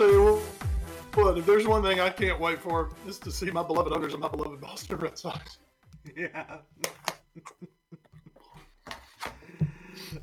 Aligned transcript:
Tell 0.00 0.10
you 0.10 0.40
what, 1.12 1.36
if 1.36 1.44
there's 1.44 1.66
one 1.66 1.82
thing 1.82 2.00
I 2.00 2.08
can't 2.08 2.40
wait 2.40 2.58
for, 2.58 2.88
is 3.06 3.18
to 3.18 3.30
see 3.30 3.50
my 3.50 3.62
beloved 3.62 3.92
owners 3.92 4.14
and 4.14 4.22
my 4.22 4.28
beloved 4.28 4.58
Boston 4.58 4.96
Red 4.96 5.18
Sox. 5.18 5.58
Yeah. 6.16 6.44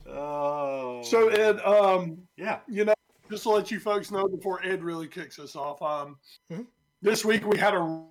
oh. 0.09 1.03
So, 1.03 1.27
Ed, 1.29 1.59
um, 1.59 2.17
yeah. 2.37 2.59
you 2.67 2.85
know, 2.85 2.95
just 3.29 3.43
to 3.43 3.49
let 3.49 3.69
you 3.69 3.79
folks 3.79 4.09
know 4.09 4.27
before 4.27 4.65
Ed 4.65 4.83
really 4.83 5.07
kicks 5.07 5.37
us 5.37 5.55
off, 5.55 5.79
um, 5.83 6.17
Mhm. 6.51 6.65
this 7.03 7.23
week 7.23 7.45
we 7.45 7.57
had 7.59 7.75
a 7.75 8.03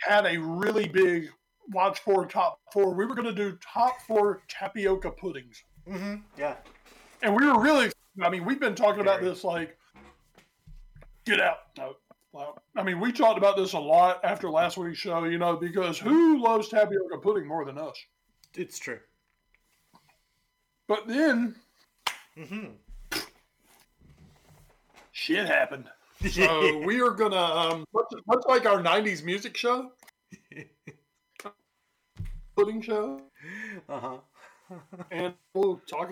had 0.00 0.26
a 0.26 0.36
really 0.38 0.86
big 0.86 1.30
watch 1.70 1.98
for 2.00 2.24
top 2.26 2.60
four. 2.72 2.94
We 2.94 3.04
were 3.06 3.14
going 3.16 3.26
to 3.26 3.34
do 3.34 3.58
top 3.60 4.00
four 4.02 4.42
tapioca 4.48 5.10
puddings, 5.10 5.64
Mm-hmm. 5.88 6.16
Yeah. 6.38 6.56
and 7.22 7.34
we 7.34 7.44
were 7.46 7.60
really. 7.60 7.90
I 8.22 8.28
mean, 8.30 8.44
we've 8.44 8.60
been 8.60 8.76
talking 8.76 9.00
about 9.00 9.22
this 9.22 9.42
like, 9.42 9.76
get 11.24 11.40
out. 11.40 11.58
No, 11.78 11.94
well, 12.32 12.58
I 12.76 12.82
mean, 12.82 13.00
we 13.00 13.12
talked 13.12 13.38
about 13.38 13.56
this 13.56 13.74
a 13.74 13.78
lot 13.78 14.20
after 14.24 14.50
last 14.50 14.76
week's 14.76 14.98
show. 14.98 15.24
You 15.24 15.38
know, 15.38 15.56
because 15.56 15.98
who 15.98 16.42
loves 16.42 16.68
tapioca 16.68 17.18
pudding 17.22 17.46
more 17.46 17.64
than 17.64 17.78
us? 17.78 17.96
It's 18.54 18.78
true. 18.78 19.00
But 20.86 21.08
then 21.08 21.56
Mm-hmm. 22.38 23.18
shit 25.12 25.46
happened. 25.46 25.84
So 26.30 26.78
we 26.84 27.00
are 27.00 27.10
gonna 27.10 27.36
um 27.36 27.84
much, 27.94 28.06
much 28.26 28.42
like 28.48 28.66
our 28.66 28.82
'90s 28.82 29.22
music 29.22 29.56
show, 29.56 29.92
pudding 32.56 32.82
show, 32.82 33.20
uh-huh. 33.88 34.16
and 35.12 35.34
we'll 35.54 35.80
talk. 35.88 36.10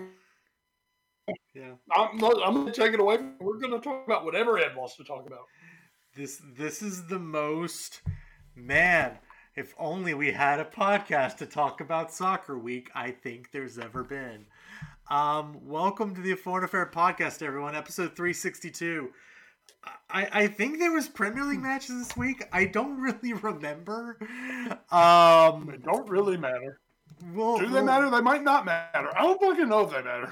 Yeah. 1.53 1.73
I'm 1.95 2.17
not, 2.17 2.35
I'm 2.45 2.53
gonna 2.55 2.71
take 2.73 2.93
it 2.93 2.99
away. 2.99 3.17
We're 3.39 3.57
gonna 3.59 3.79
talk 3.79 4.05
about 4.05 4.25
whatever 4.25 4.57
Ed 4.57 4.75
wants 4.75 4.95
to 4.97 5.03
talk 5.03 5.25
about. 5.27 5.45
This 6.15 6.41
this 6.57 6.81
is 6.81 7.07
the 7.07 7.19
most 7.19 8.01
man. 8.55 9.17
If 9.55 9.73
only 9.77 10.13
we 10.15 10.31
had 10.31 10.59
a 10.59 10.65
podcast 10.65 11.37
to 11.37 11.45
talk 11.45 11.79
about 11.79 12.11
soccer 12.11 12.57
week, 12.57 12.89
I 12.95 13.11
think 13.11 13.51
there's 13.51 13.77
ever 13.77 14.03
been. 14.03 14.45
Um, 15.11 15.59
welcome 15.63 16.15
to 16.15 16.21
the 16.21 16.33
Foreign 16.35 16.63
Affair 16.63 16.89
podcast, 16.93 17.43
everyone. 17.43 17.75
Episode 17.75 18.15
362. 18.15 19.11
I, 20.09 20.27
I 20.31 20.47
think 20.47 20.79
there 20.79 20.91
was 20.91 21.07
Premier 21.07 21.43
League 21.43 21.61
matches 21.61 22.07
this 22.07 22.17
week. 22.17 22.43
I 22.51 22.65
don't 22.65 22.99
really 22.99 23.33
remember. 23.33 24.17
Um, 24.91 25.67
They 25.69 25.77
don't 25.77 26.09
really 26.09 26.37
matter. 26.37 26.79
we'll, 27.33 27.57
Do 27.59 27.67
they 27.67 27.73
we'll- 27.73 27.83
matter? 27.83 28.09
They 28.09 28.21
might 28.21 28.43
not 28.43 28.65
matter. 28.65 29.09
I 29.15 29.21
don't 29.21 29.39
fucking 29.39 29.69
know 29.69 29.81
if 29.81 29.91
they 29.91 30.01
matter. 30.01 30.29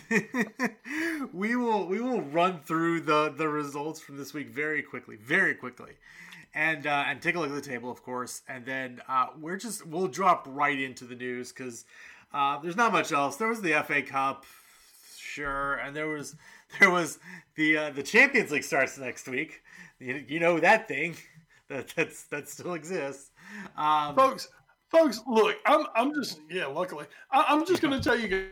we 1.32 1.56
will 1.56 1.86
we 1.86 2.00
will 2.00 2.22
run 2.22 2.60
through 2.60 3.00
the 3.00 3.32
the 3.36 3.48
results 3.48 4.00
from 4.00 4.16
this 4.16 4.32
week 4.32 4.48
very 4.48 4.82
quickly, 4.82 5.16
very 5.16 5.54
quickly, 5.54 5.92
and 6.54 6.86
uh, 6.86 7.04
and 7.06 7.20
take 7.20 7.34
a 7.34 7.40
look 7.40 7.50
at 7.50 7.54
the 7.54 7.60
table, 7.60 7.90
of 7.90 8.02
course, 8.02 8.42
and 8.48 8.64
then 8.64 9.00
uh, 9.08 9.26
we're 9.38 9.56
just 9.56 9.86
we'll 9.86 10.08
drop 10.08 10.46
right 10.48 10.80
into 10.80 11.04
the 11.04 11.14
news 11.14 11.52
because 11.52 11.84
uh, 12.32 12.58
there's 12.60 12.76
not 12.76 12.92
much 12.92 13.12
else. 13.12 13.36
There 13.36 13.48
was 13.48 13.60
the 13.60 13.82
FA 13.86 14.02
Cup, 14.02 14.44
sure, 15.16 15.74
and 15.74 15.94
there 15.94 16.08
was 16.08 16.36
there 16.80 16.90
was 16.90 17.18
the 17.56 17.76
uh, 17.76 17.90
the 17.90 18.02
Champions 18.02 18.50
League 18.50 18.64
starts 18.64 18.98
next 18.98 19.28
week. 19.28 19.62
You, 19.98 20.24
you 20.26 20.40
know 20.40 20.58
that 20.60 20.88
thing 20.88 21.16
that 21.68 21.88
that's 21.94 22.24
that 22.24 22.48
still 22.48 22.74
exists. 22.74 23.30
Um, 23.76 24.14
folks 24.14 24.48
folks 24.92 25.22
look 25.26 25.56
i'm 25.64 25.86
i'm 25.96 26.14
just 26.14 26.38
yeah 26.50 26.66
luckily 26.66 27.06
I, 27.30 27.46
i'm 27.48 27.64
just 27.64 27.80
gonna 27.80 28.00
tell 28.00 28.18
you 28.18 28.28
guys 28.28 28.44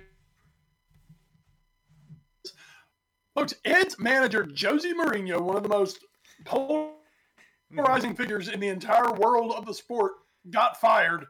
folks 3.34 3.54
ed's 3.64 3.98
manager 3.98 4.44
josie 4.44 4.94
Mourinho, 4.94 5.40
one 5.40 5.56
of 5.56 5.62
the 5.62 5.68
most 5.68 6.04
polarizing 6.44 8.14
figures 8.14 8.48
in 8.48 8.60
the 8.60 8.68
entire 8.68 9.12
world 9.14 9.52
of 9.52 9.66
the 9.66 9.74
sport 9.74 10.12
got 10.50 10.80
fired 10.80 11.26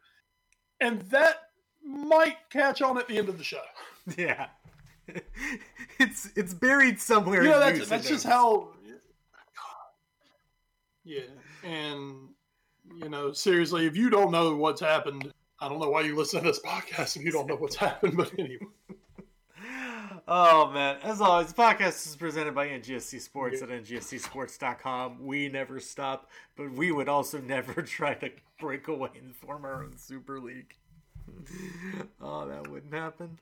and 0.80 1.00
that 1.02 1.36
might 1.84 2.36
catch 2.50 2.82
on 2.82 2.98
at 2.98 3.08
the 3.08 3.18
end 3.18 3.28
of 3.28 3.38
the 3.38 3.44
show 3.44 3.62
yeah. 4.16 4.46
It's 5.98 6.30
it's 6.34 6.54
buried 6.54 6.98
somewhere. 6.98 7.42
you 7.42 7.50
know 7.50 7.60
in 7.60 7.76
that's 7.76 7.88
that's 7.88 8.08
just 8.08 8.24
notes. 8.24 8.34
how 8.34 8.68
yeah 11.04 11.22
and 11.62 12.28
you 12.96 13.08
know 13.08 13.32
seriously 13.32 13.86
if 13.86 13.96
you 13.96 14.08
don't 14.08 14.30
know 14.30 14.54
what's 14.56 14.80
happened 14.80 15.32
i 15.60 15.68
don't 15.68 15.80
know 15.80 15.90
why 15.90 16.00
you 16.00 16.16
listen 16.16 16.40
to 16.40 16.46
this 16.46 16.60
podcast 16.60 17.16
if 17.16 17.22
you 17.22 17.30
don't 17.30 17.46
know 17.46 17.56
what's 17.56 17.76
happened 17.76 18.16
but 18.16 18.32
anyway 18.38 18.66
Oh 20.32 20.70
man! 20.70 20.98
As 21.02 21.20
always, 21.20 21.48
the 21.48 21.60
podcast 21.60 22.06
is 22.06 22.14
presented 22.14 22.54
by 22.54 22.68
NGSC 22.68 23.20
Sports 23.20 23.62
at 23.62 23.68
ngscsports.com. 23.68 25.26
We 25.26 25.48
never 25.48 25.80
stop, 25.80 26.30
but 26.56 26.70
we 26.70 26.92
would 26.92 27.08
also 27.08 27.38
never 27.44 27.82
try 27.82 28.14
to 28.14 28.30
break 28.60 28.86
away 28.86 29.10
and 29.20 29.34
form 29.34 29.64
our 29.64 29.82
own 29.82 29.96
super 29.96 30.38
league. 30.38 30.76
oh, 32.20 32.46
that 32.46 32.68
wouldn't 32.68 32.94
happen. 32.94 33.40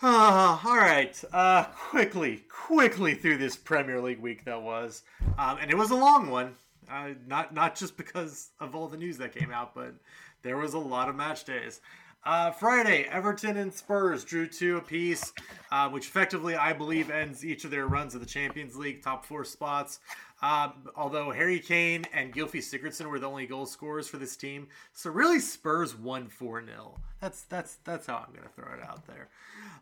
Ah, 0.00 0.62
all 0.66 0.78
right. 0.78 1.22
Uh, 1.30 1.64
quickly, 1.64 2.42
quickly 2.48 3.12
through 3.12 3.36
this 3.36 3.54
Premier 3.54 4.00
League 4.00 4.20
week 4.20 4.46
that 4.46 4.62
was, 4.62 5.02
um, 5.36 5.58
and 5.60 5.70
it 5.70 5.76
was 5.76 5.90
a 5.90 5.94
long 5.94 6.30
one. 6.30 6.54
Uh, 6.90 7.10
not 7.26 7.52
not 7.52 7.76
just 7.76 7.98
because 7.98 8.48
of 8.60 8.74
all 8.74 8.88
the 8.88 8.96
news 8.96 9.18
that 9.18 9.34
came 9.34 9.52
out, 9.52 9.74
but 9.74 9.92
there 10.40 10.56
was 10.56 10.72
a 10.72 10.78
lot 10.78 11.10
of 11.10 11.16
match 11.16 11.44
days. 11.44 11.82
Uh, 12.24 12.50
Friday, 12.50 13.06
Everton 13.10 13.56
and 13.56 13.72
Spurs 13.72 14.24
drew 14.24 14.46
two 14.46 14.76
apiece, 14.76 15.32
uh, 15.72 15.88
which 15.88 16.06
effectively, 16.06 16.54
I 16.54 16.72
believe, 16.72 17.10
ends 17.10 17.44
each 17.44 17.64
of 17.64 17.70
their 17.70 17.86
runs 17.86 18.14
of 18.14 18.20
the 18.20 18.26
Champions 18.26 18.76
League 18.76 19.02
top 19.02 19.24
four 19.24 19.44
spots. 19.44 20.00
Um, 20.42 20.88
although 20.96 21.30
Harry 21.30 21.58
Kane 21.58 22.04
and 22.12 22.32
Gylfi 22.32 22.60
Sigurdsson 22.60 23.06
were 23.06 23.18
the 23.18 23.28
only 23.28 23.46
goal 23.46 23.66
scorers 23.66 24.08
for 24.08 24.16
this 24.16 24.36
team, 24.36 24.68
so 24.92 25.10
really 25.10 25.38
Spurs 25.38 25.94
won 25.94 26.28
four 26.28 26.64
0 26.64 26.98
That's 27.20 27.42
that's 27.42 27.76
that's 27.84 28.06
how 28.06 28.24
I'm 28.26 28.34
gonna 28.34 28.48
throw 28.48 28.72
it 28.72 28.82
out 28.82 29.06
there. 29.06 29.28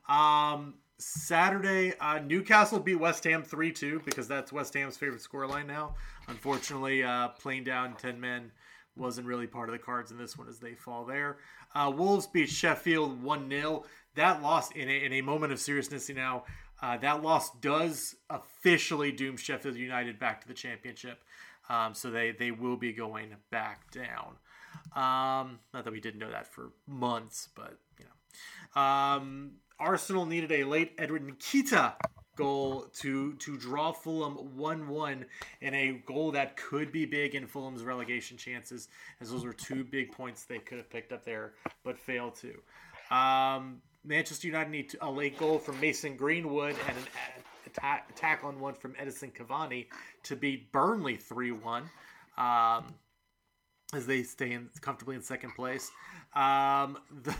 Um, 0.09 0.75
Saturday, 0.99 1.95
uh, 2.01 2.19
Newcastle 2.19 2.81
beat 2.81 2.97
West 2.97 3.23
Ham 3.25 3.45
3 3.45 3.71
2 3.71 4.03
because 4.05 4.27
that's 4.27 4.53
West 4.53 4.75
Ham's 4.75 4.97
favorite 4.97 5.23
scoreline 5.23 5.67
now. 5.67 5.95
Unfortunately, 6.27 7.05
uh, 7.05 7.29
playing 7.29 7.63
down 7.63 7.95
10 7.95 8.21
men 8.21 8.51
wasn't 8.99 9.27
really 9.27 9.47
part 9.47 9.69
of 9.69 9.73
the 9.73 9.79
cards 9.79 10.11
in 10.11 10.19
this 10.19 10.37
one 10.37 10.49
as 10.49 10.59
they 10.59 10.75
fall 10.75 11.05
there. 11.05 11.39
Uh, 11.75 11.93
Wolves 11.95 12.27
beat 12.27 12.49
Sheffield 12.49 13.23
1 13.23 13.51
0. 13.51 13.85
That 14.15 14.43
loss, 14.43 14.71
in 14.73 14.89
a, 14.89 15.05
in 15.05 15.13
a 15.13 15.21
moment 15.21 15.53
of 15.53 15.61
seriousness 15.61 16.09
now, 16.09 16.45
uh, 16.83 16.97
that 16.99 17.23
loss 17.23 17.51
does 17.59 18.17
officially 18.31 19.13
doom 19.13 19.37
Sheffield 19.37 19.77
United 19.77 20.19
back 20.19 20.41
to 20.43 20.49
the 20.49 20.55
championship. 20.55 21.21
Um, 21.69 21.95
so 21.95 22.11
they, 22.11 22.33
they 22.33 22.51
will 22.51 22.77
be 22.77 22.93
going 22.93 23.35
back 23.51 23.91
down. 23.91 24.37
Um, 24.95 25.59
not 25.75 25.85
that 25.85 25.93
we 25.93 26.01
didn't 26.01 26.21
know 26.21 26.31
that 26.31 26.47
for 26.47 26.73
months, 26.87 27.49
but 27.55 27.79
you 27.99 28.05
know. 28.05 28.81
Um, 28.81 29.53
Arsenal 29.79 30.27
needed 30.27 30.51
a 30.51 30.65
late 30.65 30.93
Edward 30.99 31.27
Nketiah 31.27 31.95
goal 32.39 32.87
to 33.01 33.35
to 33.35 33.57
draw 33.59 33.93
Fulham 33.93 34.39
1-1 34.57 35.25
in 35.61 35.75
a 35.75 36.03
goal 36.07 36.33
that 36.33 36.57
could 36.57 36.93
be 36.93 37.05
big 37.05 37.35
in 37.35 37.47
Fulham's 37.47 37.83
relegation 37.83 38.37
chances 38.37 38.89
as 39.21 39.31
those 39.31 39.45
were 39.45 39.53
two 39.53 39.85
big 39.85 40.13
points 40.13 40.45
they 40.45 40.59
could 40.59 40.79
have 40.79 40.89
picked 40.89 41.13
up 41.13 41.25
there 41.25 41.53
but 41.85 41.99
failed 41.99 42.35
to. 42.37 43.15
Um, 43.15 43.83
Manchester 44.05 44.47
United 44.47 44.71
need 44.71 44.97
a 45.01 45.11
late 45.11 45.39
goal 45.39 45.59
from 45.59 45.81
Mason 45.81 46.17
Greenwood 46.17 46.77
and 46.89 46.97
an, 46.97 47.05
attack, 47.67 48.09
ta- 48.09 48.15
tackle 48.15 48.49
and 48.49 48.61
one 48.61 48.75
from 48.75 48.95
Edinson 48.95 49.33
Cavani 49.35 49.87
to 50.23 50.37
beat 50.37 50.73
Burnley 50.73 51.17
3 51.17 51.53
1 51.53 51.83
um, 52.39 52.95
as 53.95 54.07
they 54.07 54.23
stay 54.23 54.53
in, 54.53 54.69
comfortably 54.81 55.17
in 55.17 55.23
second 55.23 55.55
place. 55.55 55.91
Um, 56.35 56.99
the, 57.23 57.35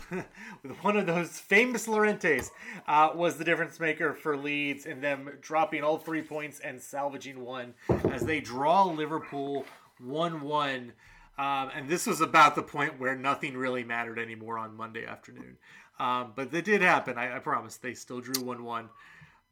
one 0.81 0.97
of 0.97 1.05
those 1.05 1.39
famous 1.39 1.87
Llorentes 1.87 2.49
uh, 2.87 3.11
was 3.13 3.37
the 3.37 3.43
difference 3.43 3.79
maker 3.79 4.13
for 4.13 4.35
Leeds 4.35 4.85
in 4.85 4.99
them 4.99 5.29
dropping 5.41 5.83
all 5.83 5.97
three 5.97 6.23
points 6.23 6.59
and 6.59 6.81
salvaging 6.81 7.43
one 7.43 7.73
as 8.11 8.23
they 8.23 8.39
draw 8.39 8.83
Liverpool 8.83 9.65
1 9.99 10.41
1. 10.41 10.93
Um, 11.37 11.71
and 11.73 11.87
this 11.87 12.05
was 12.05 12.19
about 12.19 12.55
the 12.55 12.63
point 12.63 12.99
where 12.99 13.15
nothing 13.15 13.55
really 13.55 13.83
mattered 13.83 14.19
anymore 14.19 14.57
on 14.57 14.75
Monday 14.75 15.05
afternoon. 15.05 15.57
Um, 15.99 16.33
but 16.35 16.53
it 16.53 16.65
did 16.65 16.81
happen. 16.81 17.17
I, 17.17 17.35
I, 17.35 17.39
promise. 17.39 17.77
They 17.77 17.93
still 17.93 18.21
drew 18.21 18.43
1 18.43 18.63
1. 18.63 18.89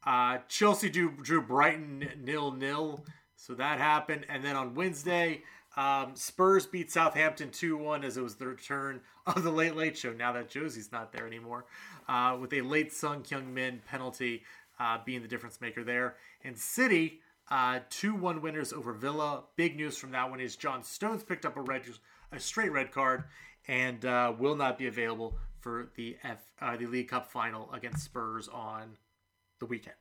Uh, 0.04 0.38
Chelsea 0.48 0.88
drew, 0.90 1.12
drew 1.22 1.42
Brighton 1.42 2.08
nil 2.22 2.52
nil. 2.52 3.04
So 3.36 3.54
that 3.54 3.78
happened. 3.78 4.26
And 4.28 4.44
then 4.44 4.56
on 4.56 4.74
Wednesday, 4.74 5.42
um, 5.78 6.16
Spurs 6.16 6.66
beat 6.66 6.90
Southampton 6.90 7.50
2 7.50 7.76
1 7.76 8.02
as 8.02 8.16
it 8.16 8.22
was 8.22 8.34
the 8.34 8.48
return 8.48 9.00
of 9.26 9.44
the 9.44 9.50
Late 9.50 9.76
Late 9.76 9.96
Show 9.96 10.12
now 10.12 10.32
that 10.32 10.50
Josie's 10.50 10.90
not 10.90 11.12
there 11.12 11.24
anymore, 11.24 11.66
uh, 12.08 12.36
with 12.40 12.52
a 12.52 12.62
late 12.62 12.92
Son 12.92 13.22
Heung-min 13.22 13.80
penalty 13.86 14.42
uh, 14.80 14.98
being 15.06 15.22
the 15.22 15.28
difference 15.28 15.60
maker 15.60 15.84
there. 15.84 16.16
And 16.42 16.58
City, 16.58 17.20
uh, 17.48 17.78
2 17.90 18.16
1 18.16 18.42
winners 18.42 18.72
over 18.72 18.92
Villa. 18.92 19.44
Big 19.54 19.76
news 19.76 19.96
from 19.96 20.10
that 20.10 20.28
one 20.28 20.40
is 20.40 20.56
John 20.56 20.82
Stones 20.82 21.22
picked 21.22 21.46
up 21.46 21.56
a, 21.56 21.60
red, 21.60 21.82
a 22.32 22.40
straight 22.40 22.72
red 22.72 22.90
card 22.90 23.24
and 23.68 24.04
uh, 24.04 24.32
will 24.36 24.56
not 24.56 24.78
be 24.78 24.88
available 24.88 25.36
for 25.60 25.90
the 25.94 26.16
F, 26.24 26.42
uh, 26.60 26.76
the 26.76 26.86
League 26.86 27.08
Cup 27.08 27.30
final 27.30 27.72
against 27.72 28.04
Spurs 28.04 28.48
on 28.48 28.96
the 29.60 29.66
weekend. 29.66 29.94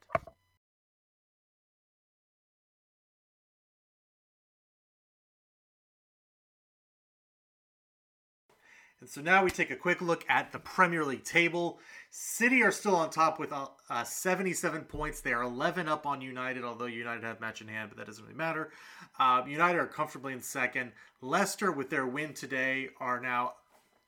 And 9.00 9.10
so 9.10 9.22
now 9.22 9.44
we 9.44 9.52
take 9.52 9.70
a 9.70 9.76
quick 9.76 10.02
look 10.02 10.26
at 10.28 10.52
the 10.52 10.58
Premier 10.58 11.06
League 11.06 11.24
table. 11.24 11.80
City 12.10 12.64
are 12.64 12.72
still 12.72 12.96
on 12.96 13.12
top 13.12 13.40
with 13.40 13.54
uh, 13.54 13.68
uh, 13.92 14.04
77 14.04 14.82
points. 14.86 15.22
They 15.22 15.34
are 15.34 15.44
11 15.44 15.88
up 15.88 16.08
on 16.08 16.20
United, 16.20 16.64
although 16.64 16.86
United 16.86 17.24
have 17.24 17.40
match 17.40 17.62
in 17.62 17.68
hand, 17.68 17.90
but 17.90 17.98
that 17.98 18.08
doesn't 18.08 18.24
really 18.24 18.36
matter. 18.36 18.72
Uh, 19.20 19.44
United 19.48 19.78
are 19.78 19.88
comfortably 19.88 20.34
in 20.34 20.42
second. 20.42 20.94
Leicester, 21.22 21.72
with 21.72 21.92
their 21.92 22.08
win 22.08 22.34
today, 22.34 22.90
are 23.00 23.20
now 23.20 23.54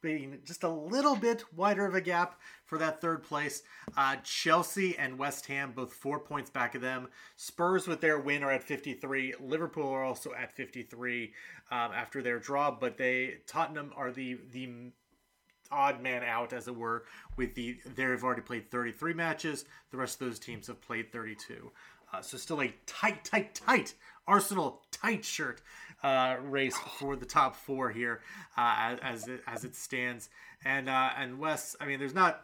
being 0.02 0.40
just 0.46 0.64
a 0.64 0.70
little 0.70 1.16
bit 1.16 1.44
wider 1.56 1.86
of 1.86 1.96
a 1.96 2.02
gap 2.02 2.40
for 2.66 2.78
that 2.78 3.02
third 3.02 3.24
place. 3.24 3.64
Uh, 3.98 4.16
Chelsea 4.24 4.98
and 4.98 5.18
West 5.18 5.46
Ham 5.48 5.74
both 5.76 5.94
four 5.94 6.20
points 6.20 6.50
back 6.50 6.76
of 6.76 6.82
them. 6.82 7.08
Spurs 7.36 7.88
with 7.88 8.02
their 8.02 8.20
win 8.20 8.44
are 8.44 8.52
at 8.52 8.64
53. 8.64 9.36
Liverpool 9.40 9.90
are 9.90 10.04
also 10.04 10.34
at 10.34 10.56
53 10.56 11.34
um, 11.72 11.92
after 11.94 12.22
their 12.22 12.40
draw, 12.40 12.72
but 12.72 12.98
they 12.98 13.38
Tottenham 13.48 13.92
are 13.96 14.12
the 14.12 14.38
the 14.52 14.92
odd 15.72 16.02
man 16.02 16.24
out, 16.24 16.52
as 16.52 16.68
it 16.68 16.76
were, 16.76 17.06
with 17.36 17.54
the 17.56 17.78
they've 17.96 18.24
already 18.24 18.42
played 18.42 18.72
33 18.72 19.14
matches. 19.14 19.66
The 19.92 19.98
rest 19.98 20.22
of 20.22 20.28
those 20.28 20.40
teams 20.40 20.68
have 20.68 20.82
played 20.82 21.12
32. 21.12 21.72
Uh, 22.12 22.22
so 22.22 22.38
still 22.38 22.62
a 22.62 22.74
tight, 22.88 23.24
tight, 23.24 23.54
tight 23.54 23.94
Arsenal 24.30 24.84
tight 24.92 25.26
shirt 25.26 25.62
uh, 26.04 26.38
race 26.44 26.78
for 26.98 27.16
the 27.16 27.26
top 27.26 27.56
four 27.56 27.90
here 27.90 28.22
uh, 28.58 28.96
as 29.02 29.28
it, 29.28 29.42
as 29.48 29.64
it 29.64 29.76
stands. 29.76 30.30
And 30.66 30.90
uh, 30.90 31.10
and 31.18 31.40
Wes, 31.40 31.76
I 31.80 31.86
mean, 31.86 32.00
there's 32.00 32.16
not 32.16 32.42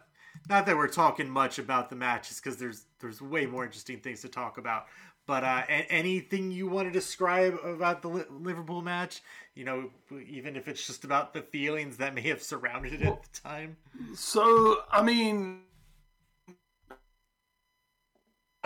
not 0.48 0.66
that 0.66 0.76
we're 0.76 0.88
talking 0.88 1.28
much 1.28 1.58
about 1.58 1.90
the 1.90 1.96
matches 1.96 2.40
because 2.40 2.58
there's 2.58 2.86
there's 3.00 3.20
way 3.20 3.46
more 3.46 3.64
interesting 3.64 3.98
things 4.00 4.22
to 4.22 4.28
talk 4.28 4.58
about. 4.58 4.86
But 5.26 5.42
uh, 5.42 5.62
anything 5.68 6.52
you 6.52 6.68
want 6.68 6.86
to 6.86 6.92
describe 6.92 7.58
about 7.64 8.00
the 8.00 8.08
Liverpool 8.08 8.80
match, 8.80 9.22
you 9.56 9.64
know, 9.64 9.90
even 10.24 10.54
if 10.54 10.68
it's 10.68 10.86
just 10.86 11.02
about 11.02 11.34
the 11.34 11.42
feelings 11.42 11.96
that 11.96 12.14
may 12.14 12.20
have 12.28 12.40
surrounded 12.40 12.92
it 12.92 13.02
at 13.02 13.22
the 13.24 13.40
time. 13.40 13.76
So, 14.14 14.82
I 14.88 15.02
mean, 15.02 15.62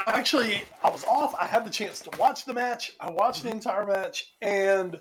actually, 0.06 0.62
I 0.82 0.90
was 0.90 1.04
off. 1.04 1.34
I 1.38 1.46
had 1.46 1.64
the 1.64 1.70
chance 1.70 2.00
to 2.00 2.18
watch 2.18 2.44
the 2.44 2.54
match. 2.54 2.92
I 3.00 3.10
watched 3.10 3.42
the 3.42 3.48
mm-hmm. 3.48 3.58
entire 3.58 3.86
match, 3.86 4.34
and 4.40 4.98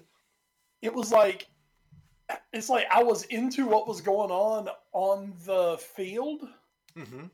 it 0.81 0.93
was 0.93 1.11
like 1.11 1.47
it's 2.53 2.69
like 2.69 2.85
I 2.91 3.03
was 3.03 3.23
into 3.25 3.65
what 3.65 3.87
was 3.87 4.01
going 4.01 4.31
on 4.31 4.69
on 4.93 5.33
the 5.45 5.77
field. 5.95 6.47
Mm-hmm. 6.97 7.25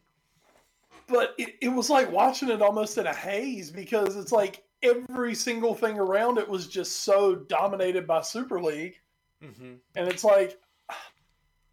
But 1.08 1.36
it, 1.38 1.56
it 1.62 1.70
was 1.70 1.90
like 1.90 2.12
watching 2.12 2.50
it 2.50 2.62
almost 2.62 2.98
in 2.98 3.06
a 3.06 3.14
haze 3.14 3.70
because 3.70 4.16
it's 4.16 4.32
like 4.32 4.64
every 4.82 5.36
single 5.36 5.76
thing 5.76 6.00
around 6.00 6.38
it 6.38 6.48
was 6.48 6.68
just 6.68 7.04
so 7.04 7.36
dominated 7.36 8.08
by 8.08 8.22
Super 8.22 8.62
League. 8.62 9.00
Mm-hmm. 9.44 9.74
And 9.96 10.08
it's 10.08 10.24
like, 10.24 10.58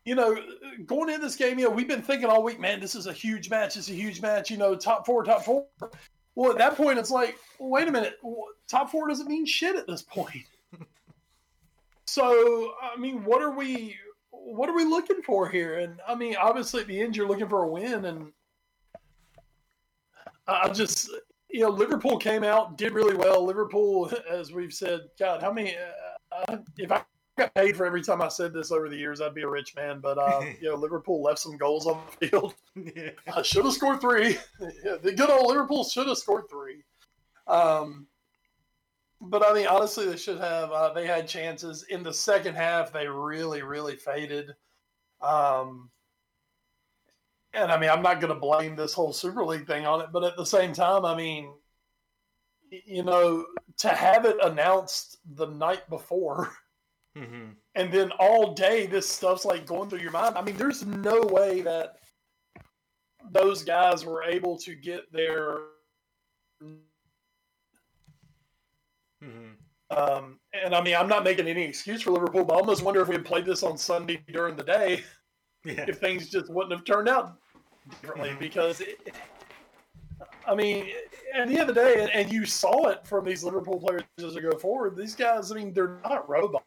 you 0.04 0.14
know, 0.14 0.36
going 0.84 1.10
in 1.10 1.20
this 1.20 1.36
game, 1.36 1.58
you 1.58 1.66
know, 1.66 1.70
we've 1.70 1.88
been 1.88 2.02
thinking 2.02 2.28
all 2.28 2.42
week, 2.42 2.58
man, 2.58 2.80
this 2.80 2.94
is 2.94 3.06
a 3.06 3.12
huge 3.12 3.50
match. 3.50 3.76
It's 3.76 3.88
a 3.88 3.94
huge 3.94 4.20
match. 4.20 4.50
You 4.50 4.56
know, 4.56 4.74
top 4.74 5.06
four, 5.06 5.22
top 5.22 5.44
four. 5.44 5.66
Well, 6.34 6.50
at 6.50 6.58
that 6.58 6.76
point, 6.76 6.98
it's 6.98 7.10
like, 7.10 7.36
wait 7.60 7.88
a 7.88 7.92
minute, 7.92 8.18
top 8.66 8.90
four 8.90 9.08
doesn't 9.08 9.28
mean 9.28 9.46
shit 9.46 9.76
at 9.76 9.86
this 9.86 10.02
point. 10.02 10.46
so, 12.06 12.72
I 12.82 12.98
mean, 12.98 13.24
what 13.24 13.42
are 13.42 13.50
we, 13.50 13.96
what 14.30 14.68
are 14.68 14.74
we 14.74 14.84
looking 14.84 15.22
for 15.22 15.48
here? 15.48 15.78
And 15.78 16.00
I 16.08 16.14
mean, 16.14 16.34
obviously, 16.36 16.80
at 16.80 16.88
the 16.88 17.00
end, 17.00 17.16
you're 17.16 17.28
looking 17.28 17.48
for 17.48 17.62
a 17.62 17.68
win, 17.68 18.06
and 18.06 18.32
I 20.48 20.68
just, 20.70 21.10
you 21.50 21.60
know, 21.60 21.68
Liverpool 21.68 22.16
came 22.16 22.42
out, 22.42 22.76
did 22.76 22.92
really 22.92 23.14
well. 23.14 23.44
Liverpool, 23.44 24.10
as 24.30 24.52
we've 24.52 24.72
said, 24.74 25.02
God, 25.18 25.42
how 25.42 25.52
many? 25.52 25.76
Uh, 26.48 26.56
if 26.78 26.90
I 26.90 27.02
got 27.42 27.54
paid 27.54 27.76
for 27.76 27.84
every 27.84 28.02
time 28.02 28.22
I 28.22 28.28
said 28.28 28.52
this 28.52 28.70
over 28.70 28.88
the 28.88 28.96
years, 28.96 29.20
I'd 29.20 29.34
be 29.34 29.42
a 29.42 29.48
rich 29.48 29.74
man. 29.74 30.00
But 30.00 30.18
uh, 30.18 30.40
you 30.60 30.70
know, 30.70 30.76
Liverpool 30.76 31.22
left 31.22 31.40
some 31.40 31.56
goals 31.56 31.86
on 31.86 32.00
the 32.20 32.28
field. 32.28 32.54
yeah. 32.96 33.10
I 33.34 33.42
should 33.42 33.64
have 33.64 33.74
scored 33.74 34.00
three. 34.00 34.38
yeah, 34.84 34.96
the 35.02 35.12
good 35.12 35.30
old 35.30 35.48
Liverpool 35.48 35.84
should 35.84 36.06
have 36.06 36.18
scored 36.18 36.48
three. 36.48 36.82
Um, 37.46 38.06
but 39.20 39.44
I 39.46 39.52
mean, 39.52 39.66
honestly, 39.66 40.06
they 40.06 40.16
should 40.16 40.38
have. 40.38 40.70
Uh, 40.70 40.92
they 40.92 41.06
had 41.06 41.28
chances 41.28 41.84
in 41.88 42.02
the 42.02 42.14
second 42.14 42.54
half. 42.54 42.92
They 42.92 43.06
really, 43.06 43.62
really 43.62 43.96
faded. 43.96 44.50
Um, 45.20 45.90
and 47.54 47.70
I 47.70 47.78
mean, 47.78 47.90
I'm 47.90 48.02
not 48.02 48.20
going 48.20 48.32
to 48.32 48.40
blame 48.40 48.74
this 48.74 48.94
whole 48.94 49.12
Super 49.12 49.44
League 49.44 49.66
thing 49.66 49.86
on 49.86 50.00
it, 50.00 50.08
but 50.12 50.24
at 50.24 50.36
the 50.36 50.46
same 50.46 50.72
time, 50.72 51.04
I 51.04 51.14
mean, 51.14 51.52
you 52.70 53.02
know, 53.02 53.44
to 53.78 53.88
have 53.88 54.24
it 54.24 54.36
announced 54.42 55.18
the 55.36 55.46
night 55.46 55.88
before 55.90 56.50
Mm-hmm. 57.16 57.50
And 57.74 57.92
then 57.92 58.10
all 58.18 58.54
day, 58.54 58.86
this 58.86 59.08
stuff's 59.08 59.44
like 59.44 59.66
going 59.66 59.90
through 59.90 60.00
your 60.00 60.10
mind. 60.10 60.36
I 60.36 60.42
mean, 60.42 60.56
there's 60.56 60.84
no 60.86 61.20
way 61.20 61.60
that 61.60 61.96
those 63.30 63.62
guys 63.62 64.04
were 64.04 64.22
able 64.22 64.56
to 64.58 64.74
get 64.74 65.12
their. 65.12 65.58
Mm-hmm. 69.22 69.50
Um, 69.90 70.38
and 70.54 70.74
I 70.74 70.82
mean, 70.82 70.94
I'm 70.94 71.08
not 71.08 71.22
making 71.22 71.46
any 71.46 71.62
excuse 71.62 72.00
for 72.02 72.12
Liverpool, 72.12 72.44
but 72.44 72.54
I 72.54 72.60
almost 72.60 72.82
wonder 72.82 73.02
if 73.02 73.08
we 73.08 73.14
had 73.14 73.26
played 73.26 73.44
this 73.44 73.62
on 73.62 73.76
Sunday 73.76 74.22
during 74.32 74.56
the 74.56 74.64
day, 74.64 75.04
yeah. 75.64 75.84
if 75.86 75.98
things 75.98 76.30
just 76.30 76.50
wouldn't 76.50 76.72
have 76.72 76.84
turned 76.84 77.10
out 77.10 77.36
differently. 77.90 78.30
Mm-hmm. 78.30 78.38
Because, 78.38 78.80
it, 78.80 79.14
I 80.48 80.54
mean, 80.54 80.88
at 81.34 81.46
the 81.46 81.58
end 81.58 81.68
of 81.68 81.74
the 81.74 81.82
day, 81.82 82.00
and, 82.00 82.10
and 82.10 82.32
you 82.32 82.46
saw 82.46 82.88
it 82.88 83.06
from 83.06 83.26
these 83.26 83.44
Liverpool 83.44 83.78
players 83.78 84.02
as 84.24 84.34
they 84.34 84.40
go 84.40 84.56
forward, 84.58 84.96
these 84.96 85.14
guys, 85.14 85.52
I 85.52 85.56
mean, 85.56 85.74
they're 85.74 86.00
not 86.02 86.26
robots 86.26 86.64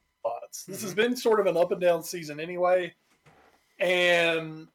This 0.64 0.82
has 0.82 0.92
mm-hmm. 0.92 1.02
been 1.02 1.16
sort 1.18 1.40
of 1.40 1.48
an 1.48 1.58
up 1.58 1.72
and 1.72 1.82
down 1.82 2.04
season 2.04 2.40
anyway, 2.40 2.94
and 3.80 4.68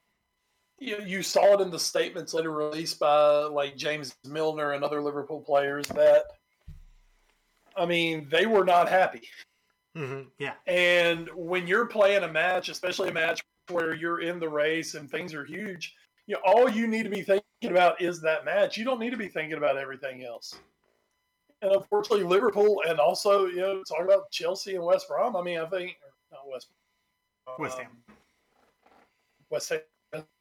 you 0.78 0.98
you 1.04 1.22
saw 1.22 1.54
it 1.54 1.60
in 1.60 1.70
the 1.70 1.78
statements 1.78 2.34
later 2.34 2.50
released 2.50 2.98
by 2.98 3.44
like 3.44 3.76
James 3.76 4.14
Milner 4.26 4.72
and 4.72 4.84
other 4.84 5.02
Liverpool 5.02 5.40
players 5.40 5.86
that, 5.88 6.24
I 7.76 7.86
mean, 7.86 8.26
they 8.30 8.46
were 8.46 8.64
not 8.64 8.88
happy. 8.88 9.28
Mm-hmm. 9.96 10.28
Yeah, 10.38 10.54
and 10.66 11.28
when 11.34 11.66
you're 11.66 11.86
playing 11.86 12.24
a 12.24 12.28
match, 12.28 12.68
especially 12.68 13.08
a 13.08 13.14
match 13.14 13.42
where 13.70 13.94
you're 13.94 14.20
in 14.20 14.38
the 14.38 14.48
race 14.48 14.94
and 14.94 15.10
things 15.10 15.34
are 15.34 15.44
huge, 15.44 15.94
you 16.26 16.34
know, 16.34 16.40
all 16.44 16.68
you 16.68 16.86
need 16.86 17.04
to 17.04 17.10
be 17.10 17.22
thinking 17.22 17.44
about 17.70 18.00
is 18.00 18.20
that 18.20 18.44
match. 18.44 18.76
You 18.76 18.84
don't 18.84 19.00
need 19.00 19.10
to 19.10 19.16
be 19.16 19.28
thinking 19.28 19.58
about 19.58 19.76
everything 19.76 20.24
else 20.24 20.58
and 21.62 21.72
unfortunately 21.72 22.24
Liverpool, 22.24 22.82
and 22.88 22.98
also 22.98 23.46
you 23.46 23.60
know 23.60 23.82
talking 23.82 24.04
about 24.04 24.30
Chelsea 24.30 24.76
and 24.76 24.84
West 24.84 25.08
Brom. 25.08 25.36
I 25.36 25.42
mean, 25.42 25.58
I 25.58 25.66
think 25.66 25.96
not 26.30 26.48
West 26.50 26.68
West 27.58 27.78
Ham. 27.78 27.90
Um, 28.08 28.14
West 29.50 29.68
Ham. 29.68 29.80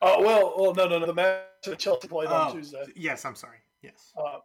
Oh 0.01 0.23
well, 0.23 0.53
well, 0.57 0.73
no, 0.73 0.88
no, 0.88 0.99
no. 0.99 1.05
The 1.05 1.13
match 1.13 1.43
that 1.65 1.79
Chelsea 1.79 2.07
played 2.07 2.29
on 2.29 2.51
oh, 2.51 2.53
Tuesday. 2.53 2.85
Yes, 2.95 3.25
I'm 3.25 3.35
sorry. 3.35 3.57
Yes. 3.81 4.13
Uh, 4.17 4.39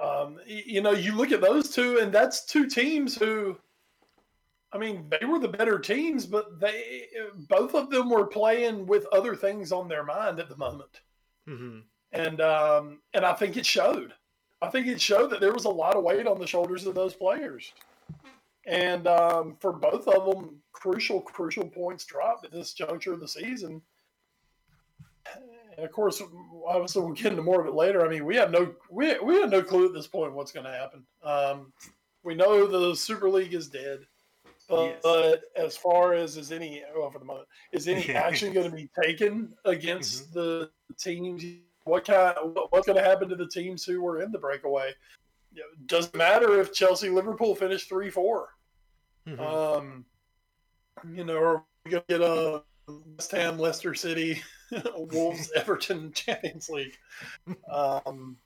um, 0.00 0.38
you 0.46 0.82
know, 0.82 0.92
you 0.92 1.14
look 1.14 1.32
at 1.32 1.40
those 1.40 1.70
two, 1.70 1.98
and 1.98 2.12
that's 2.12 2.44
two 2.44 2.68
teams 2.68 3.16
who, 3.16 3.56
I 4.72 4.78
mean, 4.78 5.08
they 5.08 5.24
were 5.26 5.38
the 5.38 5.48
better 5.48 5.78
teams, 5.78 6.26
but 6.26 6.60
they 6.60 7.06
both 7.48 7.74
of 7.74 7.90
them 7.90 8.10
were 8.10 8.26
playing 8.26 8.86
with 8.86 9.06
other 9.12 9.34
things 9.34 9.72
on 9.72 9.88
their 9.88 10.04
mind 10.04 10.38
at 10.38 10.48
the 10.48 10.56
moment, 10.56 11.00
mm-hmm. 11.48 11.78
and 12.12 12.40
um, 12.40 13.00
and 13.14 13.24
I 13.24 13.32
think 13.32 13.56
it 13.56 13.66
showed. 13.66 14.12
I 14.60 14.68
think 14.68 14.86
it 14.86 15.00
showed 15.00 15.30
that 15.30 15.40
there 15.40 15.52
was 15.52 15.66
a 15.66 15.70
lot 15.70 15.96
of 15.96 16.04
weight 16.04 16.26
on 16.26 16.38
the 16.38 16.46
shoulders 16.46 16.86
of 16.86 16.94
those 16.94 17.14
players. 17.14 17.72
And 18.66 19.06
um, 19.06 19.56
for 19.60 19.72
both 19.72 20.06
of 20.08 20.26
them, 20.26 20.56
crucial, 20.72 21.20
crucial 21.20 21.66
points 21.66 22.04
dropped 22.04 22.44
at 22.44 22.52
this 22.52 22.74
juncture 22.74 23.12
of 23.12 23.20
the 23.20 23.28
season. 23.28 23.80
And 25.76 25.86
of 25.86 25.92
course, 25.92 26.20
obviously, 26.66 27.02
we'll 27.02 27.12
get 27.12 27.26
into 27.26 27.42
more 27.42 27.60
of 27.60 27.66
it 27.66 27.74
later. 27.74 28.04
I 28.04 28.08
mean, 28.08 28.24
we 28.24 28.36
have 28.36 28.50
no 28.50 28.74
we 28.90 29.18
we 29.20 29.36
have 29.36 29.50
no 29.50 29.62
clue 29.62 29.86
at 29.86 29.94
this 29.94 30.08
point 30.08 30.34
what's 30.34 30.52
going 30.52 30.66
to 30.66 30.72
happen. 30.72 31.04
Um, 31.22 31.72
we 32.24 32.34
know 32.34 32.66
the 32.66 32.96
Super 32.96 33.30
League 33.30 33.54
is 33.54 33.68
dead, 33.68 34.00
but, 34.68 34.84
yes. 34.84 35.00
but, 35.02 35.42
as 35.56 35.76
far 35.76 36.14
as 36.14 36.36
is 36.36 36.50
any 36.50 36.82
well 36.96 37.10
for 37.10 37.20
the 37.20 37.24
moment 37.24 37.46
is 37.72 37.86
any 37.86 38.10
action 38.14 38.52
going 38.52 38.68
to 38.68 38.76
be 38.76 38.90
taken 39.02 39.54
against 39.64 40.34
mm-hmm. 40.34 40.38
the 40.40 40.70
teams? 40.98 41.44
What 41.88 42.06
kind? 42.06 42.36
What's 42.70 42.86
going 42.86 42.98
to 42.98 43.04
happen 43.04 43.28
to 43.28 43.36
the 43.36 43.48
teams 43.48 43.84
who 43.84 44.02
were 44.02 44.22
in 44.22 44.32
the 44.32 44.38
breakaway? 44.38 44.92
doesn't 45.86 46.14
matter 46.14 46.60
if 46.60 46.72
Chelsea 46.72 47.08
Liverpool 47.08 47.54
finish 47.54 47.86
three 47.86 48.10
four. 48.10 48.50
Mm-hmm. 49.26 49.40
Um, 49.40 50.04
you 51.12 51.24
know, 51.24 51.36
are 51.36 51.64
we 51.84 51.90
going 51.90 52.02
to 52.08 52.18
get 52.18 52.20
a 52.20 52.62
West 53.16 53.32
Ham, 53.32 53.58
Leicester 53.58 53.94
City, 53.94 54.42
Wolves, 54.96 55.50
Everton 55.56 56.12
Champions 56.12 56.68
League? 56.68 56.96
Um, 57.70 58.36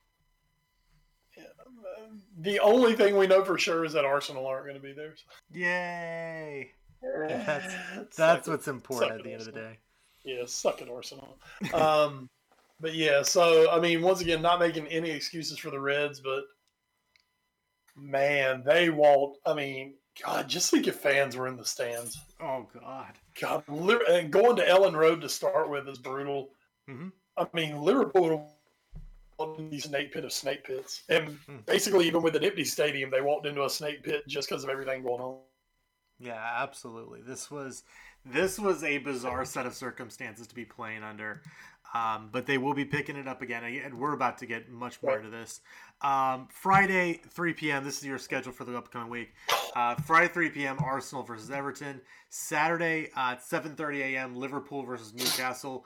the 2.41 2.61
only 2.61 2.95
thing 2.95 3.17
we 3.17 3.27
know 3.27 3.45
for 3.45 3.59
sure 3.59 3.85
is 3.85 3.93
that 3.93 4.05
Arsenal 4.05 4.47
aren't 4.47 4.67
going 4.67 4.77
to 4.77 4.83
be 4.83 4.93
there. 4.93 5.15
So. 5.17 5.59
Yay! 5.59 6.73
That's 7.03 7.75
that's 8.17 8.49
what's 8.49 8.69
important 8.69 9.13
at 9.13 9.25
the 9.25 9.33
Arsenal. 9.35 9.41
end 9.41 9.41
of 9.41 9.55
the 9.55 9.61
day. 9.61 9.79
Yeah, 10.25 10.43
suck 10.47 10.83
at 10.83 10.89
Arsenal. 10.89 11.39
Um, 11.75 12.31
but 12.83 12.95
yeah, 12.95 13.23
so 13.23 13.71
I 13.71 13.81
mean, 13.81 14.03
once 14.03 14.21
again, 14.21 14.43
not 14.43 14.61
making 14.61 14.89
any 14.89 15.11
excuses 15.11 15.59
for 15.59 15.71
the 15.71 15.81
Reds, 15.81 16.21
but 16.21 16.43
man, 17.97 18.65
they 18.67 18.91
won't. 18.91 19.39
I 19.47 19.55
mean, 19.55 19.95
God, 20.23 20.49
just 20.49 20.71
think 20.71 20.89
if 20.89 20.97
fans 20.97 21.37
were 21.37 21.47
in 21.47 21.57
the 21.57 21.65
stands. 21.65 22.21
Oh 22.41 22.67
God, 22.75 23.13
God, 23.41 23.63
and 23.69 24.31
going 24.33 24.57
to 24.57 24.67
Elland 24.67 24.97
Road 24.97 25.21
to 25.21 25.29
start 25.29 25.71
with 25.71 25.89
is 25.89 25.99
brutal. 25.99 26.51
Mm-hmm. 26.91 27.09
I 27.39 27.47
mean, 27.55 27.81
Liverpool 27.81 28.51
the 29.39 29.79
snake 29.79 30.13
pit 30.13 30.25
of 30.25 30.33
snake 30.33 30.65
pits, 30.65 31.03
and 31.09 31.29
mm-hmm. 31.29 31.57
basically, 31.67 32.07
even 32.07 32.23
with 32.23 32.37
an 32.37 32.45
empty 32.45 32.65
stadium, 32.65 33.11
they 33.11 33.21
walked 33.21 33.47
into 33.47 33.65
a 33.65 33.71
snake 33.71 34.03
pit 34.03 34.27
just 34.27 34.49
because 34.49 34.65
of 34.65 34.71
everything 34.71 35.03
going 35.03 35.21
on. 35.21 35.39
Yeah, 36.19 36.41
absolutely. 36.59 37.21
This 37.23 37.51
was 37.51 37.85
this 38.25 38.59
was 38.59 38.85
a 38.85 38.99
bizarre 38.99 39.45
set 39.45 39.67
of 39.67 39.75
circumstances 39.75 40.47
to 40.47 40.55
be 40.55 40.65
playing 40.65 41.03
under. 41.03 41.43
Um, 41.95 42.31
but 42.33 42.47
they 42.47 42.57
will 42.57 42.73
be 42.73 42.87
picking 42.87 43.17
it 43.17 43.29
up 43.29 43.43
again, 43.43 43.65
and 43.65 43.99
we're 43.99 44.15
about 44.15 44.39
to 44.39 44.47
get 44.47 44.71
much 44.71 45.03
more 45.03 45.13
right. 45.13 45.25
into 45.25 45.31
this. 45.31 45.61
Um, 46.01 46.49
Friday, 46.51 47.21
3 47.31 47.53
p.m. 47.53 47.85
This 47.85 47.99
is 47.99 48.07
your 48.07 48.19
schedule 48.19 48.53
for 48.53 48.65
the 48.65 48.77
upcoming 48.77 49.11
week. 49.11 49.35
Uh, 49.77 49.95
Friday, 49.97 50.29
3 50.33 50.51
p.m. 50.51 50.79
Arsenal 50.83 51.23
versus 51.23 51.51
Everton. 51.51 52.01
Saturday 52.31 53.11
uh, 53.17 53.33
at 53.33 53.43
7:30 53.43 53.99
a.m. 54.01 54.35
Liverpool 54.37 54.85
versus 54.85 55.13
Newcastle. 55.13 55.85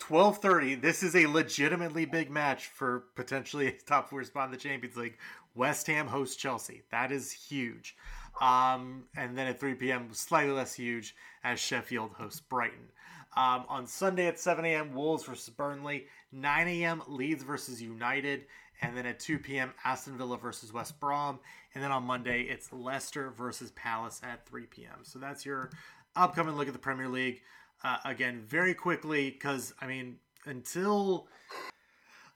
12:30. 0.00 0.80
This 0.80 1.02
is 1.02 1.16
a 1.16 1.26
legitimately 1.26 2.04
big 2.04 2.30
match 2.30 2.66
for 2.66 3.04
potentially 3.16 3.68
a 3.68 3.72
top 3.86 4.10
four 4.10 4.22
spot 4.24 4.46
in 4.46 4.52
the 4.52 4.56
Champions 4.56 4.96
League. 4.96 5.16
West 5.54 5.86
Ham 5.86 6.06
hosts 6.06 6.36
Chelsea. 6.36 6.82
That 6.90 7.10
is 7.12 7.32
huge. 7.32 7.96
Um, 8.40 9.04
and 9.16 9.36
then 9.36 9.48
at 9.48 9.60
3 9.60 9.74
p.m., 9.74 10.08
slightly 10.12 10.52
less 10.52 10.74
huge 10.74 11.14
as 11.42 11.58
Sheffield 11.58 12.12
hosts 12.12 12.40
Brighton. 12.40 12.88
Um, 13.36 13.64
on 13.68 13.86
Sunday 13.86 14.26
at 14.26 14.40
7 14.40 14.64
a.m., 14.64 14.94
Wolves 14.94 15.24
versus 15.24 15.48
Burnley. 15.48 16.06
9 16.32 16.68
a.m., 16.68 17.02
Leeds 17.08 17.42
versus 17.42 17.80
United. 17.80 18.46
And 18.82 18.96
then 18.96 19.06
at 19.06 19.20
2 19.20 19.38
p.m., 19.38 19.72
Aston 19.84 20.16
Villa 20.16 20.36
versus 20.36 20.72
West 20.72 20.98
Brom. 21.00 21.38
And 21.74 21.84
then 21.84 21.92
on 21.92 22.04
Monday, 22.04 22.42
it's 22.42 22.72
Leicester 22.72 23.30
versus 23.30 23.70
Palace 23.72 24.20
at 24.24 24.46
3 24.46 24.66
p.m. 24.66 24.98
So 25.02 25.18
that's 25.18 25.46
your 25.46 25.70
upcoming 26.16 26.56
look 26.56 26.66
at 26.66 26.72
the 26.72 26.78
Premier 26.78 27.08
League. 27.08 27.42
Uh, 27.84 27.98
again, 28.04 28.42
very 28.46 28.74
quickly, 28.74 29.30
because, 29.30 29.72
I 29.80 29.86
mean, 29.86 30.16
until 30.44 31.28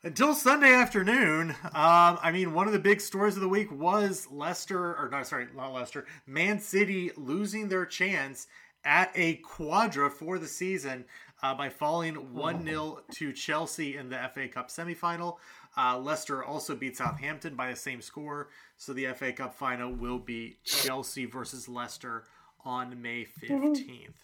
until 0.04 0.34
Sunday 0.34 0.74
afternoon, 0.74 1.52
um, 1.64 2.18
I 2.22 2.30
mean, 2.30 2.52
one 2.52 2.66
of 2.66 2.74
the 2.74 2.78
big 2.78 3.00
stories 3.00 3.36
of 3.36 3.40
the 3.40 3.48
week 3.48 3.72
was 3.72 4.28
Leicester, 4.30 4.94
or 4.94 5.08
not, 5.10 5.26
sorry, 5.26 5.46
not 5.56 5.72
Leicester, 5.72 6.04
Man 6.26 6.60
City 6.60 7.10
losing 7.16 7.68
their 7.68 7.86
chance 7.86 8.46
at 8.84 9.10
a 9.14 9.34
quadra 9.36 10.10
for 10.10 10.38
the 10.38 10.46
season 10.46 11.04
uh, 11.42 11.54
by 11.54 11.68
falling 11.68 12.14
1 12.34 12.64
0 12.64 13.00
to 13.12 13.32
Chelsea 13.32 13.96
in 13.96 14.08
the 14.08 14.18
FA 14.32 14.48
Cup 14.48 14.68
semifinal. 14.68 15.36
Uh, 15.76 15.98
Leicester 15.98 16.44
also 16.44 16.74
beat 16.74 16.96
Southampton 16.96 17.54
by 17.56 17.70
the 17.70 17.76
same 17.76 18.00
score, 18.00 18.48
so 18.76 18.92
the 18.92 19.06
FA 19.14 19.32
Cup 19.32 19.54
final 19.54 19.92
will 19.92 20.18
be 20.18 20.56
Chelsea 20.64 21.24
versus 21.24 21.68
Leicester 21.68 22.24
on 22.64 23.00
May 23.02 23.26
15th. 23.42 24.14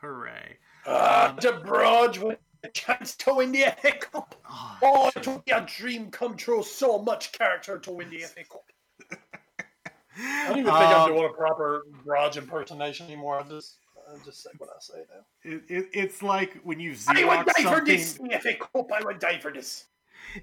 Hooray. 0.00 0.56
Uh, 0.86 1.28
um, 1.30 1.36
De 1.36 1.52
Bruyne 1.60 2.22
with 2.22 2.38
a 2.64 2.68
chance 2.68 3.14
to 3.16 3.34
win 3.34 3.52
the 3.52 3.64
FA 3.80 3.92
Cup. 3.92 4.34
Oh, 4.48 4.78
oh 4.82 5.10
it 5.14 5.26
would 5.26 5.44
be 5.44 5.52
a 5.52 5.60
dream 5.62 6.10
come 6.10 6.36
true. 6.36 6.62
So 6.62 6.98
much 6.98 7.32
character 7.32 7.78
to 7.78 7.90
win 7.90 8.08
the 8.10 8.20
FA 8.20 8.44
Cup. 8.50 8.64
I 10.16 10.48
don't 10.48 10.58
even 10.58 10.72
think 10.72 10.84
um, 10.84 11.00
I'm 11.02 11.08
doing 11.08 11.30
a 11.30 11.36
proper 11.36 11.84
Raj 12.04 12.36
impersonation 12.36 13.06
anymore. 13.06 13.40
I 13.40 13.42
just 13.42 13.76
I'll 14.10 14.24
just 14.24 14.42
say 14.42 14.50
what 14.58 14.70
I 14.70 14.80
say 14.80 15.04
now. 15.14 15.52
It, 15.52 15.62
it, 15.68 15.88
it's 15.92 16.22
like 16.22 16.60
when 16.64 16.80
you 16.80 16.92
Xerox 16.92 17.08
I 17.08 17.36
would 17.36 17.46
die 17.46 17.62
something. 17.62 17.78
for 17.78 17.84
this. 17.84 18.16
FA 18.42 18.54
Cup, 18.54 18.92
I 18.92 19.04
would 19.04 19.18
die 19.18 19.38
for 19.38 19.52
this. 19.52 19.86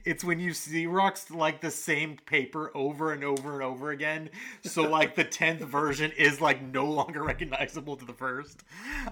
It's 0.03 0.24
when 0.24 0.39
you 0.39 0.51
Xerox 0.51 1.33
like 1.33 1.62
the 1.62 1.71
same 1.71 2.17
paper 2.25 2.71
over 2.75 3.13
and 3.13 3.24
over 3.24 3.53
and 3.53 3.63
over 3.63 3.91
again. 3.91 4.29
So 4.63 4.83
like 4.83 5.15
the 5.15 5.24
tenth 5.24 5.62
version 5.62 6.12
is 6.17 6.41
like 6.41 6.62
no 6.62 6.86
longer 6.86 7.24
recognizable 7.24 7.95
to 7.97 8.05
the 8.05 8.13
first. 8.13 8.63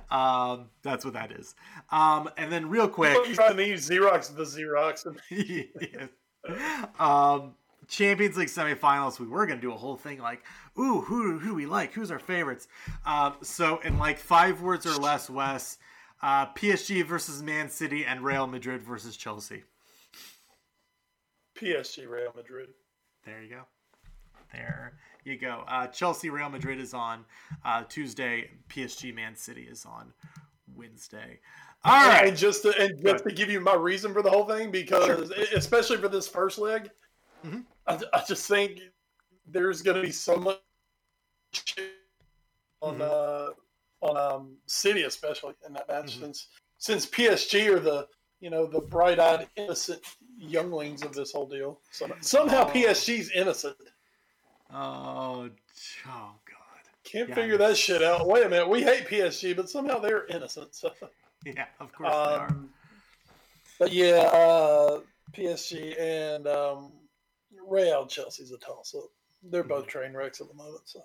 Um, 0.10 0.70
that's 0.82 1.06
what 1.06 1.14
that 1.14 1.32
is. 1.32 1.56
Um, 1.92 2.30
and 2.38 2.52
then 2.52 2.70
real 2.70 2.88
quick, 2.88 3.18
I'm 3.18 3.34
trying 3.34 3.58
to 3.58 3.68
use 3.68 3.88
Xerox 3.90 4.36
the 4.36 4.44
Xerox. 4.44 5.06
yes. 5.30 6.10
Um, 7.00 7.56
Champions 7.88 8.38
League 8.38 8.48
semifinals, 8.48 9.20
we 9.20 9.28
were 9.28 9.46
gonna 9.46 9.62
do 9.62 9.72
a 9.72 9.78
whole 9.78 9.96
thing 9.96 10.20
like, 10.20 10.44
ooh, 10.80 11.02
who 11.02 11.40
who 11.40 11.56
we 11.56 11.66
like, 11.66 11.94
who's 11.94 12.12
our 12.12 12.20
favorites. 12.20 12.68
Um, 13.06 13.36
so 13.42 13.80
in 13.80 13.98
like 13.98 14.20
five 14.20 14.62
words 14.62 14.86
or 14.86 14.96
less, 14.96 15.30
Wes, 15.30 15.78
uh, 16.22 16.48
PSG 16.54 17.06
versus 17.06 17.44
Man 17.44 17.70
City 17.70 18.06
and 18.06 18.22
Real 18.22 18.48
Madrid 18.48 18.82
versus 18.84 19.18
Chelsea. 19.18 19.64
PSG 21.56 22.08
Real 22.10 22.34
Madrid. 22.36 22.70
There 23.26 23.42
you 23.42 23.50
go. 23.50 23.62
There 24.52 24.94
you 25.24 25.38
go. 25.38 25.64
Uh, 25.68 25.88
Chelsea 25.88 26.30
Real 26.30 26.50
Madrid 26.50 26.80
is 26.80 26.94
on 26.94 27.26
uh, 27.64 27.84
Tuesday. 27.88 28.50
PSG 28.70 29.14
Man 29.14 29.36
City 29.36 29.68
is 29.70 29.86
on 29.86 30.14
Wednesday. 30.76 31.40
All 31.84 32.08
right. 32.08 32.28
And 32.28 32.38
just 32.38 32.64
to, 32.64 32.74
and 32.80 33.02
just 33.04 33.24
to 33.26 33.32
give 33.32 33.50
you 33.50 33.62
my 33.62 33.76
reason 33.76 34.14
for 34.14 34.22
the 34.22 34.30
whole 34.30 34.46
thing, 34.46 34.72
because 34.72 35.32
especially 35.54 35.98
for 35.98 36.08
this 36.08 36.28
first 36.28 36.58
leg, 36.58 36.90
mm-hmm. 37.46 37.60
I, 37.88 38.00
I 38.14 38.24
just 38.28 38.48
think 38.48 38.80
there's 39.48 39.82
going 39.82 39.98
to 39.98 40.04
be 40.04 40.12
so 40.12 40.36
much 40.38 40.60
on 42.82 42.96
mm-hmm. 42.96 43.02
uh, 43.02 44.08
on 44.08 44.18
um, 44.18 44.58
City, 44.66 45.04
especially 45.04 45.54
in 45.66 45.74
that 45.74 45.88
match, 45.88 46.14
mm-hmm. 46.14 46.24
since 46.24 46.48
since 46.78 47.06
PSG 47.06 47.68
are 47.70 47.80
the 47.80 48.08
you 48.40 48.50
know 48.50 48.66
the 48.66 48.82
bright-eyed, 48.82 49.48
innocent 49.56 50.02
younglings 50.38 51.04
of 51.04 51.14
this 51.14 51.32
whole 51.32 51.48
deal. 51.48 51.80
So, 51.92 52.12
somehow 52.22 52.68
oh. 52.68 52.72
PSG's 52.72 53.32
innocent. 53.32 53.78
Oh, 54.74 55.50
oh 56.08 56.32
God! 56.46 56.84
Can't 57.04 57.30
yeah, 57.30 57.36
figure 57.36 57.58
that 57.58 57.78
shit 57.78 58.04
out. 58.04 58.28
Wait 58.28 58.46
a 58.46 58.50
minute, 58.50 58.70
we 58.70 58.84
hate 58.84 59.08
PSG, 59.08 59.56
but 59.56 59.70
somehow 59.70 60.00
they're 60.00 60.26
innocent. 60.28 60.76
So. 60.76 60.92
Yeah, 61.46 61.66
of 61.80 61.94
course 61.94 62.12
um, 62.12 62.24
they 62.26 62.36
are. 62.38 62.58
But 63.78 63.94
yeah, 63.94 64.32
uh, 64.34 65.02
PSG 65.32 66.00
and 66.00 66.48
um, 66.48 66.92
Real 67.70 68.06
Chelsea's 68.06 68.52
a 68.52 68.58
toss 68.58 68.94
up. 68.96 69.10
They're 69.44 69.64
both 69.64 69.88
train 69.88 70.14
wrecks 70.14 70.42
at 70.42 70.48
the 70.48 70.56
moment, 70.56 70.82
so 70.86 71.02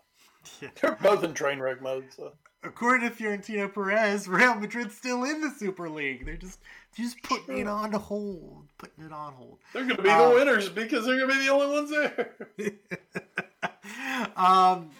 yeah. 0.60 0.68
they're 0.80 0.98
both 1.02 1.24
in 1.24 1.34
train 1.34 1.58
wreck 1.58 1.82
mode. 1.82 2.04
So 2.14 2.32
according 2.62 3.08
to 3.08 3.14
Florentino 3.14 3.68
Perez, 3.68 4.28
Real 4.28 4.54
Madrid's 4.54 4.96
still 4.96 5.24
in 5.24 5.40
the 5.40 5.50
Super 5.50 5.88
League. 5.88 6.24
They're 6.24 6.36
just 6.36 6.60
just 6.96 7.22
putting 7.22 7.46
sure. 7.46 7.58
it 7.58 7.66
on 7.66 7.92
hold, 7.92 8.68
putting 8.78 9.04
it 9.04 9.12
on 9.12 9.34
hold. 9.34 9.58
They're 9.72 9.84
going 9.84 9.96
to 9.96 10.02
be 10.02 10.08
um, 10.08 10.30
the 10.30 10.34
winners 10.36 10.68
because 10.68 11.06
they're 11.06 11.18
going 11.18 11.30
to 11.30 11.34
be 11.34 11.44
the 11.44 11.52
only 11.52 11.66
ones 11.66 11.90
there. 11.90 12.36
um. 14.36 14.90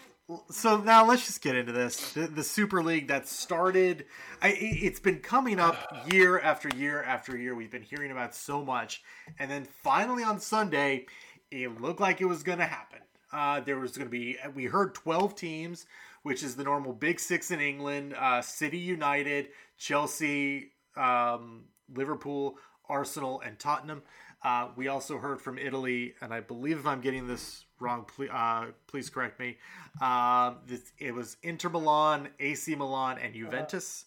So 0.52 0.76
now 0.76 1.04
let's 1.04 1.26
just 1.26 1.42
get 1.42 1.56
into 1.56 1.72
this. 1.72 2.12
The, 2.12 2.28
the 2.28 2.44
Super 2.44 2.84
League 2.84 3.08
that 3.08 3.26
started, 3.26 4.04
I, 4.40 4.56
it's 4.60 5.00
been 5.00 5.18
coming 5.18 5.58
up 5.58 6.08
year 6.12 6.38
after 6.38 6.68
year 6.76 7.02
after 7.02 7.36
year. 7.36 7.56
We've 7.56 7.70
been 7.70 7.82
hearing 7.82 8.12
about 8.12 8.36
so 8.36 8.64
much, 8.64 9.02
and 9.40 9.50
then 9.50 9.64
finally 9.64 10.22
on 10.22 10.38
Sunday, 10.38 11.06
it 11.50 11.80
looked 11.80 12.00
like 12.00 12.20
it 12.20 12.26
was 12.26 12.42
going 12.42 12.58
to 12.58 12.66
happen. 12.66 13.00
Uh, 13.32 13.60
there 13.60 13.78
was 13.78 13.96
going 13.96 14.06
to 14.06 14.10
be, 14.10 14.36
we 14.54 14.64
heard 14.64 14.94
12 14.94 15.34
teams, 15.34 15.86
which 16.22 16.42
is 16.42 16.56
the 16.56 16.64
normal 16.64 16.92
Big 16.92 17.20
Six 17.20 17.50
in 17.50 17.60
England 17.60 18.14
uh, 18.18 18.42
City 18.42 18.78
United, 18.78 19.48
Chelsea, 19.78 20.72
um, 20.96 21.64
Liverpool, 21.94 22.56
Arsenal, 22.88 23.40
and 23.40 23.58
Tottenham. 23.58 24.02
Uh, 24.42 24.68
we 24.74 24.88
also 24.88 25.18
heard 25.18 25.40
from 25.40 25.58
Italy, 25.58 26.14
and 26.20 26.32
I 26.32 26.40
believe 26.40 26.78
if 26.78 26.86
I'm 26.86 27.00
getting 27.00 27.26
this 27.26 27.64
wrong, 27.78 28.04
please, 28.04 28.30
uh, 28.32 28.66
please 28.86 29.10
correct 29.10 29.38
me. 29.38 29.58
Uh, 30.00 30.54
this, 30.66 30.92
it 30.98 31.14
was 31.14 31.36
Inter 31.42 31.68
Milan, 31.68 32.28
AC 32.38 32.74
Milan, 32.74 33.18
and 33.18 33.34
Juventus. 33.34 34.06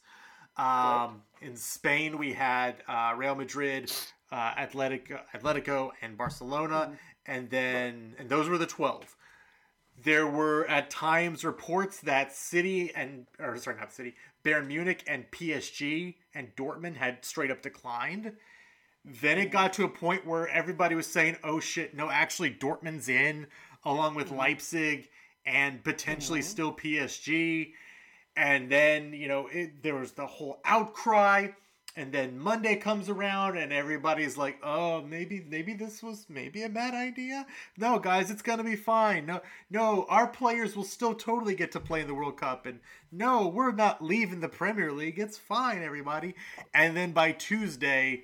Um, 0.57 1.21
in 1.41 1.55
Spain, 1.55 2.17
we 2.17 2.33
had 2.33 2.75
uh, 2.87 3.13
Real 3.15 3.35
Madrid, 3.35 3.91
uh, 4.31 4.53
Atletico, 4.55 5.19
Atletico, 5.35 5.91
and 6.01 6.17
Barcelona, 6.17 6.93
and 7.25 7.49
then 7.49 8.15
and 8.17 8.29
those 8.29 8.49
were 8.49 8.57
the 8.57 8.65
twelve. 8.65 9.15
There 10.01 10.27
were 10.27 10.65
at 10.67 10.89
times 10.89 11.45
reports 11.45 11.99
that 12.01 12.33
City 12.33 12.91
and 12.95 13.27
or 13.39 13.57
sorry, 13.57 13.77
not 13.77 13.93
City, 13.93 14.15
Bayern 14.43 14.67
Munich 14.67 15.03
and 15.07 15.29
PSG 15.31 16.15
and 16.33 16.55
Dortmund 16.55 16.97
had 16.97 17.23
straight 17.23 17.51
up 17.51 17.61
declined. 17.61 18.33
Then 19.05 19.37
it 19.37 19.51
got 19.51 19.73
to 19.73 19.83
a 19.83 19.89
point 19.89 20.25
where 20.25 20.47
everybody 20.47 20.95
was 20.95 21.07
saying, 21.07 21.37
"Oh 21.43 21.59
shit, 21.59 21.93
no, 21.93 22.09
actually 22.09 22.51
Dortmund's 22.51 23.09
in 23.09 23.47
along 23.83 24.15
with 24.15 24.27
mm-hmm. 24.27 24.37
Leipzig 24.37 25.09
and 25.45 25.83
potentially 25.83 26.39
mm-hmm. 26.39 26.49
still 26.49 26.73
PSG." 26.73 27.73
And 28.35 28.71
then, 28.71 29.13
you 29.13 29.27
know, 29.27 29.47
it, 29.47 29.83
there 29.83 29.95
was 29.95 30.13
the 30.13 30.25
whole 30.25 30.59
outcry 30.65 31.49
and 31.95 32.11
then 32.11 32.39
Monday 32.39 32.75
comes 32.75 33.09
around 33.09 33.57
and 33.57 33.71
everybody's 33.71 34.37
like, 34.37 34.59
"Oh, 34.63 35.01
maybe 35.01 35.45
maybe 35.47 35.73
this 35.73 36.01
was 36.01 36.25
maybe 36.29 36.63
a 36.63 36.69
bad 36.69 36.93
idea." 36.93 37.45
No, 37.77 37.99
guys, 37.99 38.31
it's 38.31 38.41
going 38.41 38.57
to 38.57 38.63
be 38.63 38.75
fine. 38.75 39.25
No, 39.25 39.41
no, 39.69 40.05
our 40.09 40.27
players 40.27 40.75
will 40.75 40.83
still 40.83 41.13
totally 41.13 41.55
get 41.55 41.71
to 41.73 41.79
play 41.79 42.01
in 42.01 42.07
the 42.07 42.13
World 42.13 42.37
Cup 42.37 42.65
and 42.65 42.79
no, 43.11 43.47
we're 43.47 43.71
not 43.71 44.03
leaving 44.03 44.39
the 44.39 44.49
Premier 44.49 44.91
League. 44.91 45.19
It's 45.19 45.37
fine, 45.37 45.83
everybody. 45.83 46.33
And 46.73 46.97
then 46.97 47.11
by 47.11 47.31
Tuesday, 47.31 48.23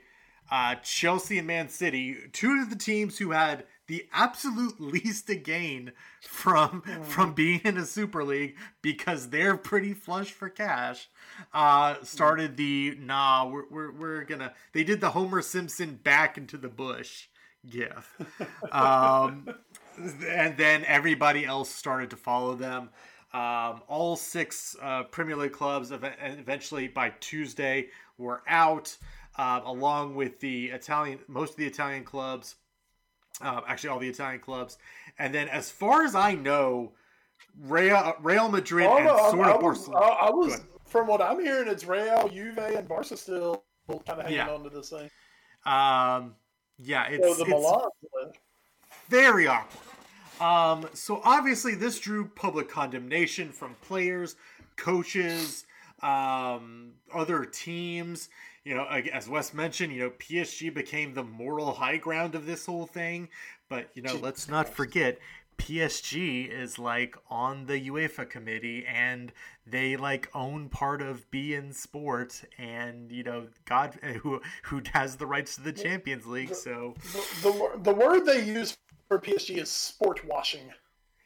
uh, 0.52 0.76
Chelsea 0.76 1.38
and 1.38 1.48
Man 1.48 1.70
City, 1.70 2.18
two 2.34 2.60
of 2.62 2.72
the 2.72 2.76
teams 2.76 3.20
who 3.20 3.32
had 3.32 3.66
the 3.90 4.08
absolute 4.14 4.80
least 4.80 5.28
to 5.28 5.36
gain 5.36 5.92
from 6.22 6.82
from 7.04 7.34
being 7.34 7.60
in 7.66 7.78
a 7.78 7.86
super 7.86 8.24
league 8.24 8.56
because 8.82 9.30
they're 9.30 9.58
pretty 9.58 9.94
flush 9.94 10.32
for 10.32 10.48
cash 10.48 11.10
uh 11.54 11.96
started 12.04 12.56
the 12.56 12.98
nah 13.02 13.46
we're, 13.46 13.68
we're, 13.70 13.92
we're 13.92 14.24
gonna 14.24 14.54
they 14.74 14.84
did 14.84 15.02
the 15.02 15.10
homer 15.10 15.42
simpson 15.42 16.00
back 16.04 16.38
into 16.38 16.58
the 16.58 16.70
bush 16.70 17.28
gif. 17.70 18.18
Um 18.72 19.50
and 20.30 20.56
then 20.56 20.86
everybody 20.86 21.44
else 21.46 21.70
started 21.70 22.10
to 22.12 22.16
follow 22.16 22.56
them. 22.56 22.90
Um, 23.34 23.82
all 23.88 24.16
six 24.16 24.76
uh, 24.82 25.04
Premier 25.04 25.36
League 25.36 25.52
clubs 25.52 25.92
ev- 25.92 26.16
eventually 26.22 26.88
by 26.88 27.12
Tuesday 27.20 27.90
were 28.18 28.42
out, 28.48 28.96
uh, 29.38 29.60
along 29.66 30.16
with 30.16 30.40
the 30.40 30.68
Italian, 30.68 31.20
most 31.28 31.52
of 31.52 31.58
the 31.58 31.68
Italian 31.68 32.06
clubs 32.06 32.56
uh, 33.42 33.62
actually 33.68 33.90
all 33.90 34.00
the 34.00 34.10
Italian 34.10 34.40
clubs. 34.42 34.78
And 35.18 35.34
then, 35.34 35.48
as 35.50 35.70
far 35.70 36.04
as 36.04 36.16
I 36.16 36.36
know, 36.36 36.94
Real, 37.62 38.16
Real 38.22 38.50
Madrid 38.50 38.88
Oh, 38.88 38.98
and 38.98 39.08
I, 39.08 39.32
sort 39.32 39.48
I 39.48 39.52
of 39.52 39.62
was, 39.62 39.90
I, 39.90 39.92
Barcelona. 39.92 40.16
I 40.22 40.30
was 40.30 40.62
from 40.86 41.08
what 41.08 41.22
I'm 41.22 41.40
hearing, 41.40 41.68
it's 41.68 41.86
Real, 41.86 42.30
Juve, 42.30 42.58
and 42.58 42.88
Barca 42.88 43.18
still 43.18 43.64
kind 43.88 44.02
of 44.08 44.22
hanging 44.22 44.38
Yeah. 44.38 44.50
on 44.50 44.64
to 44.64 44.70
this 44.70 44.90
thing. 44.90 45.10
Um, 45.66 46.36
yeah, 46.78 47.08
So 47.08 47.14
it's, 47.16 47.38
the 47.38 47.44
it's 47.44 47.50
Milan, 47.50 47.90
very 49.10 49.48
awkward. 49.48 49.80
Um, 50.40 50.90
so 50.94 51.22
obviously, 51.26 51.76
this 51.76 52.00
drew 52.00 52.26
public 52.26 52.70
condemnation 52.70 53.52
from 53.52 53.76
players, 53.82 54.38
coaches, 54.78 55.66
um, 56.02 56.94
other 57.14 57.44
teams. 57.44 58.30
You 58.70 58.76
know, 58.76 58.86
as 58.86 59.28
Wes 59.28 59.52
mentioned, 59.52 59.94
you 59.94 60.00
know, 60.00 60.12
PSG 60.12 60.72
became 60.72 61.16
the 61.16 61.24
moral 61.24 61.74
high 61.74 61.98
ground 61.98 62.36
of 62.36 62.46
this 62.46 62.68
whole 62.68 62.86
thing. 62.86 63.30
But 63.68 63.90
you 63.96 64.04
know, 64.04 64.14
let's 64.22 64.48
not 64.48 64.70
forget, 64.70 65.18
PSG 65.58 66.48
is 66.48 66.78
like 66.78 67.18
on 67.32 67.66
the 67.66 67.90
UEFA 67.90 68.30
committee, 68.30 68.86
and 68.86 69.34
they 69.66 69.98
like 69.98 70.30
own 70.36 70.70
part 70.70 71.02
of 71.02 71.32
beIN 71.32 71.74
Sport, 71.74 72.44
and 72.60 73.12
you 73.12 73.24
know, 73.24 73.48
God, 73.66 73.98
eh, 74.04 74.14
who 74.14 74.40
who 74.62 74.84
has 74.94 75.16
the 75.16 75.26
rights 75.26 75.56
to 75.56 75.62
the 75.62 75.74
Champions 75.74 76.28
League. 76.28 76.54
So 76.54 76.94
the, 77.42 77.50
the, 77.50 77.72
the 77.86 77.94
word 77.96 78.28
they 78.28 78.46
use 78.46 78.78
for 79.08 79.18
PSG 79.18 79.58
is 79.58 79.72
sport 79.72 80.24
washing. 80.26 80.72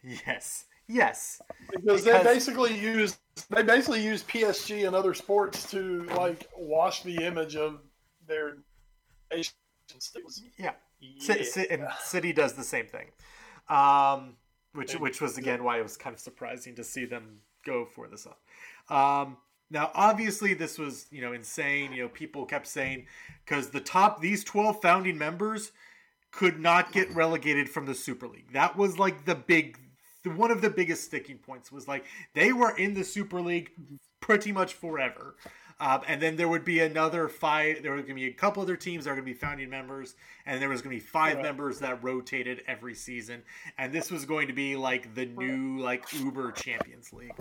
yes, 0.01 0.63
yes. 0.87 1.41
Because, 1.71 2.03
Because- 2.03 2.23
they 2.23 2.33
basically 2.33 2.77
use 2.79 3.17
they 3.49 3.63
basically 3.63 4.03
use 4.03 4.23
PSG 4.23 4.85
and 4.85 4.95
other 4.95 5.13
sports 5.15 5.69
to 5.71 6.03
like 6.15 6.47
wash 6.55 7.01
the 7.03 7.15
image 7.25 7.55
of 7.55 7.79
their 8.27 8.57
nation 9.31 9.53
states. 9.97 10.43
Yeah. 10.57 10.73
Yeah. 10.99 11.35
Ci- 11.35 11.43
Ci- 11.51 11.69
and 11.69 11.87
City 12.01 12.31
does 12.31 12.53
the 12.53 12.63
same 12.63 12.85
thing, 12.85 13.07
um, 13.69 14.35
which 14.73 14.93
which 14.93 15.19
was 15.19 15.37
again 15.37 15.63
why 15.63 15.79
it 15.79 15.83
was 15.83 15.97
kind 15.97 16.13
of 16.13 16.19
surprising 16.19 16.75
to 16.75 16.83
see 16.83 17.05
them 17.05 17.39
go 17.65 17.85
for 17.85 18.07
this 18.07 18.25
up. 18.27 18.39
Um, 18.95 19.37
now, 19.69 19.91
obviously, 19.95 20.53
this 20.53 20.77
was 20.77 21.07
you 21.11 21.21
know 21.21 21.33
insane. 21.33 21.91
You 21.91 22.03
know, 22.03 22.09
people 22.09 22.45
kept 22.45 22.67
saying 22.67 23.07
because 23.43 23.69
the 23.71 23.81
top 23.81 24.21
these 24.21 24.43
twelve 24.43 24.81
founding 24.81 25.17
members 25.17 25.71
could 26.31 26.59
not 26.59 26.91
get 26.91 27.13
relegated 27.13 27.67
from 27.69 27.85
the 27.85 27.93
Super 27.95 28.27
League. 28.27 28.53
That 28.53 28.77
was 28.77 28.97
like 28.97 29.25
the 29.25 29.35
big 29.35 29.77
one 30.25 30.51
of 30.51 30.61
the 30.61 30.69
biggest 30.69 31.03
sticking 31.03 31.37
points 31.37 31.71
was 31.71 31.87
like 31.87 32.05
they 32.33 32.53
were 32.53 32.75
in 32.77 32.93
the 32.93 33.03
Super 33.03 33.41
League 33.41 33.71
pretty 34.19 34.51
much 34.51 34.73
forever. 34.73 35.35
Um, 35.79 36.01
and 36.07 36.21
then 36.21 36.35
there 36.37 36.47
would 36.47 36.63
be 36.63 36.79
another 36.79 37.27
five. 37.27 37.81
There 37.81 37.91
were 37.91 37.97
going 37.97 38.09
to 38.09 38.13
be 38.13 38.27
a 38.27 38.31
couple 38.33 38.61
other 38.61 38.77
teams 38.77 39.03
that 39.03 39.09
are 39.09 39.15
going 39.15 39.25
to 39.25 39.33
be 39.33 39.37
founding 39.37 39.69
members, 39.69 40.15
and 40.45 40.61
there 40.61 40.69
was 40.69 40.81
going 40.81 40.95
to 40.97 41.03
be 41.03 41.05
five 41.05 41.37
Right. 41.37 41.43
members 41.43 41.79
that 41.79 42.01
rotated 42.03 42.61
every 42.67 42.93
season. 42.93 43.41
And 43.77 43.91
this 43.91 44.11
was 44.11 44.23
going 44.23 44.47
to 44.47 44.53
be 44.53 44.75
like 44.75 45.13
the 45.15 45.25
new 45.25 45.79
like 45.81 46.05
Uber 46.13 46.51
Champions 46.53 47.11
League. 47.11 47.33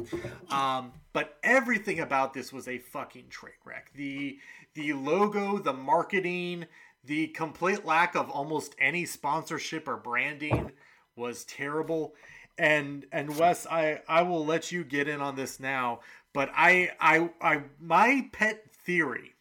Um, 0.50 0.92
but 1.12 1.36
everything 1.44 2.00
about 2.00 2.32
this 2.32 2.52
was 2.52 2.66
a 2.68 2.78
fucking 2.78 3.28
train 3.28 3.52
wreck. 3.64 3.92
The 3.94 4.38
the 4.74 4.94
logo, 4.94 5.58
the 5.58 5.74
marketing, 5.74 6.66
the 7.04 7.28
complete 7.28 7.84
lack 7.84 8.16
of 8.16 8.30
almost 8.30 8.74
any 8.78 9.04
sponsorship 9.04 9.86
or 9.86 9.98
branding 9.98 10.72
was 11.16 11.44
terrible. 11.44 12.14
And 12.58 13.06
and 13.10 13.38
Wes, 13.38 13.66
I 13.66 14.02
I 14.06 14.22
will 14.22 14.44
let 14.44 14.70
you 14.70 14.84
get 14.84 15.08
in 15.08 15.20
on 15.20 15.36
this 15.36 15.58
now, 15.58 16.00
but 16.32 16.50
I 16.54 16.90
I 17.00 17.30
I 17.40 17.62
my 17.80 18.28
pet 18.32 18.70
theory 18.70 19.34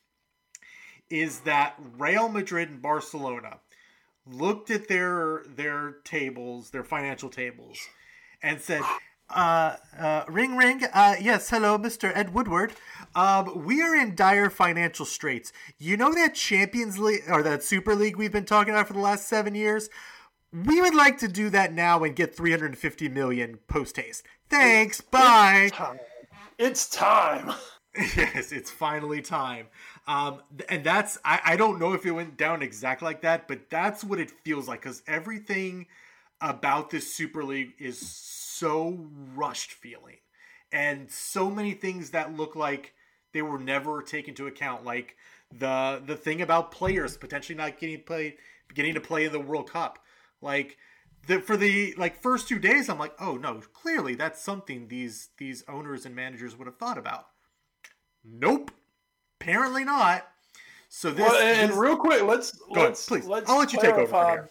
is 1.10 1.42
that 1.42 1.76
Real 1.98 2.30
Madrid 2.30 2.70
and 2.70 2.82
Barcelona 2.82 3.60
looked 4.26 4.70
at 4.72 4.88
their 4.88 5.44
their 5.56 5.98
tables, 6.04 6.70
their 6.70 6.84
financial 6.84 7.30
tables, 7.30 7.78
and 8.42 8.62
said, 8.62 8.82
uh, 9.30 9.76
uh, 10.00 10.24
"Ring, 10.28 10.56
ring. 10.56 10.84
Uh, 10.94 11.16
yes, 11.20 11.50
hello, 11.50 11.78
Mister 11.78 12.12
Ed 12.16 12.34
Woodward. 12.34 12.74
Um, 13.14 13.66
we 13.66 13.82
are 13.82 13.96
in 13.96 14.16
dire 14.16 14.50
financial 14.50 15.06
straits. 15.06 15.52
You 15.78 15.98
know 15.98 16.14
that 16.14 16.34
Champions 16.34 16.98
League 16.98 17.24
or 17.30 17.44
that 17.44 17.62
Super 17.62 17.94
League 17.94 18.16
we've 18.16 18.32
been 18.32 18.46
talking 18.46 18.74
about 18.74 18.88
for 18.88 18.94
the 18.94 19.00
last 19.00 19.28
seven 19.28 19.54
years." 19.54 19.90
We 20.54 20.82
would 20.82 20.96
like 20.96 21.18
to 21.20 21.28
do 21.28 21.50
that 21.52 21.74
now 21.74 22.04
and 22.04 22.16
get 22.16 22.36
350 22.36 23.10
million 23.10 23.60
post 23.68 23.98
haste. 23.98 24.26
Thanks. 24.50 25.00
Bye. 25.00 25.70
Time. 25.74 26.00
It's 26.58 26.90
time. 26.90 27.54
yes, 27.98 28.52
it's 28.52 28.70
finally 28.70 29.22
time. 29.22 29.68
Um, 30.08 30.42
and 30.70 30.84
that's 30.84 31.18
I, 31.26 31.40
I 31.46 31.56
don't 31.56 31.80
know 31.80 31.94
if 31.94 32.06
it 32.06 32.12
went 32.12 32.38
down 32.38 32.62
exactly 32.62 33.06
like 33.06 33.22
that, 33.22 33.48
but 33.48 33.70
that's 33.70 34.04
what 34.04 34.20
it 34.20 34.32
feels 34.44 34.68
like 34.68 34.82
because 34.82 35.04
everything 35.08 35.88
about 36.40 36.90
this 36.90 37.14
Super 37.14 37.44
League 37.44 37.74
is 37.80 38.00
so 38.00 39.08
rushed 39.36 39.74
feeling, 39.74 40.18
and 40.72 41.12
so 41.12 41.50
many 41.50 41.74
things 41.74 42.12
that 42.12 42.36
look 42.36 42.56
like 42.56 42.94
they 43.34 43.42
were 43.42 43.60
never 43.60 44.02
taken 44.02 44.32
into 44.32 44.48
account, 44.48 44.86
like 44.86 45.16
the 45.52 46.02
the 46.06 46.16
thing 46.16 46.42
about 46.42 46.72
players 46.72 47.18
potentially 47.18 47.58
not 47.58 47.80
getting 47.80 48.02
play 48.04 48.38
getting 48.74 48.94
to 48.94 49.02
play 49.02 49.26
in 49.26 49.32
the 49.32 49.40
World 49.40 49.70
Cup, 49.70 50.00
like. 50.42 50.78
The, 51.28 51.40
for 51.40 51.56
the 51.56 51.94
like 52.00 52.20
first 52.20 52.48
two 52.48 52.58
days, 52.58 52.90
I'm 52.90 52.98
like, 52.98 53.14
oh 53.20 53.38
no, 53.38 53.62
clearly 53.74 54.16
that's 54.16 54.42
something 54.42 54.88
these 54.88 55.30
these 55.38 55.64
owners 55.70 56.04
and 56.08 56.16
managers 56.16 56.58
would 56.58 56.66
have 56.66 56.78
thought 56.78 56.98
about. 56.98 57.28
Nope. 58.26 58.72
Apparently 59.40 59.84
not. 59.84 60.28
So 60.90 61.12
this, 61.12 61.20
Well, 61.30 61.40
and 61.40 61.70
this- 61.70 61.78
real 61.78 61.96
quick, 61.96 62.24
let's 62.24 62.52
Go 62.54 62.74
ahead, 62.74 62.88
let's 62.90 63.06
please. 63.06 63.28
let's 63.28 63.48
I'll 63.48 63.60
let 63.60 63.72
you 63.72 63.80
take 63.80 63.94
over 63.94 64.08
from 64.08 64.26
here. 64.32 64.50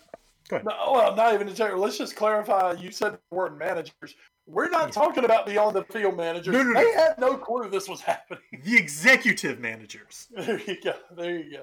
Go 0.49 0.57
ahead. 0.57 0.67
No, 0.67 0.93
well, 0.93 1.17
not 1.17 1.35
even 1.35 1.49
to 1.49 1.55
take. 1.55 1.75
Let's 1.75 1.99
just 1.99 2.15
clarify. 2.15 2.73
You 2.75 2.93
said 2.93 3.15
the 3.15 3.35
word 3.35 3.59
managers. 3.59 4.15
We're 4.47 4.69
not 4.71 4.93
talking 4.93 5.25
about 5.25 5.47
the 5.47 5.59
on 5.59 5.75
the 5.75 5.83
field 5.85 6.17
managers. 6.17 6.53
No, 6.55 6.63
no, 6.63 6.71
no. 6.71 6.81
They 6.85 6.93
had 6.93 7.19
no 7.19 7.37
clue 7.37 7.69
this 7.69 7.89
was 7.89 8.01
happening. 8.01 8.43
the 8.63 8.77
executive 8.77 9.59
managers. 9.59 10.29
There 10.37 10.61
you 10.61 10.81
go. 10.81 10.95
There 11.17 11.37
you 11.37 11.59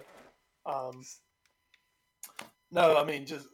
go. 0.65 0.69
Um, 0.69 1.01
no, 2.71 2.97
I 2.97 3.05
mean 3.05 3.25
just. 3.25 3.47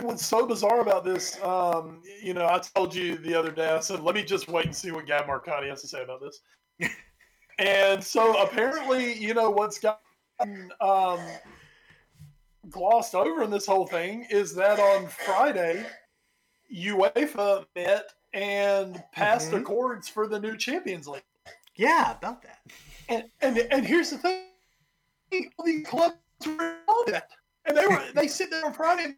What's 0.00 0.24
so 0.24 0.46
bizarre 0.46 0.80
about 0.80 1.04
this, 1.04 1.42
um, 1.42 2.02
you 2.22 2.32
know, 2.32 2.46
I 2.46 2.58
told 2.58 2.94
you 2.94 3.18
the 3.18 3.34
other 3.34 3.50
day. 3.50 3.68
I 3.68 3.80
said, 3.80 4.00
"Let 4.00 4.14
me 4.14 4.24
just 4.24 4.48
wait 4.48 4.64
and 4.66 4.74
see 4.74 4.90
what 4.90 5.06
Gab 5.06 5.26
Marcotti 5.26 5.68
has 5.68 5.82
to 5.82 5.88
say 5.88 6.02
about 6.02 6.20
this." 6.20 6.40
and 7.58 8.02
so 8.02 8.42
apparently, 8.42 9.12
you 9.12 9.34
know, 9.34 9.50
what's 9.50 9.78
gotten 9.78 10.72
um, 10.80 11.20
glossed 12.70 13.14
over 13.14 13.42
in 13.42 13.50
this 13.50 13.66
whole 13.66 13.86
thing 13.86 14.26
is 14.30 14.54
that 14.54 14.78
on 14.80 15.08
Friday, 15.08 15.84
UEFA 16.74 17.66
met 17.76 18.12
and 18.32 19.02
passed 19.12 19.50
Mhm. 19.50 19.60
accords 19.60 20.08
for 20.08 20.26
the 20.26 20.40
new 20.40 20.56
Champions 20.56 21.06
League. 21.06 21.22
Yeah, 21.76 22.12
about 22.12 22.40
that. 22.42 22.60
And 23.08 23.30
and 23.42 23.58
and 23.58 23.86
here's 23.86 24.10
the 24.10 24.18
thing: 24.18 25.52
all 25.58 25.66
these 25.66 25.86
clubs 25.86 26.16
were 26.46 26.78
on 26.88 27.10
that, 27.12 27.28
and 27.66 27.76
they 27.76 27.86
were 27.86 28.02
they 28.14 28.26
sit 28.26 28.50
there 28.50 28.64
on 28.64 28.72
Friday, 28.72 29.16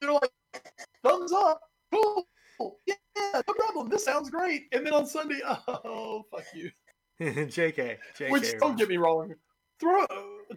they're 0.00 0.12
like, 0.12 0.30
thumbs 1.02 1.32
up, 1.32 1.60
cool, 1.92 2.26
yeah, 2.86 2.94
no 3.34 3.54
problem, 3.54 3.88
this 3.88 4.04
sounds 4.04 4.30
great. 4.30 4.64
And 4.72 4.86
then 4.86 4.92
on 4.92 5.06
Sunday, 5.06 5.40
oh 5.46 6.24
fuck 6.30 6.44
you. 6.54 6.70
JK. 7.20 7.98
JK. 8.16 8.30
Which 8.30 8.54
don't 8.58 8.78
get 8.78 8.88
me 8.88 8.96
wrong, 8.96 9.34
throw 9.78 10.06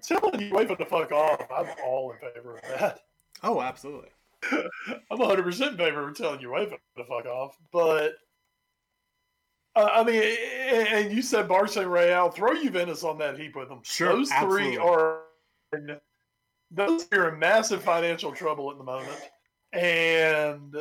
telling 0.02 0.52
UEFA 0.52 0.78
the 0.78 0.86
fuck 0.86 1.12
off. 1.12 1.42
I'm 1.56 1.68
all 1.86 2.12
in 2.12 2.34
favor 2.34 2.58
of 2.58 2.80
that. 2.80 3.00
Oh, 3.44 3.62
absolutely. 3.62 4.10
I'm 4.52 5.20
100 5.20 5.44
percent 5.44 5.72
in 5.74 5.78
favor 5.78 6.08
of 6.08 6.16
telling 6.16 6.40
UEFA 6.40 6.78
the 6.96 7.04
fuck 7.04 7.26
off. 7.26 7.58
But 7.72 8.14
uh, 9.76 9.90
I 9.92 10.04
mean, 10.04 10.22
and 10.22 10.88
and 10.88 11.12
you 11.12 11.22
said 11.22 11.48
Barca 11.48 11.82
and 11.82 11.92
Real, 11.92 12.30
throw 12.30 12.54
Juventus 12.54 13.04
on 13.04 13.18
that 13.20 13.40
heap 13.40 13.56
with 13.56 13.70
them. 13.70 13.80
Sure, 13.84 14.10
those 14.10 14.32
absolutely. 14.32 14.76
three 14.76 14.78
are 14.78 15.22
those 16.74 17.08
are 17.14 17.30
in 17.30 17.40
massive 17.40 17.84
financial 17.84 18.32
trouble 18.32 18.72
at 18.72 18.78
the 18.78 18.84
moment, 18.84 19.30
and 19.72 20.76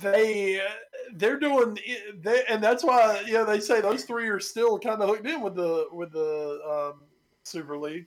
they 0.00 0.60
they're 1.14 1.38
doing 1.38 1.78
they, 2.20 2.44
and 2.48 2.62
that's 2.62 2.82
why 2.82 3.22
yeah 3.26 3.42
they 3.42 3.60
say 3.60 3.80
those 3.80 4.04
three 4.04 4.28
are 4.28 4.40
still 4.40 4.78
kind 4.78 5.02
of 5.02 5.08
hooked 5.08 5.26
in 5.26 5.40
with 5.42 5.54
the 5.54 5.86
with 5.92 6.12
the 6.12 6.92
um, 6.94 7.02
Super 7.44 7.76
League. 7.76 8.06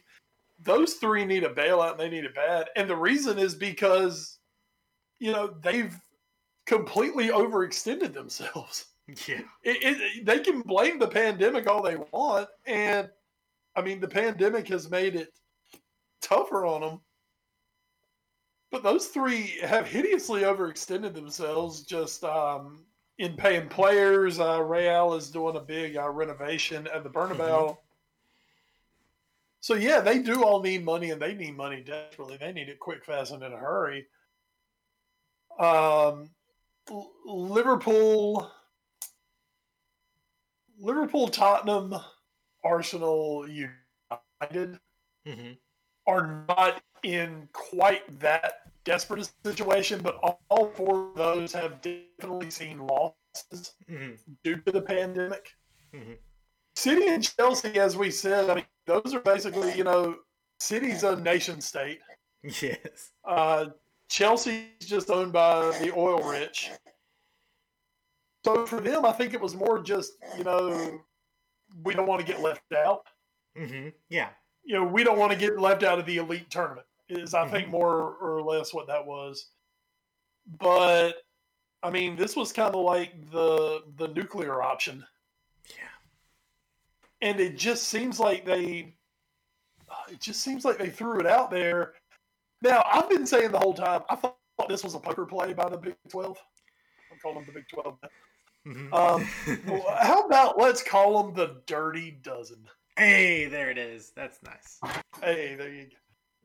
Those 0.64 0.96
three 0.96 1.24
need 1.24 1.44
a 1.44 1.54
bailout 1.54 1.92
and 1.92 2.00
they 2.00 2.10
need 2.10 2.26
it 2.26 2.34
bad, 2.34 2.70
and 2.76 2.90
the 2.90 2.96
reason 2.96 3.38
is 3.38 3.54
because 3.54 4.40
you 5.20 5.32
know 5.32 5.54
they've 5.62 5.96
completely 6.66 7.30
overextended 7.30 8.14
themselves. 8.14 8.88
Yeah. 9.26 9.40
It, 9.64 9.78
it, 9.82 10.26
they 10.26 10.40
can 10.40 10.60
blame 10.60 11.00
the 11.00 11.08
pandemic 11.08 11.66
all 11.66 11.82
they 11.82 11.96
want, 11.96 12.50
and 12.66 13.10
I 13.74 13.82
mean 13.82 14.02
the 14.02 14.08
pandemic 14.08 14.68
has 14.68 14.90
made 14.90 15.16
it 15.16 15.30
tougher 16.22 16.66
on 16.66 16.82
them. 16.82 17.02
But 18.72 18.84
those 18.84 19.08
three 19.08 19.60
have 19.62 19.88
hideously 19.88 20.42
overextended 20.42 21.14
themselves 21.14 21.84
just 21.84 22.24
um, 22.24 22.86
in 23.18 23.36
paying 23.36 23.70
players. 23.70 24.40
Uh, 24.40 24.62
Real 24.62 25.14
is 25.14 25.32
doing 25.32 25.56
a 25.56 25.62
big 25.62 25.96
uh, 25.96 26.10
renovation 26.10 26.88
at 26.94 27.04
the 27.04 27.10
Bernabeu. 27.10 27.78
So 29.62 29.74
yeah, 29.74 30.02
they 30.02 30.20
do 30.20 30.44
all 30.44 30.62
need 30.62 30.84
money, 30.84 31.12
and 31.12 31.22
they 31.22 31.34
need 31.34 31.56
money 31.56 31.82
desperately. 31.82 32.38
They 32.38 32.52
need 32.52 32.70
it 32.70 32.80
quick, 32.80 33.06
fast, 33.06 33.32
and 33.32 33.44
in 33.44 33.54
a 33.54 33.58
hurry. 33.58 34.06
Um, 35.60 36.30
L- 36.90 37.12
Liverpool, 37.26 38.50
Liverpool, 40.80 41.30
Tottenham, 41.30 41.96
Arsenal, 42.64 43.48
United 43.48 44.80
hmm 45.26 45.52
are 46.08 46.46
not 46.48 46.82
in 47.04 47.48
quite 47.54 48.20
that 48.20 48.72
desperate 48.84 49.30
situation, 49.46 50.02
but 50.02 50.16
all- 50.50 50.72
four 50.76 51.10
of 51.10 51.16
those 51.16 51.52
have 51.54 51.82
definitely 51.82 52.50
seen 52.50 52.80
losses 52.88 53.74
hmm 53.88 54.12
due 54.44 54.58
to 54.62 54.72
the 54.72 54.82
pandemic. 54.82 55.54
hmm 55.94 56.14
City 56.76 57.08
and 57.08 57.24
Chelsea, 57.24 57.80
as 57.80 57.98
we 57.98 58.12
said, 58.12 58.50
I 58.50 58.56
mean, 58.56 58.66
those 58.86 59.14
are 59.14 59.20
basically, 59.20 59.74
you 59.76 59.84
know, 59.84 60.20
City's 60.60 61.04
a 61.04 61.16
nation 61.16 61.62
state. 61.62 62.00
Yes. 62.62 63.12
Uh, 63.26 63.66
Chelsea's 64.10 64.86
just 64.86 65.10
owned 65.10 65.34
by 65.34 65.78
the 65.80 65.92
oil 65.94 66.22
rich. 66.22 66.70
So 68.46 68.66
for 68.66 68.80
them, 68.80 69.06
I 69.06 69.12
think 69.12 69.34
it 69.34 69.42
was 69.42 69.56
more 69.56 69.80
just, 69.82 70.14
you 70.38 70.44
know, 70.44 71.02
we 71.84 71.94
don't 71.94 72.08
want 72.08 72.22
to 72.22 72.28
get 72.32 72.42
left 72.42 72.62
out. 72.74 73.02
hmm 73.58 73.90
Yeah. 74.10 74.30
You 74.68 74.74
know, 74.74 74.84
we 74.84 75.02
don't 75.04 75.18
want 75.18 75.32
to 75.32 75.38
get 75.38 75.58
left 75.60 75.82
out 75.84 75.98
of 75.98 76.06
the 76.06 76.18
elite 76.18 76.50
tournament. 76.52 76.86
Is 77.10 77.34
I 77.34 77.44
Mm-hmm. 77.44 77.52
think 77.54 77.70
more 77.70 78.16
or 78.20 78.42
less 78.42 78.74
what 78.74 78.86
that 78.88 79.06
was. 79.06 79.48
But 80.60 81.14
I 81.82 81.90
mean, 81.90 82.18
this 82.18 82.36
was 82.36 82.52
kind 82.52 82.76
of 82.76 82.82
like 82.84 83.32
the 83.32 83.84
the 83.96 84.10
nuclear 84.10 84.62
option, 84.62 85.06
Yeah. 85.70 85.88
and 87.22 87.40
it 87.40 87.58
just 87.58 87.88
seems 87.88 88.20
like 88.20 88.46
they, 88.46 88.96
it 90.10 90.20
just 90.20 90.42
seems 90.42 90.66
like 90.66 90.78
they 90.78 90.90
threw 90.90 91.20
it 91.22 91.26
out 91.26 91.50
there. 91.50 91.94
Now 92.62 92.84
I've 92.92 93.10
been 93.10 93.26
saying 93.26 93.52
the 93.52 93.60
whole 93.60 93.74
time 93.74 94.02
I 94.10 94.16
thought 94.18 94.36
this 94.68 94.84
was 94.84 94.96
a 94.96 95.00
poker 95.00 95.26
play 95.26 95.54
by 95.54 95.70
the 95.70 95.78
Big 95.78 95.96
Twelve. 96.10 96.38
I'm 97.10 97.20
calling 97.20 97.38
them 97.38 97.46
the 97.46 97.54
Big 97.54 97.70
Twelve. 97.70 97.98
Mhm. 98.68 98.92
Um, 98.94 99.82
how 100.02 100.24
about 100.26 100.58
let's 100.60 100.84
call 100.84 101.24
them 101.24 101.34
the 101.34 101.62
Dirty 101.68 102.12
Dozen? 102.22 102.68
Hey, 102.98 103.46
there 103.46 103.70
it 103.70 103.78
is. 103.78 104.12
That's 104.16 104.40
nice. 104.44 104.80
Hey, 105.22 105.56
there 105.56 105.70
you 105.70 105.84
go. 105.86 105.96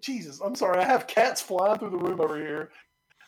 Jesus, 0.00 0.40
I'm 0.40 0.54
sorry. 0.54 0.80
I 0.80 0.84
have 0.84 1.06
cats 1.06 1.40
flying 1.40 1.78
through 1.78 1.90
the 1.90 1.96
room 1.96 2.20
over 2.20 2.36
here. 2.36 2.70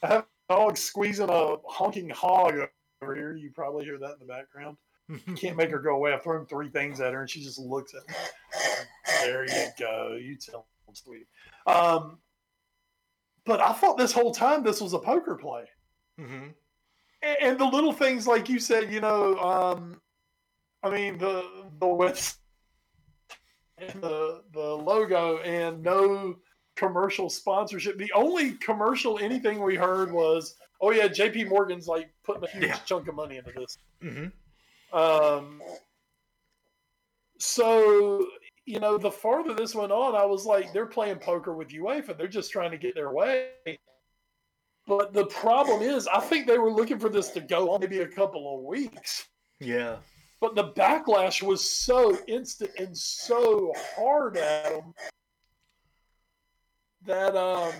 I 0.02 0.08
have 0.08 0.26
dogs 0.48 0.82
squeezing 0.82 1.30
a 1.30 1.56
honking 1.66 2.10
hog 2.10 2.54
over 3.02 3.14
here. 3.14 3.34
You 3.36 3.50
probably 3.50 3.84
hear 3.84 3.98
that 3.98 4.14
in 4.14 4.18
the 4.20 4.26
background. 4.26 4.76
Can't 5.36 5.56
make 5.56 5.70
her 5.70 5.78
go 5.78 5.94
away. 5.96 6.12
I've 6.12 6.22
thrown 6.22 6.46
three 6.46 6.68
things 6.68 7.00
at 7.00 7.12
her 7.12 7.20
and 7.20 7.30
she 7.30 7.42
just 7.42 7.58
looks 7.58 7.94
at 7.94 8.08
me. 8.08 8.14
There 9.20 9.44
you 9.44 9.66
go. 9.78 10.18
You 10.20 10.36
tell 10.36 10.66
them, 10.86 10.94
sweetie. 10.94 11.26
Um, 11.66 12.18
but 13.44 13.60
I 13.60 13.72
thought 13.72 13.98
this 13.98 14.12
whole 14.12 14.32
time 14.32 14.62
this 14.62 14.80
was 14.80 14.94
a 14.94 14.98
poker 14.98 15.36
play. 15.36 15.64
hmm 16.18 16.48
And, 17.22 17.36
and 17.40 17.58
the 17.58 17.66
little 17.66 17.92
things 17.92 18.26
like 18.26 18.48
you 18.48 18.58
said, 18.58 18.92
you 18.92 19.00
know, 19.00 19.38
um, 19.38 20.00
I 20.82 20.90
mean 20.90 21.18
the 21.18 21.44
the 21.78 21.86
and 21.86 22.16
the 23.78 24.42
the 24.52 24.60
logo 24.60 25.38
and 25.38 25.82
no 25.82 26.36
commercial 26.76 27.30
sponsorship. 27.30 27.98
The 27.98 28.12
only 28.14 28.52
commercial 28.52 29.18
anything 29.18 29.62
we 29.62 29.76
heard 29.76 30.10
was, 30.12 30.56
oh 30.80 30.90
yeah, 30.90 31.06
J.P. 31.08 31.44
Morgan's 31.44 31.86
like 31.86 32.10
putting 32.24 32.44
a 32.44 32.50
huge 32.50 32.64
Yeah. 32.64 32.78
chunk 32.84 33.08
of 33.08 33.14
money 33.14 33.36
into 33.36 33.52
this. 33.52 33.78
hmm 34.00 34.96
Um, 34.96 35.60
so 37.38 38.26
you 38.66 38.80
know, 38.80 38.96
the 38.96 39.10
farther 39.10 39.52
this 39.54 39.74
went 39.74 39.92
on, 39.92 40.14
I 40.14 40.24
was 40.24 40.46
like, 40.46 40.72
they're 40.72 40.86
playing 40.86 41.18
poker 41.18 41.52
with 41.54 41.68
UEFA. 41.68 42.16
They're 42.16 42.26
just 42.26 42.50
trying 42.50 42.70
to 42.70 42.78
get 42.78 42.94
their 42.94 43.12
way. 43.12 43.50
But 44.86 45.12
the 45.12 45.26
problem 45.26 45.82
is, 45.82 46.06
I 46.06 46.20
think 46.20 46.46
they 46.46 46.58
were 46.58 46.72
looking 46.72 46.98
for 46.98 47.08
this 47.10 47.28
to 47.32 47.40
go 47.40 47.70
on 47.72 47.80
maybe 47.80 48.00
a 48.00 48.08
couple 48.08 48.56
of 48.56 48.64
weeks. 48.64 49.28
Yeah. 49.60 49.96
But 50.44 50.56
the 50.56 50.78
backlash 50.78 51.42
was 51.42 51.66
so 51.66 52.18
instant 52.28 52.72
and 52.78 52.94
so 52.94 53.72
hard 53.96 54.36
at 54.36 54.72
them 54.74 54.94
that 57.06 57.34
um, 57.34 57.72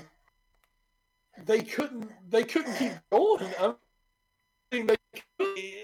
they 1.45 1.61
couldn't 1.61 2.11
they 2.31 2.43
couldn't 2.43 2.75
keep 2.77 2.93
going. 3.13 3.45
I 3.61 3.75
mean, 4.73 4.87
they, 4.87 5.75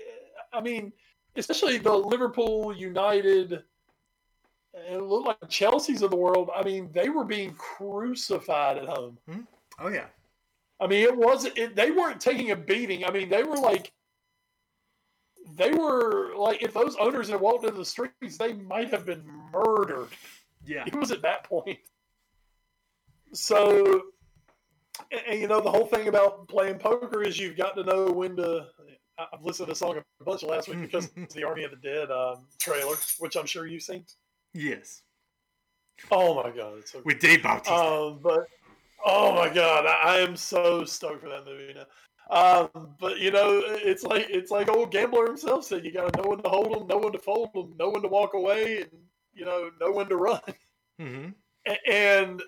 I 0.54 0.62
mean, 0.62 0.90
especially 1.36 1.76
the 1.76 1.92
Liverpool, 1.92 2.74
United, 2.74 3.62
and 4.72 4.96
it 4.96 5.02
looked 5.02 5.26
like 5.26 5.50
Chelsea's 5.50 6.00
of 6.00 6.10
the 6.10 6.16
world. 6.16 6.48
I 6.56 6.64
mean, 6.64 6.88
they 6.94 7.10
were 7.10 7.24
being 7.24 7.52
crucified 7.56 8.78
at 8.78 8.88
home. 8.88 9.18
Oh 9.78 9.88
yeah. 9.88 10.06
I 10.80 10.86
mean, 10.86 11.02
it 11.02 11.14
wasn't. 11.14 11.58
It, 11.58 11.76
they 11.76 11.90
weren't 11.90 12.22
taking 12.22 12.52
a 12.52 12.56
beating. 12.56 13.04
I 13.04 13.10
mean, 13.10 13.28
they 13.28 13.42
were 13.42 13.58
like, 13.58 13.92
they 15.56 15.72
were 15.72 16.34
like, 16.36 16.62
if 16.62 16.72
those 16.74 16.96
owners 16.96 17.28
had 17.28 17.40
walked 17.40 17.64
into 17.64 17.76
the 17.76 17.84
streets, 17.84 18.36
they 18.38 18.52
might 18.52 18.90
have 18.90 19.06
been 19.06 19.24
murdered. 19.52 20.08
Yeah. 20.64 20.84
It 20.86 20.94
was 20.94 21.10
at 21.10 21.22
that 21.22 21.44
point. 21.44 21.78
So, 23.32 24.02
and, 25.12 25.20
and, 25.28 25.40
you 25.40 25.48
know, 25.48 25.60
the 25.60 25.70
whole 25.70 25.86
thing 25.86 26.08
about 26.08 26.48
playing 26.48 26.78
poker 26.78 27.22
is 27.22 27.38
you've 27.38 27.56
got 27.56 27.76
to 27.76 27.84
know 27.84 28.06
when 28.06 28.36
to. 28.36 28.66
I've 29.18 29.44
listened 29.44 29.66
to 29.66 29.72
the 29.72 29.76
song 29.76 29.98
a 29.98 30.24
bunch 30.24 30.42
last 30.42 30.68
week 30.68 30.80
because 30.80 31.10
it's 31.16 31.34
the 31.34 31.44
Army 31.44 31.64
of 31.64 31.70
the 31.70 31.76
Dead 31.76 32.10
um, 32.10 32.46
trailer, 32.58 32.96
which 33.18 33.36
I'm 33.36 33.44
sure 33.46 33.66
you've 33.66 33.82
seen. 33.82 34.04
Yes. 34.54 35.02
Oh 36.10 36.42
my 36.42 36.50
god, 36.50 36.78
it's 36.78 36.92
so 36.92 37.02
With 37.04 37.18
Dave 37.18 37.42
Bautista. 37.42 37.74
Um, 37.74 38.20
but 38.22 38.46
oh 39.04 39.34
my 39.34 39.52
god, 39.52 39.84
I, 39.86 40.16
I 40.16 40.16
am 40.20 40.36
so 40.36 40.84
stoked 40.84 41.22
for 41.22 41.28
that 41.28 41.44
movie 41.44 41.74
now. 41.74 41.84
Um, 42.30 42.94
but 43.00 43.18
you 43.18 43.30
know, 43.32 43.60
it's 43.64 44.04
like 44.04 44.26
it's 44.30 44.50
like 44.50 44.70
old 44.70 44.90
gambler 44.92 45.26
himself 45.26 45.64
said: 45.64 45.84
you 45.84 45.92
got 45.92 46.12
to 46.12 46.22
know 46.22 46.28
when 46.30 46.42
to 46.42 46.48
hold 46.48 46.72
them, 46.72 46.86
know 46.86 46.98
when 46.98 47.12
to 47.12 47.18
fold 47.18 47.52
them, 47.54 47.74
know 47.78 47.90
when 47.90 48.02
to 48.02 48.08
walk 48.08 48.34
away, 48.34 48.82
and 48.82 48.90
you 49.34 49.44
know, 49.44 49.70
know 49.80 49.92
when 49.92 50.08
to 50.08 50.16
run. 50.16 50.40
hmm 50.98 51.34
A- 51.66 51.90
And 51.90 52.42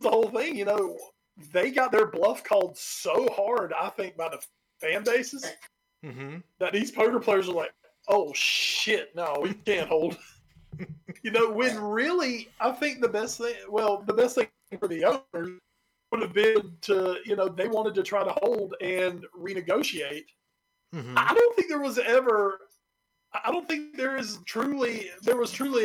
the 0.00 0.10
whole 0.10 0.28
thing, 0.30 0.56
you 0.56 0.64
know, 0.64 0.98
they 1.52 1.70
got 1.70 1.92
their 1.92 2.06
bluff 2.06 2.44
called 2.44 2.76
so 2.76 3.28
hard. 3.32 3.72
I 3.72 3.88
think 3.90 4.16
by 4.16 4.28
the 4.28 4.40
fan 4.80 5.04
bases 5.04 5.46
hmm 6.02 6.38
that 6.58 6.72
these 6.72 6.90
poker 6.90 7.20
players 7.20 7.48
are 7.48 7.54
like, 7.54 7.72
"Oh 8.08 8.32
shit, 8.34 9.14
no, 9.14 9.36
we 9.42 9.54
can't 9.54 9.88
hold." 9.88 10.16
you 11.22 11.30
know, 11.30 11.50
when 11.50 11.78
really, 11.82 12.48
I 12.60 12.72
think 12.72 13.00
the 13.00 13.08
best 13.08 13.38
thing, 13.38 13.54
well, 13.68 14.02
the 14.06 14.14
best 14.14 14.36
thing 14.36 14.48
for 14.78 14.88
the 14.88 15.04
owners 15.04 15.60
would 16.12 16.20
have 16.20 16.34
been 16.34 16.76
to, 16.82 17.16
you 17.24 17.34
know, 17.34 17.48
they 17.48 17.66
wanted 17.66 17.94
to 17.94 18.02
try 18.02 18.22
to 18.22 18.34
hold 18.42 18.74
and 18.80 19.24
renegotiate. 19.36 20.26
Mhm. 20.94 21.14
I 21.16 21.32
don't 21.34 21.56
think 21.56 21.68
there 21.68 21.80
was 21.80 21.98
ever, 21.98 22.68
I 23.32 23.50
don't 23.50 23.66
think 23.66 23.96
there 23.96 24.16
is 24.18 24.38
truly, 24.44 25.10
there 25.22 25.38
was 25.38 25.50
truly 25.50 25.84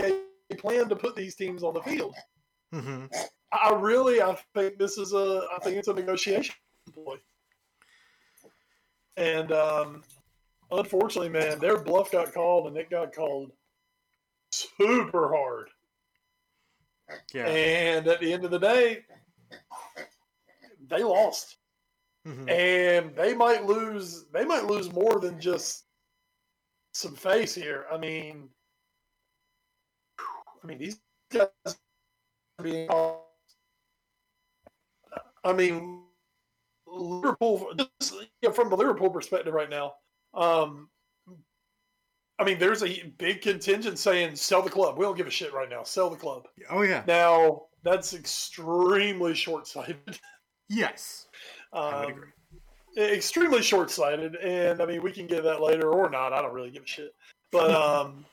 a 0.51 0.55
plan 0.55 0.89
to 0.89 0.95
put 0.95 1.15
these 1.15 1.35
teams 1.35 1.63
on 1.63 1.73
the 1.73 1.81
field. 1.81 2.13
Mhm. 2.73 3.09
I 3.53 3.69
really, 3.73 4.21
I 4.21 4.37
think 4.53 4.77
this 4.77 4.97
is 4.97 5.13
a, 5.13 5.47
I 5.55 5.59
think 5.59 5.77
it's 5.77 5.87
a 5.87 5.93
negotiation 5.93 6.55
ploy. 6.93 7.17
And 9.15 9.51
um, 9.53 10.03
unfortunately, 10.69 11.29
man, 11.29 11.57
their 11.59 11.79
bluff 11.79 12.11
got 12.11 12.33
called, 12.33 12.67
and 12.67 12.77
it 12.77 12.89
got 12.89 13.15
called 13.15 13.53
super 14.51 15.33
hard. 15.33 15.69
Yeah. 17.33 17.47
And 17.47 18.07
at 18.07 18.19
the 18.19 18.33
end 18.33 18.43
of 18.43 18.51
the 18.51 18.59
day, 18.59 19.05
they 20.89 21.03
lost, 21.03 21.57
Mhm. 22.25 22.49
and 22.49 23.15
they 23.15 23.33
might 23.33 23.65
lose. 23.65 24.25
They 24.29 24.45
might 24.45 24.65
lose 24.65 24.91
more 24.91 25.19
than 25.19 25.39
just 25.39 25.85
some 26.93 27.15
face 27.15 27.53
here. 27.55 27.85
I 27.91 27.97
mean, 27.97 28.49
I 30.19 30.67
mean 30.67 30.77
these 30.77 30.99
guys 31.29 31.49
are 31.65 32.63
being. 32.63 32.89
I 35.43 35.53
mean, 35.53 36.03
Liverpool. 36.85 37.73
Just, 37.99 38.13
you 38.13 38.27
know, 38.43 38.51
from 38.51 38.69
the 38.69 38.75
Liverpool 38.75 39.09
perspective, 39.09 39.53
right 39.53 39.69
now, 39.69 39.95
um, 40.33 40.89
I 42.39 42.43
mean, 42.43 42.59
there's 42.59 42.83
a 42.83 43.03
big 43.17 43.41
contingent 43.41 43.97
saying 43.97 44.35
sell 44.35 44.61
the 44.61 44.69
club. 44.69 44.97
We 44.97 45.05
don't 45.05 45.17
give 45.17 45.27
a 45.27 45.31
shit 45.31 45.53
right 45.53 45.69
now. 45.69 45.83
Sell 45.83 46.09
the 46.09 46.17
club. 46.17 46.47
Oh 46.69 46.81
yeah. 46.83 47.03
Now 47.07 47.63
that's 47.83 48.13
extremely 48.13 49.33
short-sighted. 49.33 50.19
Yes. 50.69 51.27
I 51.73 51.99
would 51.99 52.05
Um, 52.05 52.11
agree. 52.97 53.15
extremely 53.15 53.61
short-sighted, 53.61 54.35
and 54.37 54.81
I 54.81 54.85
mean 54.85 55.01
we 55.01 55.11
can 55.11 55.27
get 55.27 55.43
that 55.43 55.61
later 55.61 55.91
or 55.91 56.09
not. 56.09 56.33
I 56.33 56.41
don't 56.41 56.53
really 56.53 56.71
give 56.71 56.83
a 56.83 56.87
shit. 56.87 57.13
But 57.51 57.71
um, 57.75 58.25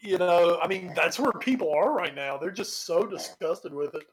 you 0.00 0.18
know, 0.18 0.58
I 0.62 0.66
mean 0.68 0.92
that's 0.94 1.18
where 1.18 1.32
people 1.32 1.72
are 1.72 1.92
right 1.94 2.14
now. 2.14 2.36
They're 2.36 2.50
just 2.50 2.84
so 2.84 3.06
disgusted 3.06 3.72
with 3.72 3.94
it, 3.94 4.04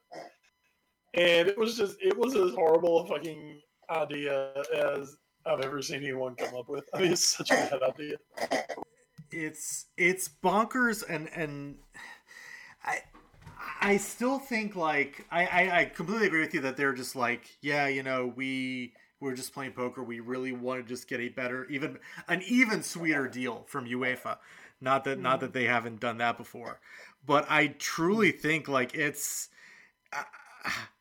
and 1.15 1.47
it 1.47 1.57
was 1.57 1.75
just 1.77 1.97
it 2.01 2.17
was 2.17 2.35
as 2.35 2.53
horrible 2.53 2.99
a 3.01 3.07
fucking 3.07 3.61
idea 3.89 4.53
as 4.73 5.17
I've 5.45 5.61
ever 5.61 5.81
seen 5.81 5.97
anyone 6.03 6.35
come 6.35 6.55
up 6.55 6.69
with. 6.69 6.85
I 6.93 7.01
mean, 7.01 7.11
it's 7.11 7.27
such 7.27 7.51
a 7.51 7.55
bad 7.55 7.81
idea. 7.89 8.17
it's 9.31 9.87
it's 9.97 10.29
bonkers 10.43 11.03
and 11.09 11.29
and 11.35 11.75
I 12.85 12.99
I 13.81 13.97
still 13.97 14.37
think 14.37 14.75
like 14.75 15.25
I, 15.31 15.45
I 15.45 15.79
I 15.79 15.85
completely 15.85 16.27
agree 16.27 16.41
with 16.41 16.53
you 16.53 16.61
that 16.61 16.77
they're 16.77 16.93
just 16.93 17.15
like 17.15 17.57
yeah 17.61 17.87
you 17.87 18.03
know 18.03 18.31
we 18.35 18.93
we're 19.19 19.35
just 19.35 19.53
playing 19.53 19.71
poker. 19.73 20.03
We 20.03 20.19
really 20.19 20.51
want 20.51 20.83
to 20.83 20.87
just 20.87 21.07
get 21.07 21.19
a 21.19 21.29
better 21.29 21.65
even 21.65 21.99
an 22.27 22.41
even 22.47 22.83
sweeter 22.83 23.27
deal 23.27 23.63
from 23.67 23.87
UEFA. 23.87 24.37
Not 24.79 25.03
that 25.05 25.19
not 25.19 25.35
mm-hmm. 25.35 25.45
that 25.45 25.53
they 25.53 25.65
haven't 25.65 25.99
done 25.99 26.17
that 26.17 26.37
before. 26.37 26.79
But 27.25 27.45
I 27.49 27.67
truly 27.67 28.31
mm-hmm. 28.31 28.41
think 28.41 28.67
like 28.67 28.95
it's 28.95 29.49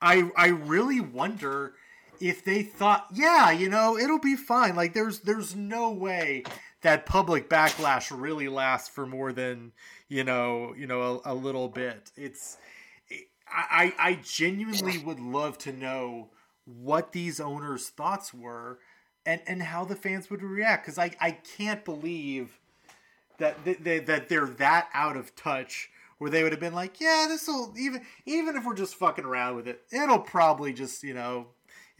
I 0.01 0.31
I 0.37 0.49
really 0.49 1.01
wonder 1.01 1.75
if 2.21 2.45
they 2.45 2.62
thought, 2.62 3.07
yeah, 3.12 3.51
you 3.51 3.69
know, 3.69 3.97
it'll 3.97 4.19
be 4.19 4.37
fine. 4.37 4.77
Like 4.77 4.93
there's 4.93 5.21
there's 5.21 5.57
no 5.57 5.90
way 5.90 6.45
that 6.83 7.07
public 7.07 7.49
backlash 7.49 8.11
really 8.16 8.49
lasts 8.49 8.88
for 8.88 9.07
more 9.07 9.33
than 9.33 9.73
you 10.09 10.25
know 10.25 10.75
you 10.77 10.87
know 10.87 11.21
a, 11.25 11.33
a 11.33 11.35
little 11.35 11.69
bit. 11.69 12.11
It's 12.16 12.59
I 13.49 13.93
I 13.99 14.19
genuinely 14.23 14.99
would 14.99 15.21
love 15.21 15.59
to 15.59 15.73
know 15.73 16.31
what 16.64 17.12
these 17.12 17.40
owners' 17.40 17.88
thoughts 17.88 18.33
were 18.33 18.79
and 19.27 19.40
and 19.47 19.62
how 19.62 19.85
the 19.85 19.97
fans 19.97 20.31
would 20.31 20.43
react 20.43 20.85
because 20.85 20.99
I 20.99 21.12
I 21.21 21.33
can't 21.33 21.85
believe 21.85 22.59
that 23.38 23.64
they, 23.64 23.75
they, 23.75 23.99
that 24.01 24.29
they're 24.29 24.47
that 24.47 24.88
out 24.93 25.16
of 25.16 25.35
touch 25.35 25.90
where 26.19 26.31
they 26.31 26.43
would 26.43 26.53
have 26.53 26.61
been 26.61 26.75
like, 26.75 27.01
yeah, 27.01 27.27
this 27.29 27.49
will 27.49 27.75
even 27.79 28.03
even 28.27 28.57
if 28.57 28.64
we're 28.64 28.75
just 28.75 28.95
fucking 28.95 29.25
around 29.25 29.57
with 29.57 29.66
it, 29.66 29.83
it'll 29.90 30.19
probably 30.19 30.73
just 30.73 31.03
you 31.03 31.14
know 31.14 31.49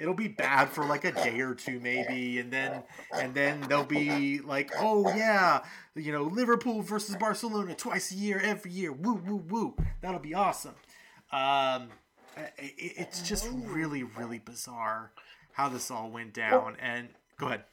it'll 0.01 0.15
be 0.15 0.29
bad 0.29 0.69
for 0.71 0.85
like 0.85 1.05
a 1.05 1.13
day 1.13 1.41
or 1.41 1.55
two 1.55 1.79
maybe 1.81 2.39
and 2.39 2.51
then 2.51 2.83
and 3.13 3.35
then 3.35 3.61
they'll 3.69 3.85
be 3.85 4.41
like 4.41 4.71
oh 4.79 5.07
yeah 5.15 5.63
you 5.95 6.11
know 6.11 6.23
liverpool 6.23 6.81
versus 6.81 7.15
barcelona 7.17 7.75
twice 7.75 8.11
a 8.11 8.15
year 8.15 8.41
every 8.43 8.71
year 8.71 8.93
woo 8.93 9.15
woo 9.15 9.45
woo. 9.49 9.77
That'll 10.01 10.21
be 10.21 10.35
awesome. 10.35 10.75
Um 11.33 11.89
it, 12.57 12.75
it's 12.79 13.23
just 13.23 13.49
really 13.53 14.03
really 14.03 14.39
bizarre 14.39 15.13
how 15.53 15.69
this 15.69 15.91
all 15.91 16.11
went 16.11 16.33
down 16.33 16.77
and 16.81 17.09
go 17.39 17.47
ahead. 17.47 17.65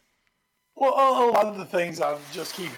Well, 0.75 0.93
a 0.93 1.29
a 1.29 1.31
lot 1.31 1.45
of 1.45 1.57
the 1.57 1.65
things 1.65 2.01
I 2.01 2.17
just 2.33 2.53
keep 2.53 2.71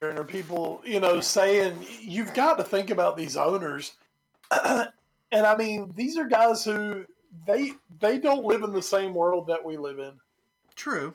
hearing 0.00 0.18
are 0.18 0.24
people, 0.24 0.80
you 0.84 1.00
know, 1.00 1.20
saying 1.20 1.84
you've 2.00 2.34
got 2.34 2.58
to 2.58 2.64
think 2.64 2.90
about 2.90 3.16
these 3.16 3.36
owners, 3.36 3.92
and 4.50 4.90
I 5.32 5.56
mean, 5.56 5.92
these 5.94 6.16
are 6.16 6.26
guys 6.26 6.64
who 6.64 7.04
they 7.46 7.72
they 8.00 8.18
don't 8.18 8.44
live 8.44 8.62
in 8.62 8.72
the 8.72 8.82
same 8.82 9.14
world 9.14 9.46
that 9.48 9.64
we 9.64 9.76
live 9.76 9.98
in. 9.98 10.12
true 10.74 11.14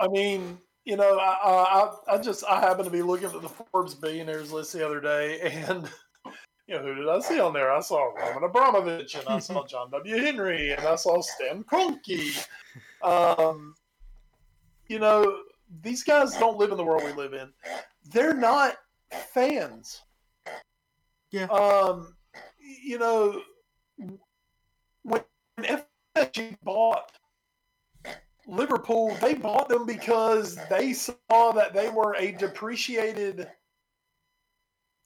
I 0.00 0.08
mean, 0.08 0.58
you 0.84 0.96
know, 0.96 1.18
I 1.18 1.92
I, 2.08 2.14
I 2.14 2.18
just 2.18 2.44
I 2.44 2.60
happened 2.60 2.84
to 2.84 2.90
be 2.90 3.02
looking 3.02 3.28
at 3.28 3.42
the 3.42 3.48
Forbes 3.48 3.94
billionaires 3.94 4.52
list 4.52 4.72
the 4.72 4.84
other 4.84 5.00
day, 5.00 5.40
and 5.68 5.88
you 6.66 6.74
know, 6.74 6.82
who 6.82 6.94
did 6.94 7.08
I 7.08 7.18
see 7.20 7.40
on 7.40 7.52
there? 7.52 7.72
I 7.72 7.80
saw 7.80 8.12
Roman 8.14 8.44
Abramovich, 8.44 9.14
and 9.14 9.26
I 9.28 9.38
saw 9.38 9.66
John 9.68 9.90
W. 9.90 10.16
Henry, 10.16 10.72
and 10.72 10.86
I 10.86 10.96
saw 10.96 11.20
Stan 11.20 11.64
Kroenke. 11.64 12.46
Um, 13.02 13.74
you 14.88 14.98
know, 14.98 15.40
these 15.82 16.02
guys 16.02 16.36
don't 16.36 16.58
live 16.58 16.70
in 16.70 16.76
the 16.76 16.84
world 16.84 17.04
we 17.04 17.12
live 17.12 17.32
in. 17.32 17.48
They're 18.10 18.34
not 18.34 18.76
fans. 19.32 20.02
Yeah. 21.30 21.44
Um, 21.44 22.14
you 22.82 22.98
know, 22.98 23.42
when 25.02 25.20
FSG 25.64 26.56
bought 26.62 27.12
Liverpool, 28.46 29.16
they 29.20 29.34
bought 29.34 29.68
them 29.68 29.86
because 29.86 30.58
they 30.70 30.92
saw 30.92 31.52
that 31.52 31.74
they 31.74 31.90
were 31.90 32.14
a 32.16 32.32
depreciated, 32.32 33.48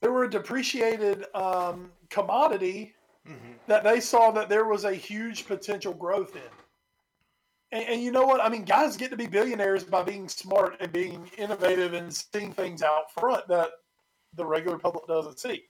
they 0.01 0.07
were 0.07 0.23
a 0.23 0.29
depreciated 0.29 1.25
um, 1.35 1.91
commodity 2.09 2.93
mm-hmm. 3.27 3.53
that 3.67 3.83
they 3.83 3.99
saw 3.99 4.31
that 4.31 4.49
there 4.49 4.65
was 4.65 4.85
a 4.85 4.93
huge 4.93 5.45
potential 5.45 5.93
growth 5.93 6.35
in. 6.35 6.41
And, 7.73 7.89
and 7.89 8.01
you 8.03 8.11
know 8.11 8.25
what? 8.25 8.41
I 8.41 8.49
mean, 8.49 8.63
guys 8.63 8.95
get 8.95 9.09
to 9.11 9.17
be 9.17 9.27
billionaires 9.27 9.83
by 9.83 10.03
being 10.03 10.29
smart 10.29 10.77
and 10.79 10.91
being 10.91 11.29
innovative 11.37 11.93
and 11.93 12.13
seeing 12.13 12.53
things 12.53 12.81
out 12.81 13.11
front 13.11 13.47
that 13.49 13.71
the 14.35 14.45
regular 14.45 14.77
public 14.77 15.07
doesn't 15.07 15.39
see. 15.39 15.63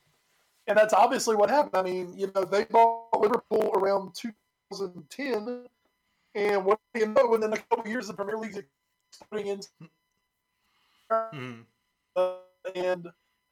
And 0.68 0.78
that's 0.78 0.94
obviously 0.94 1.36
what 1.36 1.50
happened. 1.50 1.76
I 1.76 1.82
mean, 1.82 2.14
you 2.16 2.32
know, 2.36 2.46
they 2.46 2.66
bought 2.66 3.20
Liverpool 3.20 3.72
around 3.76 4.14
2010, 4.80 5.66
and 6.36 6.66
what 6.66 6.80
do 6.94 7.00
you 7.02 7.08
know? 7.08 7.28
Within 7.28 7.54
a 7.54 7.58
couple 7.58 7.82
of 7.82 7.88
years, 7.88 8.08
the 8.08 8.14
Premier 8.14 8.38
League's 8.38 8.60
exploding 9.12 9.48
in, 9.48 9.62
Mm-hmm. 11.12 11.62
uh, 12.16 12.36
and 12.74 13.08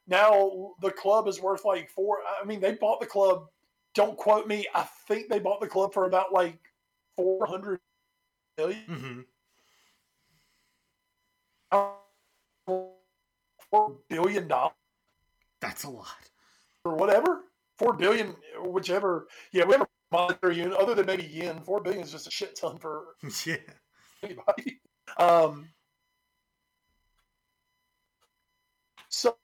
now 0.08 0.72
the 0.80 0.90
club 0.90 1.28
is 1.28 1.40
worth 1.40 1.64
like 1.64 1.88
four. 1.90 2.18
I 2.40 2.44
mean, 2.44 2.60
they 2.60 2.72
bought 2.72 3.00
the 3.00 3.06
club. 3.06 3.48
Don't 3.94 4.16
quote 4.16 4.46
me. 4.48 4.66
I 4.74 4.82
think 5.06 5.28
they 5.28 5.38
bought 5.38 5.60
the 5.60 5.68
club 5.68 5.92
for 5.92 6.06
about 6.06 6.32
like 6.32 6.58
four 7.14 7.46
hundred 7.46 7.80
million, 8.58 8.82
Mm-hmm. 8.88 9.20
four 13.70 13.96
billion 14.08 14.48
dollars 14.48 14.72
that's 15.62 15.84
a 15.84 15.90
lot 15.90 16.08
or 16.84 16.96
whatever. 16.96 17.44
Four 17.78 17.94
billion, 17.94 18.36
whichever. 18.64 19.28
Yeah, 19.52 19.64
whatever 19.64 19.86
monetary 20.12 20.58
unit, 20.58 20.74
other 20.74 20.94
than 20.94 21.06
maybe 21.06 21.24
yen. 21.24 21.60
Four 21.60 21.80
billion 21.80 22.02
is 22.02 22.12
just 22.12 22.26
a 22.26 22.30
shit 22.30 22.56
ton 22.56 22.78
for 22.78 23.16
yeah 23.46 23.56
anybody. 24.22 24.80
Um, 25.18 25.68
so, 29.08 29.36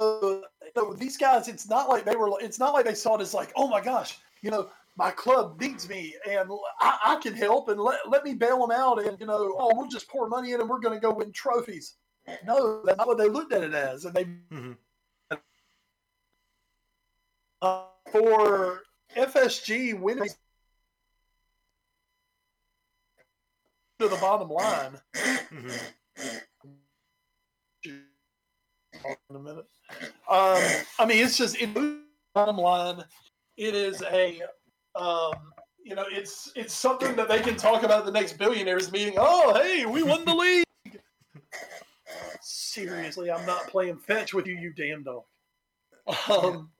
you 0.00 0.42
know, 0.74 0.94
these 0.94 1.16
guys, 1.16 1.48
it's 1.48 1.68
not 1.68 1.88
like 1.88 2.04
they 2.04 2.16
were. 2.16 2.30
It's 2.40 2.58
not 2.58 2.72
like 2.72 2.84
they 2.84 2.94
saw 2.94 3.16
it 3.16 3.20
as 3.20 3.34
like, 3.34 3.52
oh 3.56 3.68
my 3.68 3.80
gosh, 3.80 4.18
you 4.42 4.50
know, 4.50 4.70
my 4.96 5.10
club 5.10 5.60
needs 5.60 5.88
me 5.88 6.14
and 6.28 6.50
I, 6.80 6.98
I 7.04 7.16
can 7.22 7.34
help 7.34 7.68
and 7.68 7.80
let, 7.80 8.00
let 8.08 8.24
me 8.24 8.34
bail 8.34 8.60
them 8.60 8.76
out 8.76 9.02
and 9.02 9.18
you 9.18 9.26
know, 9.26 9.56
oh, 9.58 9.72
we'll 9.74 9.88
just 9.88 10.08
pour 10.08 10.28
money 10.28 10.52
in 10.52 10.60
and 10.60 10.68
we're 10.68 10.80
going 10.80 10.94
to 10.94 11.00
go 11.00 11.14
win 11.14 11.32
trophies. 11.32 11.94
No, 12.44 12.82
that's 12.84 12.98
not 12.98 13.06
what 13.06 13.18
they 13.18 13.28
looked 13.28 13.52
at 13.52 13.64
it 13.64 13.74
as, 13.74 14.04
and 14.04 14.14
they 14.14 14.24
mm-hmm. 14.24 14.72
uh, 17.60 17.82
for 18.12 18.82
FSG 19.16 19.98
winning 19.98 20.28
to 23.98 24.08
the 24.08 24.16
bottom 24.16 24.48
line. 24.48 24.98
Mm-hmm. 25.14 25.70
in 29.30 29.36
a 29.36 29.38
minute. 29.38 29.66
Um, 30.28 30.62
I 30.98 31.06
mean, 31.06 31.24
it's 31.24 31.36
just 31.36 31.56
in 31.56 32.02
bottom 32.34 32.56
line, 32.56 33.04
it 33.56 33.74
is 33.74 34.02
a 34.02 34.40
um, 34.94 35.34
you 35.84 35.94
know, 35.94 36.04
it's 36.10 36.52
it's 36.54 36.74
something 36.74 37.16
that 37.16 37.28
they 37.28 37.40
can 37.40 37.56
talk 37.56 37.82
about 37.82 38.00
at 38.00 38.06
the 38.06 38.12
next 38.12 38.38
billionaires 38.38 38.92
meeting. 38.92 39.14
Oh, 39.18 39.54
hey, 39.54 39.86
we 39.86 40.02
won 40.02 40.24
the 40.24 40.34
league. 40.34 40.64
Seriously, 42.40 43.30
I'm 43.30 43.46
not 43.46 43.66
playing 43.68 43.98
fetch 43.98 44.34
with 44.34 44.46
you, 44.46 44.56
you 44.56 44.72
damn 44.72 45.02
dog. 45.02 45.22
Um, 46.30 46.70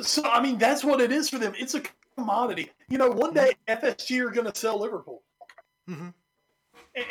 so 0.00 0.24
I 0.24 0.42
mean, 0.42 0.58
that's 0.58 0.84
what 0.84 1.00
it 1.00 1.12
is 1.12 1.28
for 1.28 1.38
them. 1.38 1.54
It's 1.58 1.74
a 1.74 1.82
commodity. 2.16 2.70
You 2.88 2.98
know, 2.98 3.10
one 3.10 3.34
day 3.34 3.52
FSG 3.68 4.26
are 4.26 4.30
going 4.30 4.50
to 4.50 4.58
sell 4.58 4.78
Liverpool. 4.78 5.22
Mm-hmm. 5.88 6.08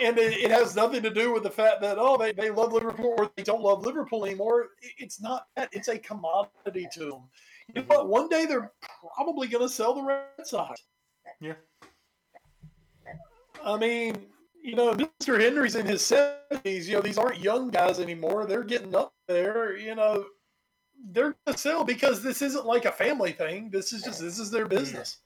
And 0.02 0.18
it, 0.18 0.34
it, 0.34 0.50
has 0.52 0.76
nothing 0.76 1.04
to 1.04 1.12
do 1.12 1.32
with 1.32 1.44
the 1.44 1.50
fact 1.50 1.80
that, 1.82 1.98
oh, 2.00 2.18
they, 2.18 2.32
they 2.32 2.50
love 2.50 2.74
Liverpool 2.74 3.14
or 3.20 3.30
they 3.36 3.44
don't 3.44 3.62
love 3.62 3.86
Liverpool 3.86 4.26
anymore. 4.26 4.70
It's 4.98 5.22
not 5.22 5.46
that. 5.56 5.70
It's 5.72 5.90
a 5.90 6.00
commodity 6.00 6.88
to 6.94 7.00
them. 7.02 7.22
You 7.68 7.82
know 7.82 7.88
what? 7.88 8.10
One 8.10 8.28
day 8.28 8.48
they're 8.48 8.72
probably 9.16 9.48
going 9.48 9.64
to 9.64 9.70
sell 9.70 9.94
the 9.94 10.02
Red 10.02 10.24
Sox. 10.44 10.82
Yeah. 11.40 11.54
I 13.64 13.78
mean, 13.78 14.26
you 14.62 14.76
know, 14.76 14.96
Mr. 14.96 15.40
Henry's 15.40 15.76
in 15.76 15.86
his 15.86 16.02
70s. 16.02 16.86
You 16.86 16.96
know, 16.96 17.02
these 17.02 17.20
aren't 17.20 17.40
young 17.40 17.70
guys 17.70 18.00
anymore. 18.00 18.48
They're 18.48 18.64
getting 18.64 18.96
up 18.96 19.14
there. 19.28 19.78
You 19.78 19.94
know, 19.94 20.26
they're 21.12 21.36
going 21.46 21.56
to 21.56 21.58
sell 21.58 21.84
because 21.84 22.22
this 22.22 22.42
isn't 22.42 22.66
like 22.66 22.86
a 22.86 22.92
family 22.92 23.32
thing. 23.32 23.70
This 23.70 23.94
is 23.94 24.04
just, 24.04 24.20
this 24.20 24.40
is 24.40 24.50
their 24.50 24.66
business. 24.66 25.18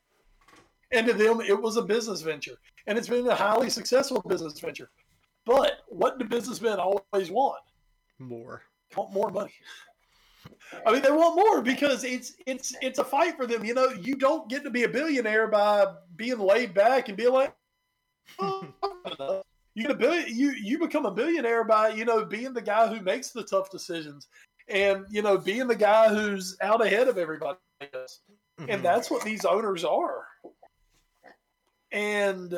And 0.92 1.06
to 1.08 1.13
them, 1.13 1.42
it 1.42 1.60
was 1.60 1.78
a 1.78 1.82
business 1.82 2.22
venture. 2.22 2.58
And 2.88 2.98
it's 2.98 3.08
been 3.08 3.28
a 3.28 3.36
highly 3.36 3.70
successful 3.70 4.24
business 4.28 4.60
venture. 4.60 4.89
But 5.46 5.80
what 5.88 6.20
do 6.20 6.26
businessmen 6.26 6.80
always 6.80 7.32
want? 7.32 7.62
More. 8.18 8.63
Want 8.96 9.13
more 9.13 9.30
money. 9.30 9.54
I 10.86 10.92
mean, 10.92 11.02
they 11.02 11.12
want 11.12 11.36
more 11.36 11.62
because 11.62 12.04
it's 12.04 12.36
it's 12.46 12.76
it's 12.82 13.00
a 13.00 13.04
fight 13.04 13.36
for 13.36 13.46
them. 13.46 13.65
You 13.65 13.74
know, 13.74 13.89
you 13.89 14.15
don't 14.15 14.50
get 14.50 14.63
to 14.63 14.70
be 14.70 14.84
a 14.84 14.89
billionaire 14.89 15.48
by 15.48 15.86
being 16.15 16.39
laid 16.39 16.74
back 16.74 17.08
and 17.08 17.18
being 17.18 17.34
like, 17.34 17.54
oh, 18.39 19.44
you 19.76 19.84
get 19.84 19.92
a 19.92 19.96
billion. 19.96 20.26
You 20.36 20.52
you 20.52 20.80
become 20.80 21.06
a 21.06 21.12
billionaire 21.12 21.63
by 21.63 21.89
you 21.89 22.06
know 22.06 22.26
being 22.26 22.54
the 22.54 22.62
guy 22.62 22.88
who 22.88 23.02
makes 23.02 23.32
the 23.32 23.44
tough 23.44 23.70
decisions 23.70 24.28
and 24.69 25.05
you 25.10 25.21
know 25.21 25.38
being 25.38 25.67
the 25.67 25.75
guy 25.75 26.10
who's 26.10 26.58
out 26.62 26.86
ahead 26.86 27.08
of 27.08 27.17
everybody 27.17 27.58
else. 27.93 28.21
Mm-hmm. 28.60 28.69
And 28.69 28.84
that's 28.84 29.10
what 29.10 29.23
these 29.23 29.45
owners 29.45 29.84
are. 29.84 30.25
And 31.91 32.58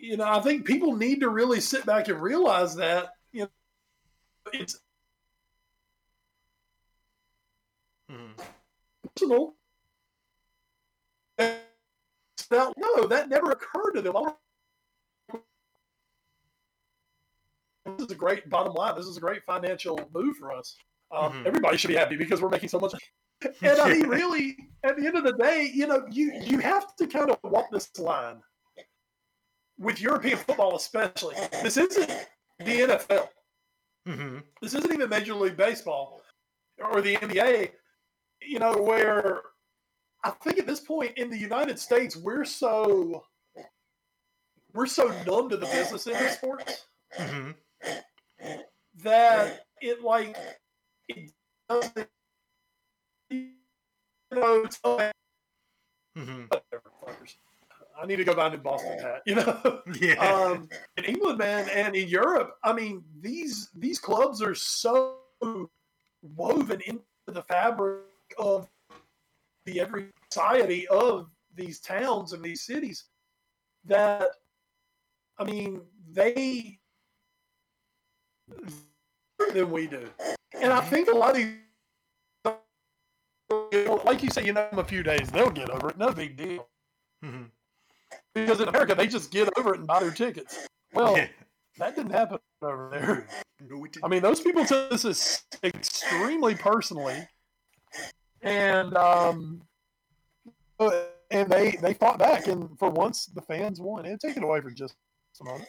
you 0.00 0.16
know, 0.16 0.24
I 0.24 0.40
think 0.40 0.64
people 0.64 0.96
need 0.96 1.20
to 1.20 1.28
really 1.28 1.60
sit 1.60 1.84
back 1.84 2.08
and 2.08 2.20
realize 2.20 2.76
that 2.76 3.10
you 3.32 3.42
know 3.42 3.48
it's 4.52 4.80
mm-hmm. 8.10 8.42
personal. 9.16 9.54
No, 12.50 13.06
that 13.08 13.30
never 13.30 13.52
occurred 13.52 13.92
to 13.94 14.02
them. 14.02 14.14
Is 18.00 18.10
a 18.10 18.14
great 18.14 18.48
bottom 18.48 18.74
line. 18.74 18.96
This 18.96 19.06
is 19.06 19.16
a 19.16 19.20
great 19.20 19.42
financial 19.44 19.98
move 20.14 20.36
for 20.36 20.52
us. 20.52 20.76
Um, 21.10 21.32
mm-hmm. 21.32 21.46
Everybody 21.46 21.76
should 21.76 21.88
be 21.88 21.96
happy 21.96 22.16
because 22.16 22.40
we're 22.40 22.48
making 22.48 22.68
so 22.68 22.78
much. 22.78 22.94
And 23.60 23.80
I 23.80 23.92
mean, 23.92 24.06
really, 24.06 24.56
at 24.84 24.96
the 24.96 25.04
end 25.04 25.16
of 25.16 25.24
the 25.24 25.32
day, 25.32 25.68
you 25.74 25.88
know, 25.88 26.06
you 26.08 26.32
you 26.44 26.60
have 26.60 26.94
to 26.94 27.08
kind 27.08 27.28
of 27.28 27.38
walk 27.42 27.72
this 27.72 27.90
line 27.98 28.36
with 29.80 30.00
European 30.00 30.36
football, 30.46 30.76
especially. 30.76 31.34
This 31.60 31.76
isn't 31.76 32.06
the 32.60 32.64
NFL. 32.64 33.28
Mm-hmm. 34.06 34.38
This 34.60 34.74
isn't 34.74 34.92
even 34.92 35.08
Major 35.08 35.34
League 35.34 35.56
Baseball 35.56 36.22
or 36.78 37.00
the 37.00 37.16
NBA. 37.16 37.70
You 38.42 38.60
know, 38.60 38.80
where 38.80 39.40
I 40.22 40.30
think 40.30 40.60
at 40.60 40.66
this 40.68 40.78
point 40.78 41.18
in 41.18 41.28
the 41.28 41.38
United 41.38 41.80
States, 41.80 42.16
we're 42.16 42.44
so 42.44 43.24
we're 44.72 44.86
so 44.86 45.12
numb 45.26 45.48
to 45.50 45.56
the 45.56 45.66
business 45.66 46.06
end 46.06 46.24
of 46.24 46.32
sports 46.32 46.86
mm-hmm. 47.18 47.50
That 49.02 49.64
it 49.80 50.02
like 50.02 50.36
it 51.08 51.30
doesn't. 51.68 52.08
You 53.30 53.50
know, 54.32 54.66
mm-hmm. 56.16 56.44
I 58.00 58.06
need 58.06 58.16
to 58.16 58.24
go 58.24 58.34
buy 58.34 58.48
a 58.48 58.50
new 58.50 58.56
Boston 58.58 58.98
hat. 58.98 59.22
You 59.26 59.36
know, 59.36 59.82
yeah. 60.00 60.14
Um, 60.14 60.68
in 60.96 61.04
England, 61.04 61.38
man, 61.38 61.68
and 61.72 61.94
in 61.94 62.08
Europe, 62.08 62.56
I 62.64 62.72
mean 62.72 63.04
these 63.20 63.68
these 63.74 63.98
clubs 63.98 64.42
are 64.42 64.54
so 64.54 65.18
woven 66.22 66.80
into 66.86 67.02
the 67.26 67.42
fabric 67.42 68.02
of 68.38 68.68
the 69.64 69.80
every 69.80 70.06
society 70.30 70.86
of 70.88 71.28
these 71.54 71.80
towns 71.80 72.32
and 72.32 72.42
these 72.42 72.62
cities 72.62 73.04
that 73.84 74.28
I 75.38 75.44
mean 75.44 75.82
they 76.10 76.78
than 79.52 79.70
we 79.70 79.86
do, 79.86 80.08
and 80.60 80.72
I 80.72 80.80
think 80.80 81.08
a 81.08 81.12
lot 81.12 81.30
of 81.30 81.36
these. 81.36 81.54
Like 84.04 84.22
you 84.22 84.30
say, 84.30 84.44
you 84.46 84.52
know, 84.54 84.66
them 84.70 84.78
a 84.78 84.84
few 84.84 85.02
days, 85.02 85.30
they'll 85.30 85.50
get 85.50 85.68
over 85.68 85.90
it. 85.90 85.98
No 85.98 86.10
big 86.10 86.36
deal. 86.36 86.68
Mm-hmm 87.24 87.44
because 88.34 88.60
in 88.60 88.68
America 88.68 88.94
they 88.94 89.06
just 89.06 89.30
get 89.30 89.48
over 89.58 89.74
it 89.74 89.78
and 89.78 89.86
buy 89.86 90.00
their 90.00 90.10
tickets. 90.10 90.66
Well, 90.92 91.16
yeah. 91.16 91.28
that 91.78 91.96
didn't 91.96 92.12
happen 92.12 92.38
over 92.62 92.88
there. 92.90 93.26
No, 93.68 93.86
I 94.02 94.08
mean, 94.08 94.22
those 94.22 94.40
people 94.40 94.64
took 94.64 94.90
this 94.90 95.44
extremely 95.62 96.54
personally, 96.54 97.28
and 98.42 98.96
um, 98.96 99.62
and 101.30 101.48
they 101.48 101.78
they 101.80 101.94
fought 101.94 102.18
back, 102.18 102.48
and 102.48 102.76
for 102.78 102.90
once 102.90 103.26
the 103.26 103.42
fans 103.42 103.80
won. 103.80 104.06
And 104.06 104.20
take 104.20 104.36
it 104.36 104.42
away 104.42 104.60
for 104.60 104.70
just 104.70 104.94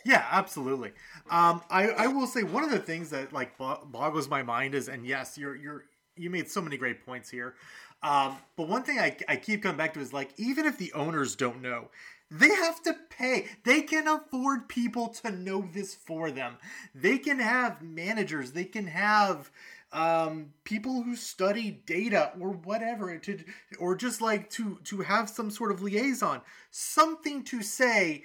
Yeah, 0.06 0.26
absolutely. 0.32 0.92
Um, 1.30 1.62
I 1.70 1.90
I 1.90 2.08
will 2.08 2.28
say 2.28 2.44
one 2.44 2.64
of 2.64 2.72
the 2.72 2.80
things 2.80 3.10
that 3.12 3.34
like 3.34 3.58
boggles 3.58 4.30
my 4.30 4.44
mind 4.44 4.76
is, 4.76 4.88
and 4.88 5.06
yes, 5.06 5.38
you're 5.38 5.56
you're 5.56 5.86
you 6.16 6.30
made 6.30 6.50
so 6.50 6.62
many 6.62 6.78
great 6.78 7.06
points 7.06 7.30
here. 7.30 7.56
Um, 8.04 8.38
but 8.58 8.68
one 8.68 8.84
thing 8.84 9.00
I, 9.00 9.16
I 9.30 9.38
keep 9.38 9.64
coming 9.64 9.78
back 9.78 9.94
to 9.94 10.00
is 10.02 10.12
like, 10.14 10.32
even 10.38 10.66
if 10.66 10.78
the 10.78 10.92
owners 10.94 11.36
don't 11.36 11.62
know, 11.62 11.88
they 12.30 12.50
have 12.50 12.82
to 12.84 12.96
pay. 13.10 13.48
They 13.64 13.82
can 13.82 14.08
afford 14.08 14.68
people 14.68 15.08
to 15.24 15.32
know 15.32 15.68
this 15.74 15.96
for 15.96 16.30
them. 16.30 16.58
They 16.94 17.18
can 17.18 17.40
have 17.40 17.82
managers. 17.82 18.52
They 18.52 18.66
can 18.66 18.88
have 18.88 19.52
um, 19.94 20.48
people 20.64 21.04
who 21.04 21.16
study 21.16 21.82
data 21.86 22.32
or 22.40 22.50
whatever 22.50 23.18
to, 23.20 23.40
or 23.80 23.96
just 23.96 24.22
like 24.22 24.50
to 24.52 24.80
to 24.86 25.02
have 25.02 25.30
some 25.30 25.50
sort 25.52 25.72
of 25.72 25.82
liaison, 25.82 26.42
something 26.72 27.44
to 27.46 27.62
say. 27.62 28.24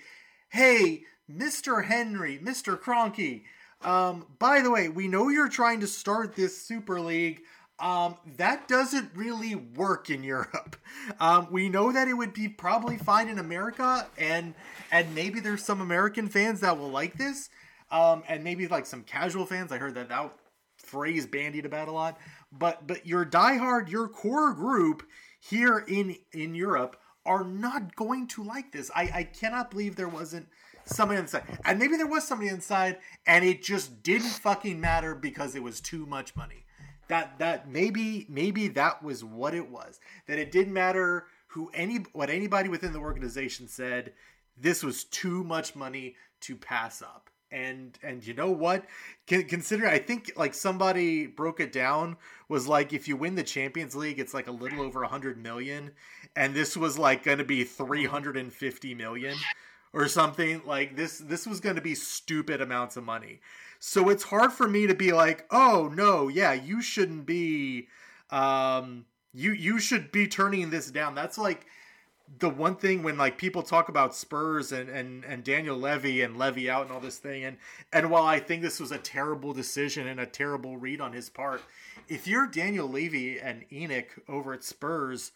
Hey, 0.50 1.04
Mr. 1.30 1.84
Henry, 1.84 2.38
Mr. 2.38 2.78
Kroenke. 2.78 3.42
Um, 3.82 4.26
by 4.38 4.60
the 4.60 4.70
way, 4.70 4.88
we 4.88 5.08
know 5.08 5.28
you're 5.28 5.48
trying 5.48 5.80
to 5.80 5.86
start 5.86 6.34
this 6.34 6.60
Super 6.60 7.00
League. 7.00 7.42
Um, 7.78 8.16
that 8.36 8.66
doesn't 8.66 9.10
really 9.14 9.54
work 9.54 10.10
in 10.10 10.22
Europe. 10.22 10.76
Um, 11.20 11.48
we 11.50 11.68
know 11.68 11.90
that 11.92 12.06
it 12.08 12.14
would 12.14 12.34
be 12.34 12.48
probably 12.48 12.98
fine 12.98 13.28
in 13.28 13.38
America, 13.38 14.06
and 14.18 14.54
and 14.90 15.14
maybe 15.14 15.40
there's 15.40 15.64
some 15.64 15.80
American 15.80 16.28
fans 16.28 16.60
that 16.60 16.76
will 16.76 16.90
like 16.90 17.14
this, 17.14 17.48
um, 17.90 18.24
and 18.28 18.44
maybe 18.44 18.68
like 18.68 18.84
some 18.84 19.04
casual 19.04 19.46
fans. 19.46 19.72
I 19.72 19.78
heard 19.78 19.94
that 19.94 20.08
that 20.10 20.32
phrase 20.76 21.26
bandied 21.26 21.66
about 21.66 21.88
a 21.88 21.92
lot. 21.92 22.18
But 22.52 22.86
but 22.86 23.06
your 23.06 23.24
diehard, 23.24 23.90
your 23.90 24.08
core 24.08 24.52
group 24.54 25.02
here 25.40 25.78
in 25.78 26.16
in 26.32 26.54
Europe 26.54 26.96
are 27.24 27.44
not 27.44 27.94
going 27.94 28.26
to 28.28 28.42
like 28.42 28.72
this. 28.72 28.90
I 28.94 29.10
I 29.14 29.22
cannot 29.24 29.70
believe 29.70 29.96
there 29.96 30.08
wasn't 30.08 30.48
somebody 30.88 31.20
inside, 31.20 31.44
and 31.64 31.78
maybe 31.78 31.96
there 31.96 32.06
was 32.06 32.26
somebody 32.26 32.50
inside, 32.50 32.98
and 33.26 33.44
it 33.44 33.62
just 33.62 34.02
didn't 34.02 34.28
fucking 34.28 34.80
matter 34.80 35.14
because 35.14 35.54
it 35.54 35.62
was 35.62 35.80
too 35.80 36.06
much 36.06 36.34
money. 36.36 36.64
That 37.08 37.38
that 37.38 37.70
maybe 37.70 38.26
maybe 38.28 38.68
that 38.68 39.02
was 39.02 39.24
what 39.24 39.54
it 39.54 39.70
was. 39.70 40.00
That 40.26 40.38
it 40.38 40.52
didn't 40.52 40.74
matter 40.74 41.26
who 41.48 41.70
any 41.74 42.04
what 42.12 42.30
anybody 42.30 42.68
within 42.68 42.92
the 42.92 42.98
organization 42.98 43.66
said 43.68 44.12
this 44.56 44.82
was 44.82 45.04
too 45.04 45.44
much 45.44 45.74
money 45.74 46.16
to 46.40 46.56
pass 46.56 47.02
up. 47.02 47.30
And 47.50 47.98
and 48.02 48.26
you 48.26 48.34
know 48.34 48.50
what? 48.50 48.84
Consider 49.26 49.88
i 49.88 49.98
think 49.98 50.32
like 50.36 50.52
somebody 50.52 51.26
broke 51.26 51.60
it 51.60 51.72
down 51.72 52.16
was 52.48 52.68
like 52.68 52.92
if 52.92 53.08
you 53.08 53.16
win 53.16 53.34
the 53.34 53.42
champions 53.42 53.94
league 53.94 54.18
it's 54.18 54.34
like 54.34 54.48
a 54.48 54.52
little 54.52 54.82
over 54.82 55.00
100 55.00 55.38
million 55.42 55.92
and 56.36 56.54
this 56.54 56.76
was 56.76 56.98
like 56.98 57.24
going 57.24 57.38
to 57.38 57.44
be 57.44 57.64
350 57.64 58.94
million 58.94 59.36
or 59.92 60.08
something 60.08 60.62
like 60.66 60.96
this 60.96 61.18
this 61.18 61.46
was 61.46 61.60
going 61.60 61.76
to 61.76 61.82
be 61.82 61.94
stupid 61.94 62.60
amounts 62.60 62.96
of 62.96 63.04
money 63.04 63.40
so 63.78 64.08
it's 64.08 64.24
hard 64.24 64.52
for 64.52 64.66
me 64.66 64.86
to 64.86 64.94
be 64.94 65.12
like, 65.12 65.46
oh 65.50 65.90
no, 65.94 66.28
yeah, 66.28 66.52
you 66.52 66.82
shouldn't 66.82 67.26
be 67.26 67.88
um 68.30 69.06
you 69.32 69.52
you 69.52 69.78
should 69.78 70.10
be 70.10 70.26
turning 70.26 70.70
this 70.70 70.90
down. 70.90 71.14
That's 71.14 71.38
like 71.38 71.66
the 72.40 72.48
one 72.50 72.76
thing 72.76 73.02
when 73.02 73.16
like 73.16 73.38
people 73.38 73.62
talk 73.62 73.88
about 73.88 74.14
Spurs 74.14 74.72
and, 74.72 74.90
and, 74.90 75.24
and 75.24 75.42
Daniel 75.44 75.78
Levy 75.78 76.20
and 76.22 76.36
Levy 76.36 76.68
out 76.68 76.82
and 76.82 76.92
all 76.92 77.00
this 77.00 77.18
thing, 77.18 77.44
and 77.44 77.56
and 77.92 78.10
while 78.10 78.24
I 78.24 78.40
think 78.40 78.62
this 78.62 78.80
was 78.80 78.90
a 78.90 78.98
terrible 78.98 79.52
decision 79.52 80.08
and 80.08 80.20
a 80.20 80.26
terrible 80.26 80.76
read 80.76 81.00
on 81.00 81.12
his 81.12 81.30
part, 81.30 81.62
if 82.08 82.26
you're 82.26 82.46
Daniel 82.46 82.88
Levy 82.88 83.38
and 83.38 83.64
ENIC 83.70 84.06
over 84.28 84.52
at 84.52 84.64
Spurs, 84.64 85.32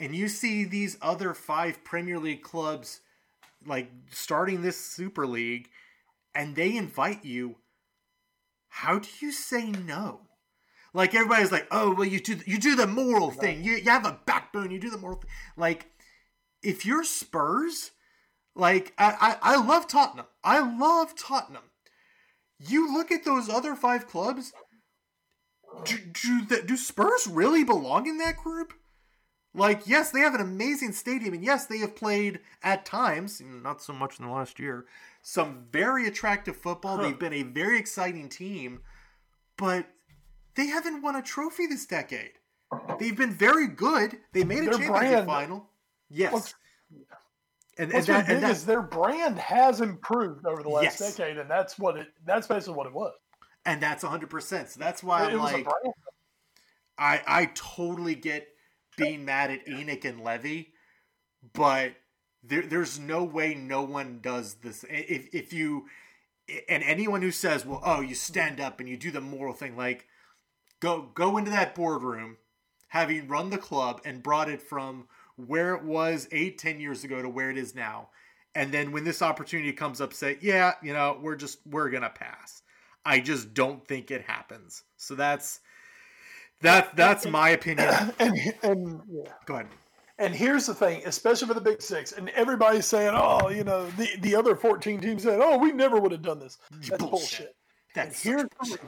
and 0.00 0.14
you 0.16 0.28
see 0.28 0.64
these 0.64 0.96
other 1.02 1.34
five 1.34 1.84
Premier 1.84 2.18
League 2.18 2.42
clubs 2.42 3.00
like 3.66 3.90
starting 4.10 4.62
this 4.62 4.76
Super 4.76 5.26
League, 5.26 5.68
and 6.34 6.54
they 6.54 6.76
invite 6.76 7.24
you, 7.24 7.56
how 8.68 8.98
do 8.98 9.08
you 9.20 9.32
say 9.32 9.70
no? 9.70 10.20
Like 10.94 11.14
everybody's 11.14 11.52
like, 11.52 11.66
oh 11.70 11.94
well, 11.94 12.06
you 12.08 12.20
do 12.20 12.38
you 12.46 12.58
do 12.58 12.74
the 12.74 12.86
moral 12.86 13.30
thing. 13.30 13.62
You 13.62 13.72
you 13.72 13.90
have 13.90 14.06
a 14.06 14.20
backbone. 14.26 14.70
You 14.70 14.80
do 14.80 14.90
the 14.90 14.98
moral 14.98 15.18
thing. 15.18 15.30
Like 15.56 15.86
if 16.62 16.86
you're 16.86 17.04
Spurs, 17.04 17.92
like 18.54 18.92
I, 18.98 19.36
I, 19.42 19.54
I 19.54 19.64
love 19.64 19.86
Tottenham. 19.86 20.26
I 20.42 20.60
love 20.60 21.14
Tottenham. 21.14 21.64
You 22.58 22.92
look 22.92 23.12
at 23.12 23.24
those 23.24 23.48
other 23.48 23.76
five 23.76 24.08
clubs. 24.08 24.52
Do, 25.84 25.98
do, 25.98 26.62
do 26.62 26.76
Spurs 26.76 27.28
really 27.28 27.62
belong 27.62 28.06
in 28.08 28.18
that 28.18 28.36
group? 28.36 28.72
Like, 29.54 29.86
yes, 29.86 30.10
they 30.10 30.20
have 30.20 30.34
an 30.34 30.40
amazing 30.40 30.92
stadium, 30.92 31.34
and 31.34 31.42
yes, 31.42 31.66
they 31.66 31.78
have 31.78 31.96
played 31.96 32.40
at 32.62 32.84
times, 32.84 33.42
not 33.44 33.82
so 33.82 33.92
much 33.92 34.18
in 34.18 34.26
the 34.26 34.30
last 34.30 34.58
year, 34.58 34.86
some 35.22 35.66
very 35.72 36.06
attractive 36.06 36.56
football. 36.56 36.96
Huh. 36.96 37.04
They've 37.04 37.18
been 37.18 37.32
a 37.32 37.42
very 37.42 37.78
exciting 37.78 38.28
team, 38.28 38.80
but 39.56 39.86
they 40.54 40.66
haven't 40.66 41.02
won 41.02 41.16
a 41.16 41.22
trophy 41.22 41.66
this 41.66 41.86
decade. 41.86 42.32
They've 43.00 43.16
been 43.16 43.32
very 43.32 43.66
good. 43.66 44.18
They 44.32 44.44
made 44.44 44.58
a 44.58 44.64
Their 44.64 44.72
championship 44.74 45.10
brand, 45.10 45.26
final. 45.26 45.70
Yes. 46.10 46.54
And, 47.78 47.92
what's 47.92 48.08
and, 48.08 48.16
that, 48.16 48.28
and 48.28 48.42
that, 48.42 48.50
is 48.50 48.66
their 48.66 48.82
brand 48.82 49.38
has 49.38 49.80
improved 49.80 50.44
over 50.46 50.62
the 50.62 50.68
last 50.68 51.00
yes. 51.00 51.16
decade, 51.16 51.38
and 51.38 51.48
that's 51.48 51.78
what 51.78 51.96
it. 51.96 52.08
That's 52.26 52.46
basically 52.46 52.74
what 52.74 52.86
it 52.86 52.92
was. 52.92 53.14
And 53.64 53.80
that's 53.80 54.02
hundred 54.02 54.30
percent. 54.30 54.68
So 54.70 54.80
that's 54.80 55.02
why 55.02 55.28
it, 55.28 55.32
I'm 55.32 55.38
like, 55.38 55.66
I 56.98 57.22
I 57.26 57.50
totally 57.54 58.14
get 58.14 58.48
being 58.98 59.24
mad 59.24 59.50
at 59.50 59.66
ENIC 59.66 60.04
and 60.04 60.22
Levy, 60.22 60.74
but 61.54 61.92
there, 62.42 62.62
there's 62.62 62.98
no 62.98 63.24
way 63.24 63.54
no 63.54 63.82
one 63.82 64.20
does 64.20 64.54
this. 64.56 64.84
If 64.88 65.34
if 65.34 65.52
you 65.52 65.86
and 66.68 66.82
anyone 66.82 67.22
who 67.22 67.30
says, 67.30 67.66
well, 67.66 67.82
oh, 67.84 68.00
you 68.00 68.14
stand 68.14 68.60
up 68.60 68.80
and 68.80 68.88
you 68.88 68.96
do 68.96 69.10
the 69.10 69.20
moral 69.20 69.54
thing, 69.54 69.76
like 69.76 70.06
go 70.80 71.10
go 71.14 71.36
into 71.36 71.50
that 71.50 71.74
boardroom, 71.74 72.36
having 72.88 73.28
run 73.28 73.50
the 73.50 73.58
club 73.58 74.00
and 74.04 74.22
brought 74.22 74.50
it 74.50 74.62
from 74.62 75.08
where 75.36 75.74
it 75.74 75.84
was 75.84 76.28
eight, 76.32 76.58
ten 76.58 76.80
years 76.80 77.04
ago 77.04 77.22
to 77.22 77.28
where 77.28 77.50
it 77.50 77.58
is 77.58 77.74
now. 77.74 78.10
And 78.54 78.72
then 78.72 78.92
when 78.92 79.04
this 79.04 79.22
opportunity 79.22 79.72
comes 79.72 80.00
up, 80.00 80.12
say, 80.12 80.38
yeah, 80.40 80.74
you 80.82 80.92
know, 80.92 81.18
we're 81.22 81.36
just 81.36 81.58
we're 81.66 81.90
gonna 81.90 82.10
pass. 82.10 82.62
I 83.04 83.20
just 83.20 83.54
don't 83.54 83.86
think 83.86 84.10
it 84.10 84.22
happens. 84.22 84.82
So 84.96 85.14
that's 85.14 85.60
that 86.60 86.94
that's 86.96 87.26
my 87.26 87.50
opinion. 87.50 87.88
And, 88.18 88.54
and 88.62 89.00
yeah. 89.10 89.32
go 89.46 89.54
ahead. 89.54 89.68
And 90.20 90.34
here's 90.34 90.66
the 90.66 90.74
thing, 90.74 91.02
especially 91.06 91.46
for 91.46 91.54
the 91.54 91.60
Big 91.60 91.80
Six, 91.80 92.12
and 92.12 92.28
everybody's 92.30 92.86
saying, 92.86 93.14
"Oh, 93.14 93.50
you 93.50 93.62
know, 93.62 93.88
the, 93.90 94.08
the 94.20 94.34
other 94.34 94.56
14 94.56 95.00
teams 95.00 95.22
said, 95.22 95.38
oh, 95.40 95.56
we 95.56 95.70
never 95.70 96.00
would 96.00 96.10
have 96.10 96.22
done 96.22 96.40
this." 96.40 96.58
That's 96.70 96.88
bullshit. 96.88 97.10
bullshit. 97.10 97.56
That's 97.94 98.24
and 98.26 98.48
here's. 98.60 98.78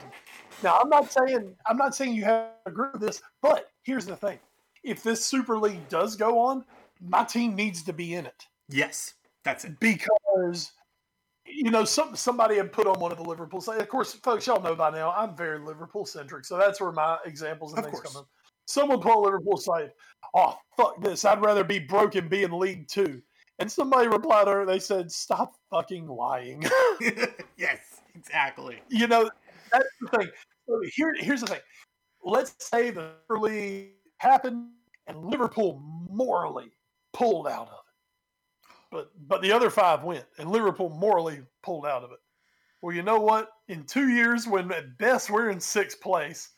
Now, 0.63 0.79
I'm 0.83 0.89
not 0.89 1.13
saying 1.13 1.55
I'm 1.67 1.77
not 1.77 1.95
saying 1.95 2.15
you 2.15 2.25
have 2.25 2.49
to 2.65 2.73
agree 2.73 2.89
with 2.93 3.01
this, 3.01 3.23
but 3.43 3.71
here's 3.83 4.07
the 4.07 4.17
thing: 4.17 4.39
if 4.83 5.03
this 5.03 5.25
Super 5.25 5.57
League 5.57 5.89
does 5.89 6.17
go 6.17 6.39
on, 6.41 6.65
my 7.01 7.25
team 7.25 7.55
needs 7.55 7.83
to 7.85 7.93
be 7.93 8.15
in 8.15 8.27
it. 8.27 8.47
Yes, 8.69 9.15
that's 9.45 9.65
it. 9.65 9.79
Because 9.79 10.73
you 11.53 11.71
know, 11.71 11.85
some 11.85 12.17
somebody 12.17 12.57
had 12.57 12.73
put 12.73 12.87
on 12.87 12.99
one 13.01 13.13
of 13.13 13.19
the 13.19 13.25
Liverpool. 13.25 13.63
Of 13.67 13.89
course, 13.89 14.13
folks, 14.15 14.47
y'all 14.47 14.63
know 14.63 14.75
by 14.75 14.91
now 14.91 15.13
I'm 15.13 15.37
very 15.37 15.59
Liverpool 15.59 16.07
centric, 16.07 16.45
so 16.45 16.57
that's 16.57 16.81
where 16.81 16.93
my 16.93 17.19
examples 17.25 17.73
and 17.73 17.81
of 17.81 17.85
things 17.87 18.01
course. 18.01 18.15
come 18.15 18.23
in. 18.23 18.27
Someone 18.67 19.01
put 19.01 19.19
Liverpool 19.21 19.57
site, 19.57 19.91
"Oh 20.35 20.57
fuck 20.77 21.01
this! 21.03 21.25
I'd 21.25 21.43
rather 21.43 21.65
be 21.65 21.79
broke 21.79 22.15
and 22.15 22.29
be 22.29 22.43
in 22.43 22.59
League 22.59 22.89
Two. 22.89 23.23
And 23.59 23.71
somebody 23.71 24.09
replied 24.09 24.45
to 24.45 24.53
her, 24.53 24.67
they 24.67 24.79
said, 24.79 25.13
"Stop 25.13 25.55
fucking 25.71 26.07
lying." 26.07 26.65
yes, 27.57 28.01
exactly. 28.15 28.81
You 28.89 29.07
know, 29.07 29.31
that's 29.73 29.89
the 30.01 30.19
thing. 30.19 30.29
So 30.67 30.81
here, 30.95 31.15
here's 31.19 31.41
the 31.43 31.49
thing. 31.49 31.61
Let's 32.25 32.55
say 32.59 32.91
the 32.91 33.13
early 33.29 33.93
happened 34.19 34.69
and 35.07 35.25
Liverpool 35.25 35.83
morally 36.11 36.71
pulled 37.13 37.49
out 37.49 37.69
of. 37.69 37.80
But 38.91 39.11
but 39.29 39.43
the 39.43 39.53
other 39.53 39.71
five 39.71 40.03
went 40.03 40.25
and 40.39 40.51
Liverpool 40.51 40.91
morally 40.91 41.41
pulled 41.63 41.87
out 41.87 42.03
of 42.03 42.13
it. 42.13 42.19
Well, 42.83 42.95
you 42.95 43.03
know 43.03 43.21
what? 43.21 43.51
In 43.69 43.85
two 43.85 44.09
years, 44.09 44.47
when 44.47 44.73
at 44.73 44.99
best 44.99 45.31
we're 45.31 45.51
in 45.51 45.61
sixth 45.61 46.01
place 46.01 46.51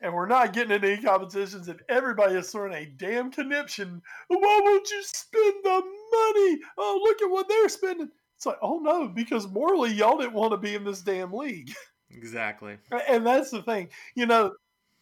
and 0.00 0.12
we're 0.12 0.26
not 0.26 0.52
getting 0.52 0.72
into 0.72 0.92
any 0.92 1.02
competitions 1.02 1.68
and 1.68 1.80
everybody 1.88 2.34
is 2.34 2.50
throwing 2.50 2.72
a 2.72 2.86
damn 2.86 3.30
conniption, 3.30 4.02
why 4.28 4.60
won't 4.64 4.90
you 4.90 5.02
spend 5.04 5.54
the 5.62 5.70
money? 5.70 6.60
Oh, 6.76 7.00
look 7.04 7.22
at 7.22 7.30
what 7.30 7.48
they're 7.48 7.68
spending. 7.68 8.10
It's 8.36 8.46
like, 8.46 8.58
oh 8.62 8.78
no, 8.78 9.06
because 9.06 9.46
morally 9.48 9.92
y'all 9.92 10.18
didn't 10.18 10.32
want 10.32 10.52
to 10.52 10.56
be 10.56 10.74
in 10.74 10.84
this 10.84 11.02
damn 11.02 11.32
league. 11.32 11.72
Exactly. 12.12 12.76
And 13.08 13.24
that's 13.24 13.52
the 13.52 13.62
thing. 13.62 13.88
You 14.16 14.26
know, 14.26 14.52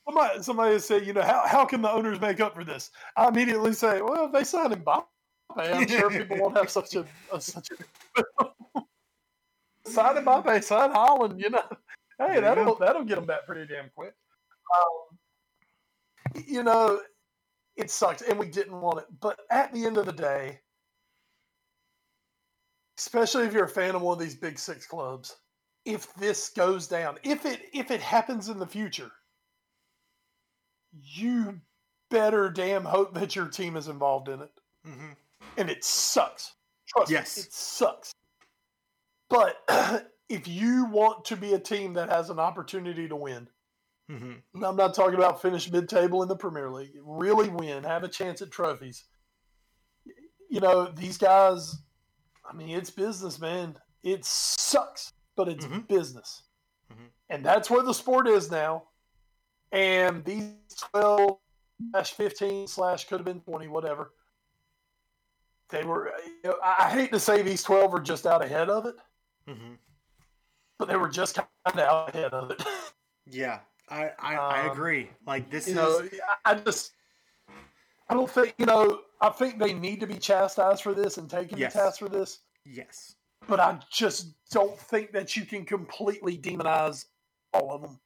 somebody, 0.05 0.43
somebody 0.43 0.79
said, 0.79 1.07
you 1.07 1.15
know, 1.15 1.23
how, 1.23 1.43
how 1.47 1.65
can 1.65 1.81
the 1.81 1.91
owners 1.91 2.21
make 2.21 2.39
up 2.39 2.55
for 2.55 2.65
this? 2.65 2.91
I 3.17 3.29
immediately 3.29 3.73
say, 3.73 4.03
well, 4.03 4.27
if 4.27 4.33
they 4.33 4.45
sign 4.45 4.73
Mbappe, 4.73 5.07
I'm 5.57 5.89
sure 5.89 6.11
people 6.11 6.39
won't 6.39 6.57
have 6.57 6.71
such 6.71 6.95
a, 6.95 7.05
a 7.33 7.41
such 7.41 7.69
a 7.71 8.53
sign 9.89 10.17
Mbappe, 10.17 10.63
sign 10.63 10.93
Haaland. 10.93 11.41
You 11.41 11.51
know, 11.51 11.63
hey, 12.19 12.41
that'll 12.41 12.77
that'll 12.77 13.05
get 13.05 13.17
them 13.17 13.27
back 13.27 13.47
pretty 13.47 13.67
damn 13.67 13.91
quick. 13.95 14.15
Um, 14.77 16.45
you 16.47 16.63
know, 16.63 17.01
it 17.77 17.91
sucks, 17.91 18.23
and 18.23 18.39
we 18.39 18.47
didn't 18.49 18.81
want 18.81 18.99
it, 18.99 19.07
but 19.21 19.41
at 19.51 19.73
the 19.73 19.85
end 19.87 19.97
of 19.97 20.07
the 20.07 20.13
day, 20.13 20.61
especially 22.99 23.47
if 23.47 23.53
you're 23.53 23.65
a 23.65 23.69
fan 23.69 23.95
of 23.95 24.03
one 24.03 24.15
of 24.15 24.21
these 24.21 24.35
big 24.35 24.59
six 24.59 24.87
clubs 24.87 25.37
if 25.89 26.13
this 26.17 26.51
goes 26.51 26.87
down, 26.87 27.17
if 27.23 27.47
it 27.47 27.63
if 27.73 27.91
it 27.91 28.03
happens 28.03 28.51
in 28.51 28.59
the 28.59 28.67
future, 28.67 29.11
you 30.93 31.59
better 32.11 32.51
damn 32.51 32.85
hope 32.85 33.15
that 33.15 33.35
your 33.35 33.49
team 33.49 33.75
is 33.75 33.89
involved 33.89 34.29
in 34.29 34.43
it. 34.43 34.51
Mm-hmm. 34.87 35.13
And 35.59 35.69
it 35.69 35.85
sucks. 35.85 36.55
Trust 36.89 37.11
yes. 37.11 37.37
me, 37.37 37.43
it 37.43 37.53
sucks. 37.53 38.13
But 39.29 39.57
if 40.31 40.49
you 40.49 40.87
want 40.87 41.27
to 41.27 41.37
be 41.37 41.53
a 41.53 41.59
team 41.59 41.93
that 41.95 42.09
has 42.09 42.31
an 42.31 42.39
opportunity 42.39 43.07
to 43.09 43.17
win, 43.17 43.49
mm-hmm. 44.11 44.65
I'm 44.65 44.77
not 44.77 44.95
talking 44.95 45.17
about 45.17 45.43
finish 45.43 45.71
mid-table 45.71 46.23
in 46.23 46.29
the 46.29 46.37
Premier 46.37 46.71
League. 46.71 46.93
Really 47.03 47.51
win, 47.51 47.85
have 47.85 48.05
a 48.05 48.09
chance 48.09 48.41
at 48.41 48.51
trophies. 48.51 49.05
You 50.49 50.61
know 50.61 50.87
these 50.87 51.19
guys. 51.19 51.77
I 52.49 52.55
mean, 52.55 52.71
it's 52.71 52.89
business, 52.89 53.39
man. 53.39 53.77
It 54.03 54.25
sucks 54.25 55.13
but 55.39 55.49
it's 55.49 55.65
mm-hmm. 55.65 55.79
business. 55.89 56.43
Mm-hmm. 56.93 57.07
And 57.31 57.47
that's 57.47 57.71
where 57.71 57.85
the 57.85 57.95
sport 57.95 58.27
is 58.27 58.51
now. 58.51 58.83
And 59.71 60.25
these 60.25 60.53
12 60.93 61.39
slash 61.93 62.13
15 62.13 62.67
slash 62.67 63.07
could 63.07 63.21
have 63.21 63.25
been 63.25 63.41
20, 63.41 63.69
whatever. 63.69 64.11
They 65.71 65.85
were, 65.85 66.13
you 66.27 66.51
know, 66.51 66.57
I 66.63 66.89
hate 66.89 67.13
to 67.13 67.21
say 67.21 67.43
these 67.43 67.63
12 67.63 67.95
are 67.95 68.01
just 68.01 68.27
out 68.27 68.45
ahead 68.45 68.71
of 68.71 68.87
it, 68.87 68.97
mm-hmm. 69.49 69.75
but 70.79 70.89
they 70.89 70.97
were 70.97 71.09
just 71.09 71.35
kind 71.35 71.49
of 71.67 71.79
out 71.79 72.15
ahead 72.15 72.33
of 72.33 72.51
it. 72.51 72.63
yeah, 73.27 73.61
I, 73.91 74.11
I, 74.19 74.37
um, 74.37 74.53
I 74.53 74.73
agree. 74.73 75.11
Like, 75.27 75.51
this 75.51 75.69
you 75.69 75.73
is. 75.73 75.77
Know, 75.77 76.09
I 76.45 76.55
just, 76.55 76.93
I 78.09 78.15
don't 78.15 78.31
think, 78.31 78.55
you 78.59 78.67
know, 78.67 79.01
I 79.21 79.29
think 79.29 79.59
they 79.59 79.75
need 79.75 80.01
to 80.01 80.07
be 80.07 80.17
chastised 80.17 80.83
for 80.83 80.95
this 80.95 81.19
and 81.19 81.29
taken 81.29 81.59
yes. 81.59 81.75
to 81.75 81.79
task 81.79 81.99
for 81.99 82.09
this. 82.09 82.41
Yes 82.65 83.15
but 83.49 83.59
I 83.59 83.79
just 83.91 84.35
don't 84.51 84.79
think 84.79 85.13
that 85.13 85.35
you 85.35 85.45
can 85.45 85.65
completely 85.65 86.37
demonize 86.37 87.07
all 87.55 87.73
of 87.73 87.83
them. 87.83 87.99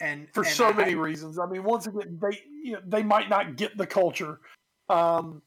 And 0.00 0.28
for 0.32 0.42
and 0.42 0.52
so 0.52 0.68
I, 0.68 0.72
many 0.72 0.94
reasons. 0.94 1.38
I 1.38 1.46
mean, 1.46 1.62
once 1.62 1.86
again, 1.86 2.18
they 2.20 2.42
you 2.62 2.72
know, 2.72 2.80
they 2.86 3.02
might 3.02 3.28
not 3.28 3.56
get 3.56 3.76
the 3.76 3.86
culture, 3.86 4.40
um, 4.88 5.40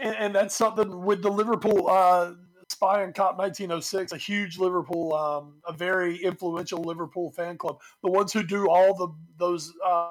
and, 0.00 0.16
and, 0.16 0.34
that's 0.34 0.54
something 0.54 1.04
with 1.04 1.22
the 1.22 1.30
Liverpool 1.30 1.88
uh, 1.88 2.32
Spion 2.68 3.12
Kop 3.12 3.38
1906, 3.38 4.12
a 4.12 4.16
huge 4.16 4.58
Liverpool, 4.58 5.14
um, 5.14 5.54
a 5.66 5.72
very 5.72 6.16
influential 6.16 6.82
Liverpool 6.82 7.30
fan 7.30 7.56
club. 7.56 7.78
The 8.02 8.10
ones 8.10 8.32
who 8.32 8.42
do 8.42 8.68
all 8.68 8.94
the 8.94 9.08
those 9.38 9.72
uh, 9.84 10.10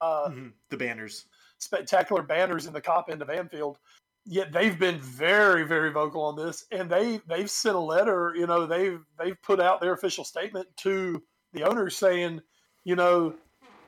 uh, 0.00 0.28
mm-hmm. 0.28 0.48
the 0.70 0.76
banners, 0.76 1.26
spectacular 1.58 2.22
banners 2.22 2.66
in 2.66 2.72
the 2.72 2.80
Kop 2.80 3.10
end 3.10 3.22
of 3.22 3.30
Anfield 3.30 3.78
yet 4.24 4.52
they've 4.52 4.78
been 4.78 4.98
very 5.00 5.64
very 5.64 5.90
vocal 5.90 6.22
on 6.22 6.36
this 6.36 6.64
and 6.70 6.88
they 6.88 7.20
they've 7.26 7.50
sent 7.50 7.74
a 7.74 7.80
letter 7.80 8.32
you 8.36 8.46
know 8.46 8.66
they've 8.66 9.00
they've 9.18 9.40
put 9.42 9.60
out 9.60 9.80
their 9.80 9.94
official 9.94 10.24
statement 10.24 10.66
to 10.76 11.20
the 11.52 11.62
owners 11.64 11.96
saying 11.96 12.40
you 12.84 12.94
know 12.94 13.34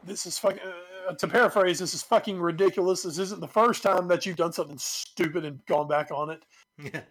this 0.02 0.26
is 0.26 0.38
fucking 0.38 0.60
to 1.18 1.28
paraphrase, 1.28 1.78
this 1.78 1.94
is 1.94 2.02
fucking 2.02 2.40
ridiculous. 2.40 3.02
This 3.02 3.18
isn't 3.18 3.40
the 3.40 3.48
first 3.48 3.82
time 3.82 4.08
that 4.08 4.24
you've 4.26 4.36
done 4.36 4.52
something 4.52 4.78
stupid 4.78 5.44
and 5.44 5.64
gone 5.66 5.88
back 5.88 6.10
on 6.10 6.30
it. 6.30 6.44
Yeah. 6.78 7.02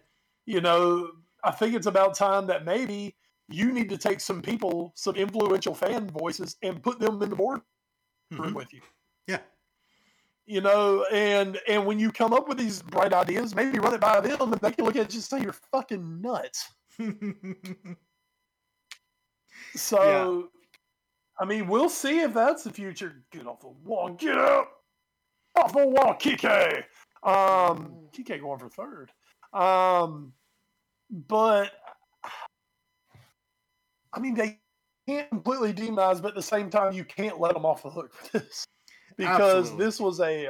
You 0.46 0.60
know, 0.60 1.10
I 1.42 1.50
think 1.50 1.74
it's 1.74 1.86
about 1.86 2.14
time 2.14 2.46
that 2.48 2.64
maybe 2.64 3.16
you 3.48 3.72
need 3.72 3.88
to 3.90 3.96
take 3.98 4.20
some 4.20 4.42
people, 4.42 4.92
some 4.94 5.16
influential 5.16 5.74
fan 5.74 6.08
voices, 6.08 6.56
and 6.62 6.82
put 6.82 6.98
them 6.98 7.22
in 7.22 7.30
the 7.30 7.36
board 7.36 7.60
room 8.30 8.52
Mhm. 8.52 8.54
with 8.54 8.72
you. 8.72 8.80
Yeah. 9.26 9.40
You 10.46 10.60
know, 10.60 11.04
and 11.12 11.58
and 11.66 11.86
when 11.86 11.98
you 11.98 12.12
come 12.12 12.32
up 12.34 12.48
with 12.48 12.58
these 12.58 12.82
bright 12.82 13.12
ideas, 13.14 13.54
maybe 13.54 13.78
run 13.78 13.94
it 13.94 14.00
by 14.00 14.20
them, 14.20 14.52
and 14.52 14.60
they 14.60 14.72
can 14.72 14.84
look 14.84 14.96
at 14.96 15.00
it 15.00 15.02
and 15.04 15.10
just 15.10 15.30
say 15.30 15.40
you're 15.40 15.52
fucking 15.72 16.20
nuts. 16.20 16.72
So, 19.76 20.50
I 21.38 21.44
mean, 21.44 21.66
we'll 21.66 21.88
see 21.88 22.20
if 22.20 22.32
that's 22.34 22.64
the 22.64 22.72
future. 22.72 23.24
Get 23.32 23.46
off 23.46 23.60
the 23.60 23.68
wall, 23.68 24.10
get 24.10 24.38
up 24.38 24.70
off 25.56 25.72
the 25.72 25.86
wall, 25.86 26.14
Kike. 26.14 26.84
Um, 27.22 27.96
Kike 28.12 28.40
going 28.40 28.58
for 28.58 28.68
third. 28.68 29.10
Um, 29.52 30.32
but 31.10 31.72
I 34.12 34.20
mean, 34.20 34.34
they 34.34 34.58
can't 35.08 35.28
completely 35.30 35.72
demonize, 35.72 36.22
but 36.22 36.28
at 36.28 36.34
the 36.34 36.42
same 36.42 36.70
time, 36.70 36.92
you 36.92 37.04
can't 37.04 37.40
let 37.40 37.54
them 37.54 37.66
off 37.66 37.82
the 37.82 37.90
hook 37.90 38.14
for 38.14 38.38
this 38.38 38.64
because 39.16 39.66
Absolutely. 39.66 39.84
this 39.84 40.00
was 40.00 40.20
a 40.20 40.48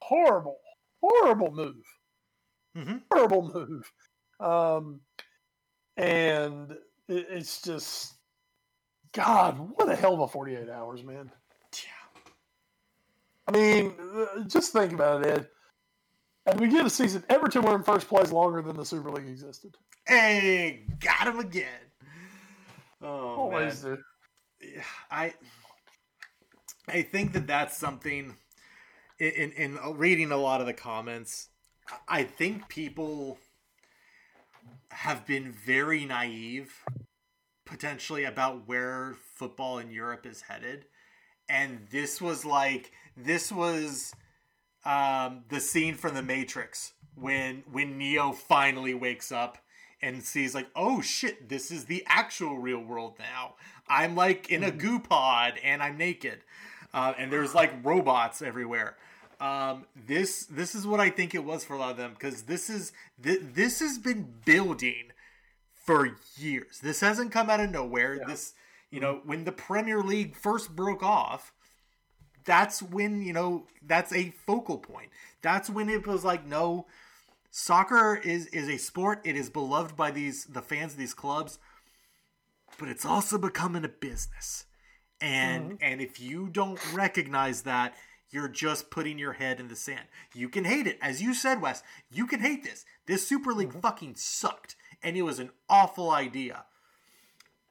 horrible, 0.00 0.58
horrible 1.02 1.50
move 1.50 1.84
Mhm. 2.76 3.02
horrible 3.10 3.50
move. 3.54 3.90
Um, 4.38 5.00
and 5.96 6.72
it, 7.08 7.26
it's 7.30 7.62
just, 7.62 8.15
God, 9.16 9.70
what 9.76 9.88
a 9.88 9.96
hell 9.96 10.12
of 10.12 10.20
a 10.20 10.28
48 10.28 10.68
hours, 10.68 11.02
man. 11.02 11.30
I 13.48 13.52
mean, 13.52 13.94
uh, 14.14 14.44
just 14.46 14.72
think 14.72 14.92
about 14.92 15.24
it, 15.24 15.28
Ed. 15.28 15.48
At 16.46 16.54
the 16.54 16.60
beginning 16.60 16.80
of 16.80 16.84
the 16.86 16.90
season, 16.90 17.24
Everton 17.30 17.62
were 17.62 17.74
in 17.74 17.82
first 17.82 18.08
place 18.08 18.30
longer 18.30 18.60
than 18.60 18.76
the 18.76 18.84
Super 18.84 19.10
League 19.10 19.28
existed. 19.28 19.76
Hey, 20.06 20.84
got 21.00 21.28
him 21.28 21.38
again. 21.38 21.66
Oh, 23.00 23.36
Always 23.36 23.84
man. 23.84 24.02
do. 24.60 24.80
I 25.10 25.34
I 26.88 27.02
think 27.02 27.32
that 27.32 27.46
that's 27.46 27.76
something 27.76 28.36
in, 29.18 29.30
in 29.30 29.52
in 29.52 29.78
reading 29.96 30.30
a 30.32 30.36
lot 30.36 30.60
of 30.60 30.66
the 30.66 30.72
comments. 30.72 31.48
I 32.08 32.24
think 32.24 32.68
people 32.68 33.38
have 34.90 35.26
been 35.26 35.52
very 35.52 36.04
naive 36.04 36.72
potentially 37.66 38.24
about 38.24 38.66
where 38.66 39.16
football 39.34 39.78
in 39.78 39.90
Europe 39.90 40.24
is 40.24 40.42
headed. 40.42 40.86
And 41.48 41.86
this 41.90 42.20
was 42.20 42.44
like 42.44 42.92
this 43.16 43.52
was 43.52 44.14
um, 44.84 45.44
the 45.48 45.60
scene 45.60 45.94
from 45.94 46.14
the 46.14 46.22
Matrix 46.22 46.92
when 47.14 47.64
when 47.70 47.98
Neo 47.98 48.32
finally 48.32 48.94
wakes 48.94 49.30
up 49.30 49.58
and 50.02 50.22
sees 50.22 50.54
like, 50.54 50.68
oh 50.76 51.00
shit, 51.00 51.48
this 51.48 51.70
is 51.70 51.84
the 51.84 52.04
actual 52.06 52.58
real 52.58 52.80
world 52.80 53.14
now. 53.18 53.54
I'm 53.88 54.14
like 54.14 54.50
in 54.50 54.62
a 54.62 54.70
goo 54.70 54.98
pod 54.98 55.54
and 55.62 55.82
I'm 55.82 55.96
naked, 55.96 56.40
uh, 56.92 57.14
and 57.18 57.32
there's 57.32 57.54
like 57.54 57.72
robots 57.84 58.42
everywhere. 58.42 58.96
Um, 59.40 59.84
this 60.06 60.46
this 60.46 60.74
is 60.74 60.86
what 60.86 61.00
I 61.00 61.10
think 61.10 61.34
it 61.34 61.44
was 61.44 61.64
for 61.64 61.74
a 61.74 61.78
lot 61.78 61.90
of 61.90 61.96
them 61.96 62.12
because 62.14 62.42
this 62.42 62.70
is 62.70 62.92
th- 63.22 63.40
this 63.42 63.80
has 63.80 63.98
been 63.98 64.32
building 64.44 65.10
for 65.86 66.16
years. 66.36 66.80
This 66.80 67.00
hasn't 67.00 67.32
come 67.32 67.48
out 67.48 67.60
of 67.60 67.70
nowhere. 67.70 68.20
This 68.26 68.54
you 68.90 69.00
know 69.00 69.16
mm-hmm. 69.16 69.28
when 69.28 69.44
the 69.44 69.52
Premier 69.52 70.02
League 70.02 70.36
first 70.36 70.74
broke 70.74 71.02
off, 71.02 71.52
that's 72.44 72.82
when 72.82 73.22
you 73.22 73.32
know 73.32 73.66
that's 73.82 74.12
a 74.12 74.30
focal 74.30 74.78
point. 74.78 75.10
That's 75.42 75.70
when 75.70 75.88
it 75.88 76.06
was 76.06 76.24
like 76.24 76.46
no 76.46 76.86
soccer 77.50 78.16
is 78.16 78.46
is 78.48 78.68
a 78.68 78.76
sport. 78.76 79.20
It 79.24 79.36
is 79.36 79.48
beloved 79.48 79.96
by 79.96 80.10
these 80.10 80.44
the 80.44 80.62
fans 80.62 80.92
of 80.92 80.98
these 80.98 81.14
clubs, 81.14 81.58
but 82.78 82.88
it's 82.88 83.06
also 83.06 83.38
becoming 83.38 83.84
a 83.84 83.88
business. 83.88 84.66
And 85.20 85.64
mm-hmm. 85.64 85.76
and 85.80 86.00
if 86.00 86.20
you 86.20 86.48
don't 86.48 86.80
recognize 86.92 87.62
that, 87.62 87.94
you're 88.30 88.48
just 88.48 88.90
putting 88.90 89.18
your 89.18 89.34
head 89.34 89.60
in 89.60 89.68
the 89.68 89.76
sand. 89.76 90.06
You 90.34 90.48
can 90.48 90.64
hate 90.64 90.86
it, 90.86 90.98
as 91.00 91.22
you 91.22 91.32
said, 91.32 91.62
Wes. 91.62 91.82
You 92.10 92.26
can 92.26 92.40
hate 92.40 92.64
this. 92.64 92.84
This 93.06 93.26
Super 93.26 93.52
League 93.52 93.70
mm-hmm. 93.70 93.80
fucking 93.80 94.14
sucked, 94.16 94.76
and 95.06 95.16
it 95.16 95.22
was 95.22 95.38
an 95.38 95.50
awful 95.70 96.10
idea. 96.10 96.64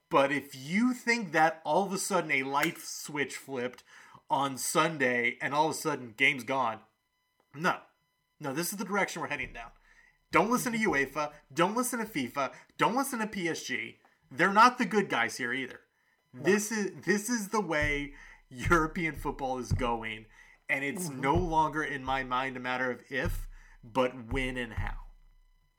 But 0.09 0.31
if 0.31 0.55
you 0.55 0.93
think 0.93 1.33
that 1.33 1.59
all 1.65 1.85
of 1.85 1.91
a 1.91 1.97
sudden 1.97 2.31
a 2.31 2.43
light 2.43 2.77
switch 2.79 3.35
flipped 3.35 3.83
on 4.29 4.57
Sunday 4.57 5.37
and 5.41 5.53
all 5.53 5.65
of 5.65 5.71
a 5.71 5.77
sudden 5.77 6.13
game's 6.15 6.45
gone, 6.45 6.79
no. 7.53 7.75
No, 8.39 8.53
this 8.53 8.71
is 8.71 8.77
the 8.77 8.85
direction 8.85 9.21
we're 9.21 9.27
heading 9.27 9.51
down. 9.51 9.71
Don't 10.31 10.49
listen 10.49 10.71
to 10.71 10.77
UEFA. 10.77 11.31
Don't 11.53 11.75
listen 11.75 11.99
to 11.99 12.05
FIFA. 12.05 12.51
Don't 12.77 12.95
listen 12.95 13.19
to 13.19 13.27
PSG. 13.27 13.95
They're 14.31 14.53
not 14.53 14.77
the 14.77 14.85
good 14.85 15.09
guys 15.09 15.35
here 15.35 15.51
either. 15.51 15.81
This 16.33 16.71
is 16.71 16.91
this 17.05 17.29
is 17.29 17.49
the 17.49 17.61
way 17.61 18.13
European 18.49 19.15
football 19.15 19.57
is 19.57 19.71
going, 19.71 20.25
and 20.69 20.83
it's 20.83 21.07
mm-hmm. 21.07 21.21
no 21.21 21.35
longer 21.35 21.83
in 21.83 22.03
my 22.03 22.23
mind 22.23 22.57
a 22.57 22.59
matter 22.59 22.91
of 22.91 22.99
if, 23.09 23.47
but 23.83 24.31
when 24.33 24.57
and 24.57 24.73
how 24.73 25.04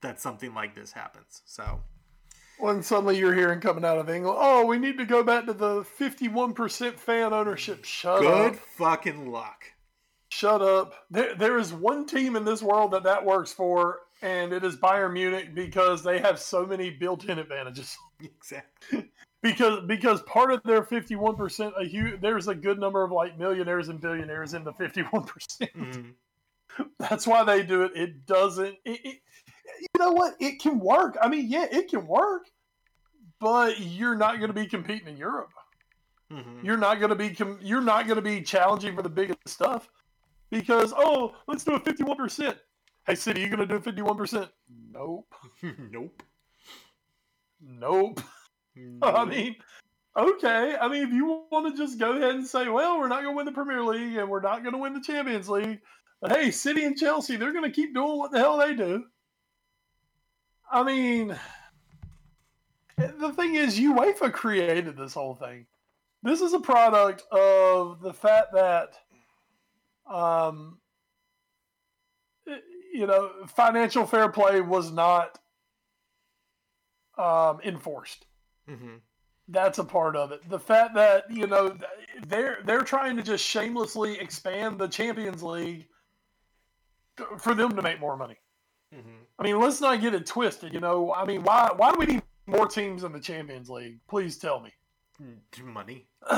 that 0.03 0.21
something 0.21 0.55
like 0.55 0.75
this 0.75 0.93
happens. 0.93 1.43
So 1.47 1.81
When 2.59 2.83
suddenly 2.83 3.19
you're 3.19 3.35
hearing 3.35 3.61
coming 3.61 3.85
out 3.85 3.99
of 3.99 4.09
England, 4.09 4.39
oh, 4.41 4.65
we 4.67 4.79
need 4.79 4.99
to 4.99 5.05
go 5.07 5.23
back 5.23 5.47
to 5.47 5.53
the 5.53 5.83
51% 5.83 6.95
fan 6.99 7.33
ownership. 7.33 7.85
Shut 7.85 8.21
good 8.21 8.53
up. 8.53 8.57
fucking 8.57 9.31
luck. 9.31 9.65
Shut 10.31 10.61
up. 10.63 10.95
There, 11.11 11.35
there 11.35 11.59
is 11.59 11.73
one 11.73 12.07
team 12.07 12.37
in 12.37 12.45
this 12.45 12.63
world 12.63 12.91
that 12.93 13.05
that 13.05 13.25
works 13.25 13.53
for, 13.53 14.01
and 14.23 14.53
it 14.53 14.65
is 14.65 14.77
Bayern 14.77 15.13
Munich 15.13 15.55
because 15.55 16.03
they 16.03 16.19
have 16.19 16.39
so 16.39 16.67
many 16.67 16.91
built-in 16.91 17.39
advantages. 17.39 17.97
Exactly. 18.25 19.11
because 19.43 19.81
because 19.87 20.23
part 20.23 20.51
of 20.51 20.63
their 20.65 20.81
51%, 20.83 21.73
a 21.79 21.85
huge, 21.85 22.19
there's 22.23 22.49
a 22.49 22.55
good 22.55 22.79
number 22.79 23.05
of 23.05 23.11
like 23.13 23.39
millionaires 23.39 23.91
and 23.91 24.01
billionaires 24.01 24.55
in 24.55 24.65
the 24.65 24.73
51%. 24.73 25.71
Mhm. 25.75 26.15
That's 26.99 27.27
why 27.27 27.45
they 27.45 27.63
do 27.63 27.83
it. 27.83 27.93
It 27.95 28.25
doesn't. 28.25 28.77
It, 28.87 29.01
it, 29.05 29.17
you 29.81 29.87
know 29.99 30.13
what? 30.13 30.35
It 30.41 30.61
can 30.61 30.79
work. 30.79 31.17
I 31.21 31.29
mean, 31.29 31.47
yeah, 31.49 31.67
it 31.71 31.89
can 31.89 32.07
work, 32.07 32.47
but 33.41 33.81
you're 33.81 34.17
not 34.17 34.39
going 34.39 34.49
to 34.49 34.55
be 34.55 34.67
competing 34.67 35.09
in 35.09 35.17
Europe. 35.17 35.51
Mhm. 36.33 36.65
You're 36.65 36.77
not 36.77 36.99
going 36.99 37.11
to 37.11 37.17
be. 37.17 37.31
Com- 37.31 37.59
you're 37.63 37.81
not 37.81 38.07
going 38.07 38.17
to 38.17 38.23
be 38.23 38.43
challenging 38.43 38.97
for 38.97 39.03
the 39.03 39.09
biggest 39.09 39.49
stuff 39.49 39.89
because 40.51 40.93
oh, 40.97 41.35
let's 41.47 41.65
do 41.65 41.75
a 41.75 41.81
51 41.81 42.17
percent. 42.17 42.57
Hey, 43.07 43.15
City, 43.15 43.41
you 43.41 43.49
going 43.49 43.61
to 43.61 43.67
do 43.67 43.81
51 43.81 44.17
percent? 44.17 44.49
Nope. 44.91 45.33
nope. 45.91 46.23
Nope. 47.61 48.21
I 49.03 49.25
mean, 49.25 49.57
okay. 50.17 50.77
I 50.81 50.89
mean, 50.89 51.03
if 51.05 51.13
you 51.13 51.45
want 51.51 51.75
to 51.75 51.81
just 51.81 51.99
go 51.99 52.13
ahead 52.13 52.35
and 52.35 52.47
say, 52.47 52.69
well, 52.69 52.99
we're 52.99 53.09
not 53.09 53.23
going 53.23 53.35
to 53.35 53.37
win 53.37 53.47
the 53.47 53.53
Premier 53.53 53.83
League 53.83 54.17
and 54.17 54.29
we're 54.29 54.41
not 54.41 54.63
going 54.63 54.75
to 54.75 54.79
win 54.79 54.95
the 54.95 55.01
Champions 55.01 55.49
League, 55.49 55.81
but 56.21 56.33
hey, 56.33 56.51
City 56.51 56.85
and 56.85 56.97
Chelsea, 56.97 57.37
they're 57.37 57.53
going 57.53 57.65
to 57.65 57.71
keep 57.71 57.95
doing 57.95 58.19
what 58.19 58.33
the 58.33 58.39
hell 58.39 58.59
they 58.59 58.75
do. 58.75 59.05
I 60.71 60.83
mean, 60.83 61.37
the 62.97 63.33
thing 63.33 63.55
is, 63.55 63.79
UEFA 63.79 64.33
created 64.33 64.97
this 64.97 65.15
whole 65.15 65.35
thing. 65.35 65.67
This 66.23 66.41
is 66.41 66.53
a 66.55 66.61
product 66.61 67.23
of 67.31 68.01
the 68.01 68.13
fact 68.13 68.53
that, 68.55 68.99
um, 70.11 70.79
you 72.93 73.07
know, 73.07 73.31
financial 73.47 74.07
fair 74.07 74.29
play 74.29 74.61
was 74.61 74.91
not 74.91 75.39
um, 77.19 77.61
enforced 77.65 78.27
Mhm. 78.69 79.01
that's 79.49 79.79
a 79.79 79.85
part 79.85 80.17
of 80.17 80.33
it. 80.33 80.47
The 80.51 80.59
fact 80.61 80.95
that 80.97 81.31
you 81.31 81.47
know 81.47 81.79
they're 82.27 82.59
they're 82.65 82.83
trying 82.83 83.17
to 83.17 83.23
just 83.23 83.43
shamelessly 83.45 84.19
expand 84.21 84.79
the 84.79 84.87
Champions 84.89 85.43
League 85.43 85.87
for 87.39 87.55
them 87.55 87.75
to 87.75 87.81
make 87.81 88.01
more 88.01 88.17
money. 88.19 88.39
Mhm. 88.93 89.26
I 89.39 89.45
mean, 89.45 89.61
let's 89.61 89.81
not 89.81 90.01
get 90.01 90.15
it 90.15 90.27
twisted. 90.27 90.73
You 90.73 90.81
know, 90.81 91.13
I 91.15 91.25
mean, 91.25 91.43
why 91.43 91.71
why 91.77 91.93
do 91.93 91.99
we 91.99 92.07
need 92.07 92.23
more 92.47 92.67
teams 92.67 93.05
in 93.05 93.13
the 93.13 93.21
Champions 93.21 93.69
League? 93.69 93.99
Please 94.09 94.39
tell 94.39 94.61
me. 94.61 94.73
Hmm, 95.19 95.73
money. 95.73 96.07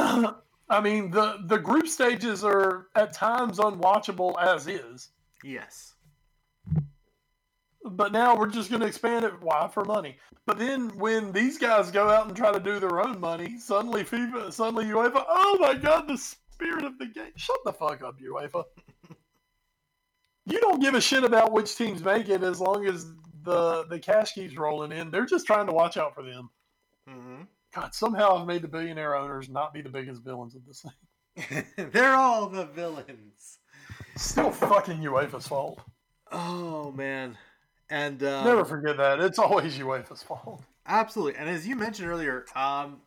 I 0.70 0.80
mean, 0.82 1.11
the 1.11 1.38
the 1.46 1.59
group 1.59 1.88
stages 1.88 2.44
are 2.44 2.88
at 2.94 3.14
times 3.14 3.59
unwatchable 3.59 4.40
as 4.40 4.66
is. 4.66 5.11
Yes. 5.42 5.94
But 7.84 8.12
now 8.12 8.36
we're 8.36 8.49
just 8.49 8.68
going 8.68 8.82
to 8.82 8.86
expand 8.86 9.24
it. 9.24 9.40
Why? 9.40 9.68
For 9.68 9.84
money. 9.84 10.18
But 10.46 10.59
then 10.59 10.88
when 10.99 11.32
these 11.32 11.57
guys 11.57 11.90
go 11.90 12.11
out 12.11 12.26
and 12.26 12.36
try 12.36 12.53
to 12.53 12.61
do 12.61 12.80
their 12.80 13.01
own 13.01 13.18
money, 13.18 13.59
suddenly 13.59 14.05
FIFA, 14.05 14.53
suddenly 14.53 14.86
UEFA, 14.86 15.24
oh 15.26 15.57
my 15.61 15.74
God, 15.74 16.09
the 16.09 16.18
spirit 16.18 16.84
of 16.84 16.99
the 16.99 17.07
game. 17.07 17.32
Shut 17.36 17.59
the 17.64 17.72
fuck 17.72 18.03
up, 18.03 18.18
UEFA. 18.20 18.64
You 20.49 20.61
don't 20.61 20.80
give 20.80 20.94
a 20.94 21.01
shit 21.01 21.24
about 21.24 21.53
which 21.53 21.76
teams 21.76 22.03
make 22.03 22.28
it 22.28 22.42
as 22.42 22.61
long 22.61 22.86
as 22.86 23.07
the, 23.42 23.84
the 23.88 23.99
cash 23.99 24.32
keeps 24.32 24.57
rolling 24.57 24.92
in. 24.92 25.11
They're 25.11 25.26
just 25.26 25.46
trying 25.46 25.66
to 25.66 25.72
watch 25.72 25.96
out 25.96 26.14
for 26.14 26.22
them. 26.22 26.51
hmm 27.07 27.42
God, 27.74 27.94
somehow 27.94 28.38
I've 28.40 28.46
made 28.46 28.62
the 28.62 28.68
billionaire 28.68 29.14
owners 29.14 29.51
not 29.51 29.74
be 29.74 29.82
the 29.82 29.90
biggest 29.90 30.22
villains 30.22 30.55
of 30.55 30.64
this 30.66 30.84
thing. 31.36 31.64
They're 31.92 32.14
all 32.14 32.49
the 32.49 32.64
villains. 32.66 33.59
Still 34.16 34.51
fucking 34.51 34.99
UEFA's 34.99 35.46
fault. 35.46 35.80
Oh 36.32 36.90
man, 36.92 37.36
and 37.90 38.22
um, 38.22 38.44
Never 38.44 38.64
forget 38.64 38.96
that. 38.96 39.20
It's 39.20 39.38
always 39.38 39.78
UEFA's 39.78 40.22
fault. 40.22 40.62
Absolutely. 40.86 41.38
And 41.38 41.49
as 41.49 41.66
you 41.66 41.76
mentioned 41.76 42.09
earlier, 42.09 42.46
um, 42.57 43.01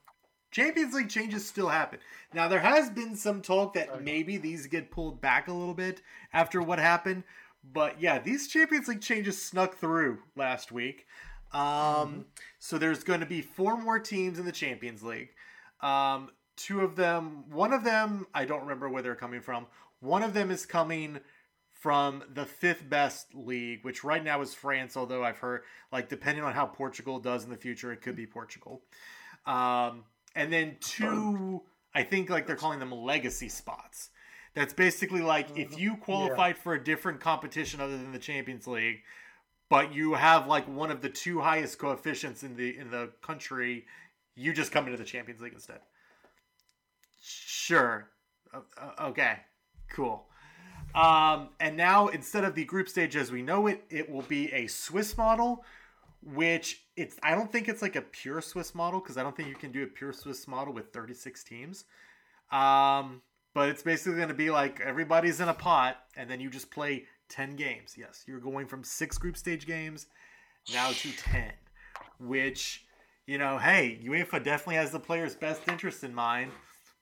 Champions 0.52 0.94
League 0.94 1.10
changes 1.10 1.48
still 1.48 1.70
happen. 1.70 2.00
Now, 2.34 2.48
there 2.48 2.60
has 2.60 2.90
been 2.90 3.16
some 3.16 3.42
talk 3.42 3.74
that 3.74 4.04
maybe 4.04 4.38
these 4.38 4.68
get 4.68 4.92
pulled 4.92 5.22
back 5.22 5.48
a 5.48 5.54
little 5.54 5.74
bit 5.74 6.02
after 6.34 6.62
what 6.62 6.80
happened. 6.80 7.24
But 7.64 8.02
yeah, 8.02 8.20
these 8.20 8.48
Champions 8.48 8.88
League 8.88 9.02
changes 9.02 9.42
snuck 9.42 9.78
through 9.78 10.20
last 10.36 10.72
week. 10.72 11.06
Um, 11.54 11.62
mm-hmm. 11.62 12.22
So 12.60 12.78
there's 12.78 13.04
going 13.04 13.20
to 13.20 13.26
be 13.26 13.42
four 13.42 13.78
more 13.78 14.00
teams 14.00 14.40
in 14.40 14.46
the 14.46 14.52
Champions 14.52 15.04
League. 15.04 15.30
Um, 15.82 16.30
two 16.58 16.82
of 16.82 16.96
them, 16.96 17.46
one 17.50 17.74
of 17.74 17.84
them, 17.84 18.28
I 18.34 18.46
don't 18.46 18.62
remember 18.62 18.90
where 18.90 19.02
they're 19.02 19.16
coming 19.16 19.42
from. 19.42 19.68
One 20.00 20.24
of 20.24 20.34
them 20.34 20.52
is 20.52 20.66
coming 20.66 21.20
from 21.72 22.24
the 22.34 22.46
fifth 22.46 22.88
best 22.88 23.34
league, 23.34 23.84
which 23.84 24.04
right 24.04 24.24
now 24.24 24.42
is 24.42 24.54
France, 24.54 24.96
although 24.96 25.24
I've 25.24 25.40
heard, 25.40 25.62
like, 25.92 26.10
depending 26.10 26.44
on 26.44 26.54
how 26.54 26.68
Portugal 26.68 27.20
does 27.20 27.44
in 27.44 27.50
the 27.50 27.58
future, 27.58 27.92
it 27.92 28.02
could 28.02 28.16
be 28.16 28.28
Portugal. 28.28 28.82
Um, 29.46 30.04
and 30.36 30.52
then 30.52 30.78
two, 30.80 31.62
I 31.94 32.04
think, 32.04 32.30
like, 32.30 32.48
they're 32.48 32.56
calling 32.56 32.80
them 32.80 32.92
legacy 32.92 33.50
spots. 33.50 34.10
That's 34.54 34.74
basically 34.74 35.22
like 35.22 35.58
if 35.58 35.80
you 35.80 35.96
qualified 35.96 36.56
yeah. 36.58 36.62
for 36.62 36.74
a 36.74 36.84
different 36.84 37.22
competition 37.22 37.80
other 37.80 37.98
than 37.98 38.12
the 38.12 38.20
Champions 38.20 38.68
League, 38.68 39.02
but 39.70 39.94
you 39.94 40.14
have 40.16 40.46
like 40.48 40.68
one 40.68 40.92
of 40.92 41.02
the 41.02 41.08
two 41.08 41.40
highest 41.40 41.80
coefficients 41.80 42.44
in 42.44 42.58
the 42.58 42.78
in 42.78 42.92
the 42.92 43.12
country, 43.22 43.86
you 44.36 44.52
just 44.52 44.74
come 44.74 44.86
into 44.88 44.98
the 44.98 45.06
Champions 45.06 45.40
League 45.40 45.54
instead. 45.54 45.80
Sure. 47.24 48.10
Okay. 49.00 49.38
Cool. 49.94 50.26
Um, 50.94 51.50
and 51.62 51.78
now 51.78 52.10
instead 52.10 52.44
of 52.44 52.54
the 52.54 52.66
group 52.66 52.90
stage 52.90 53.16
as 53.16 53.32
we 53.32 53.42
know 53.42 53.68
it, 53.68 53.86
it 53.90 54.10
will 54.10 54.24
be 54.24 54.52
a 54.52 54.68
Swiss 54.68 55.18
model, 55.18 55.64
which 56.24 56.84
it's 56.96 57.18
I 57.24 57.36
don't 57.36 57.52
think 57.52 57.68
it's 57.68 57.82
like 57.82 57.96
a 57.96 58.02
pure 58.02 58.42
Swiss 58.42 58.76
model 58.76 59.00
because 59.00 59.18
I 59.18 59.24
don't 59.24 59.36
think 59.36 59.50
you 59.50 59.56
can 59.56 59.72
do 59.72 59.84
a 59.84 59.88
pure 59.88 60.14
Swiss 60.14 60.48
model 60.48 60.74
with 60.74 60.94
36 60.94 61.44
teams. 61.44 61.86
Um, 62.52 63.22
but 63.54 63.70
it's 63.70 63.84
basically 63.84 64.18
going 64.18 64.30
to 64.30 64.34
be 64.34 64.50
like 64.50 64.80
everybody's 64.82 65.40
in 65.40 65.50
a 65.50 65.54
pot 65.54 65.98
and 66.16 66.30
then 66.30 66.40
you 66.40 66.50
just 66.50 66.72
play 66.72 67.06
10 67.30 67.56
games. 67.56 67.96
Yes, 67.98 68.24
you're 68.28 68.40
going 68.40 68.68
from 68.68 68.84
6 68.84 69.18
group 69.18 69.38
stage 69.38 69.66
games 69.66 70.08
now 70.74 70.92
to 70.92 71.12
10, 71.12 71.52
which 72.20 72.86
you 73.28 73.38
know, 73.38 73.58
hey, 73.58 74.00
UEFA 74.04 74.44
definitely 74.44 74.76
has 74.76 74.92
the 74.92 75.00
players' 75.00 75.36
best 75.36 75.62
interest 75.68 76.04
in 76.04 76.14
mind 76.14 76.52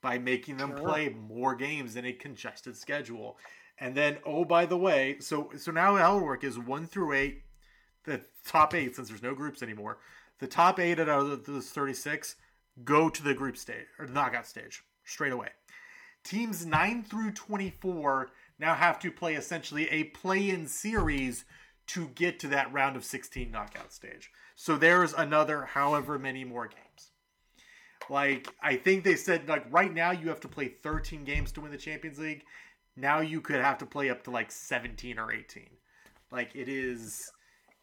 by 0.01 0.17
making 0.17 0.57
them 0.57 0.75
sure. 0.75 0.87
play 0.87 1.09
more 1.09 1.55
games 1.55 1.95
in 1.95 2.05
a 2.05 2.13
congested 2.13 2.75
schedule. 2.75 3.37
And 3.79 3.95
then, 3.95 4.17
oh, 4.25 4.45
by 4.45 4.65
the 4.65 4.77
way, 4.77 5.17
so 5.19 5.51
so 5.57 5.71
now 5.71 5.95
how 5.95 6.17
it 6.17 6.23
work 6.23 6.43
is 6.43 6.59
one 6.59 6.85
through 6.85 7.13
eight, 7.13 7.43
the 8.09 8.21
top 8.45 8.73
eight, 8.73 8.95
since 8.95 9.09
there's 9.09 9.23
no 9.23 9.33
groups 9.33 9.61
anymore, 9.61 9.97
the 10.39 10.47
top 10.47 10.79
eight 10.79 10.99
out 10.99 11.09
of 11.09 11.45
those 11.45 11.69
36 11.69 12.35
go 12.83 13.09
to 13.09 13.23
the 13.23 13.33
group 13.33 13.57
stage 13.57 13.87
or 13.97 14.05
the 14.05 14.13
knockout 14.13 14.47
stage 14.47 14.83
straight 15.03 15.33
away. 15.33 15.49
Teams 16.23 16.65
9 16.65 17.03
through 17.03 17.31
24 17.31 18.29
now 18.59 18.73
have 18.73 18.99
to 18.99 19.11
play 19.11 19.35
essentially 19.35 19.89
a 19.89 20.05
play 20.05 20.49
in 20.49 20.67
series 20.67 21.45
to 21.87 22.07
get 22.09 22.39
to 22.39 22.47
that 22.49 22.71
round 22.71 22.95
of 22.95 23.03
16 23.03 23.49
knockout 23.49 23.91
stage. 23.91 24.31
So 24.55 24.77
there's 24.77 25.13
another 25.13 25.63
however 25.63 26.19
many 26.19 26.43
more 26.43 26.67
games. 26.67 27.11
Like, 28.09 28.47
I 28.61 28.75
think 28.75 29.03
they 29.03 29.15
said, 29.15 29.47
like, 29.47 29.65
right 29.71 29.93
now 29.93 30.11
you 30.11 30.29
have 30.29 30.39
to 30.41 30.47
play 30.47 30.67
13 30.67 31.23
games 31.23 31.51
to 31.53 31.61
win 31.61 31.71
the 31.71 31.77
Champions 31.77 32.19
League. 32.19 32.43
Now 32.95 33.21
you 33.21 33.39
could 33.39 33.61
have 33.61 33.77
to 33.79 33.85
play 33.85 34.09
up 34.09 34.23
to 34.25 34.31
like 34.31 34.51
17 34.51 35.17
or 35.17 35.31
18. 35.31 35.69
Like 36.31 36.51
it 36.53 36.67
is, 36.67 37.31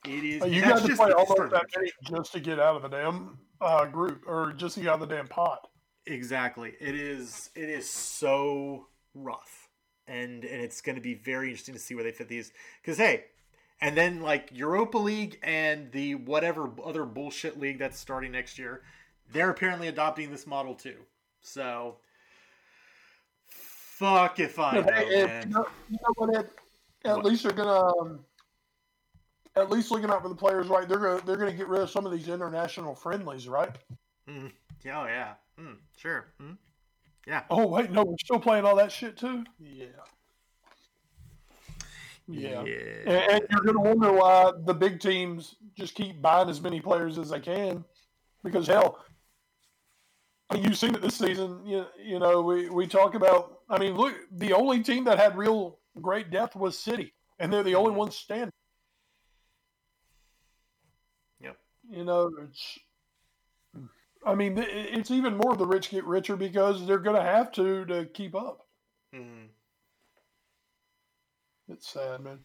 it 0.04 0.24
is. 0.24 0.52
You 0.52 0.62
got 0.62 0.84
to 0.84 0.96
play 0.96 1.12
almost 1.12 1.50
that 1.52 1.66
many 1.76 1.90
just 2.08 2.32
to 2.32 2.40
get 2.40 2.58
out 2.58 2.76
of 2.76 2.82
the 2.82 2.88
damn 2.88 3.38
uh, 3.60 3.86
group 3.86 4.22
or 4.26 4.52
just 4.52 4.74
to 4.74 4.80
get 4.80 4.90
out 4.90 5.02
of 5.02 5.08
the 5.08 5.14
damn 5.14 5.28
pot. 5.28 5.66
Exactly. 6.06 6.74
It 6.80 6.94
is. 6.94 7.50
It 7.54 7.68
is 7.68 7.88
so 7.88 8.86
rough, 9.14 9.68
and 10.06 10.44
and 10.44 10.62
it's 10.62 10.80
going 10.80 10.96
to 10.96 11.02
be 11.02 11.14
very 11.14 11.48
interesting 11.48 11.74
to 11.74 11.80
see 11.80 11.94
where 11.94 12.04
they 12.04 12.12
fit 12.12 12.28
these. 12.28 12.52
Because 12.82 12.98
hey, 12.98 13.24
and 13.80 13.96
then 13.96 14.20
like 14.20 14.50
Europa 14.52 14.98
League 14.98 15.38
and 15.42 15.90
the 15.92 16.14
whatever 16.14 16.70
other 16.84 17.04
bullshit 17.04 17.58
league 17.58 17.78
that's 17.78 17.98
starting 17.98 18.32
next 18.32 18.58
year, 18.58 18.82
they're 19.32 19.50
apparently 19.50 19.88
adopting 19.88 20.30
this 20.30 20.46
model 20.46 20.74
too. 20.74 20.98
So 21.40 21.96
Fuck 23.96 24.40
if 24.40 24.58
I 24.58 24.74
know, 24.74 24.82
man. 24.82 25.48
You 25.48 25.54
know, 25.54 25.66
you 25.88 25.96
know 26.02 26.12
what? 26.16 26.34
It, 26.34 26.50
at 27.06 27.16
what? 27.16 27.24
least 27.24 27.44
you're 27.44 27.54
gonna. 27.54 27.98
Um, 27.98 28.20
at 29.56 29.70
least 29.70 29.90
looking 29.90 30.10
out 30.10 30.22
for 30.22 30.28
the 30.28 30.34
players, 30.34 30.68
right? 30.68 30.88
They're 30.88 30.98
gonna 30.98 31.20
they're 31.24 31.36
gonna 31.36 31.52
get 31.52 31.68
rid 31.68 31.82
of 31.82 31.90
some 31.90 32.06
of 32.06 32.12
these 32.12 32.28
international 32.28 32.94
friendlies, 32.94 33.48
right? 33.48 33.74
Mm. 34.28 34.52
Yeah, 34.84 35.00
oh 35.02 35.06
yeah, 35.06 35.32
mm, 35.60 35.76
sure. 35.96 36.26
Mm. 36.42 36.56
Yeah. 37.26 37.42
Oh 37.50 37.66
wait, 37.66 37.90
no, 37.90 38.04
we're 38.04 38.16
still 38.22 38.38
playing 38.38 38.64
all 38.64 38.76
that 38.76 38.92
shit 38.92 39.16
too. 39.16 39.44
Yeah. 39.58 39.86
Yeah. 42.28 42.64
yeah. 42.64 42.74
And, 43.06 43.32
and 43.32 43.42
you're 43.50 43.62
gonna 43.62 43.80
wonder 43.80 44.12
why 44.12 44.52
the 44.64 44.74
big 44.74 45.00
teams 45.00 45.56
just 45.76 45.94
keep 45.94 46.20
buying 46.20 46.48
as 46.48 46.60
many 46.60 46.80
players 46.80 47.18
as 47.18 47.30
they 47.30 47.40
can, 47.40 47.84
because 48.42 48.66
hell, 48.66 48.98
I 50.50 50.54
mean, 50.54 50.64
you've 50.64 50.78
seen 50.78 50.94
it 50.94 51.02
this 51.02 51.14
season. 51.14 51.64
You, 51.64 51.86
you 52.02 52.18
know, 52.18 52.42
we, 52.42 52.68
we 52.68 52.86
talk 52.86 53.14
about 53.14 53.60
I 53.68 53.78
mean, 53.78 53.94
look, 53.94 54.14
the 54.30 54.52
only 54.52 54.82
team 54.82 55.04
that 55.04 55.18
had 55.18 55.36
real 55.36 55.78
great 56.00 56.30
depth 56.30 56.56
was 56.56 56.78
City, 56.78 57.12
and 57.38 57.52
they're 57.52 57.62
the 57.62 57.74
only 57.74 57.92
ones 57.92 58.16
standing. 58.16 58.52
Yep. 61.40 61.56
You 61.90 62.04
know, 62.04 62.30
it's. 62.42 62.78
I 64.24 64.34
mean, 64.34 64.58
it's 64.58 65.12
even 65.12 65.36
more 65.36 65.54
the 65.54 65.66
rich 65.66 65.90
get 65.90 66.04
richer 66.04 66.36
because 66.36 66.84
they're 66.86 66.98
going 66.98 67.16
to 67.16 67.22
have 67.22 67.52
to 67.52 67.84
to 67.84 68.06
keep 68.06 68.34
up. 68.34 68.66
Mm-hmm. 69.14 69.46
It's 71.68 71.88
sad, 71.92 72.20
man. 72.22 72.40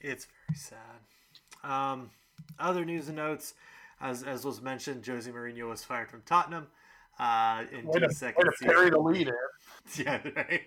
It's 0.00 0.26
very 0.48 0.58
sad. 0.58 1.70
Um, 1.70 2.10
other 2.58 2.84
news 2.84 3.08
and 3.08 3.16
notes, 3.16 3.54
as 4.00 4.22
as 4.22 4.44
was 4.44 4.60
mentioned, 4.60 5.06
Jose 5.06 5.30
Mourinho 5.30 5.68
was 5.68 5.84
fired 5.84 6.10
from 6.10 6.22
Tottenham 6.26 6.66
uh, 7.18 7.64
in 7.72 7.86
way 7.86 8.00
to, 8.00 8.12
seconds. 8.12 8.44
Way 8.60 8.66
to 8.66 8.74
bury 8.74 8.90
the 8.90 8.98
lead. 8.98 9.30
Yeah, 9.96 10.20
right. 10.36 10.62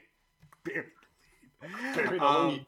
The 1.95 2.23
um. 2.23 2.65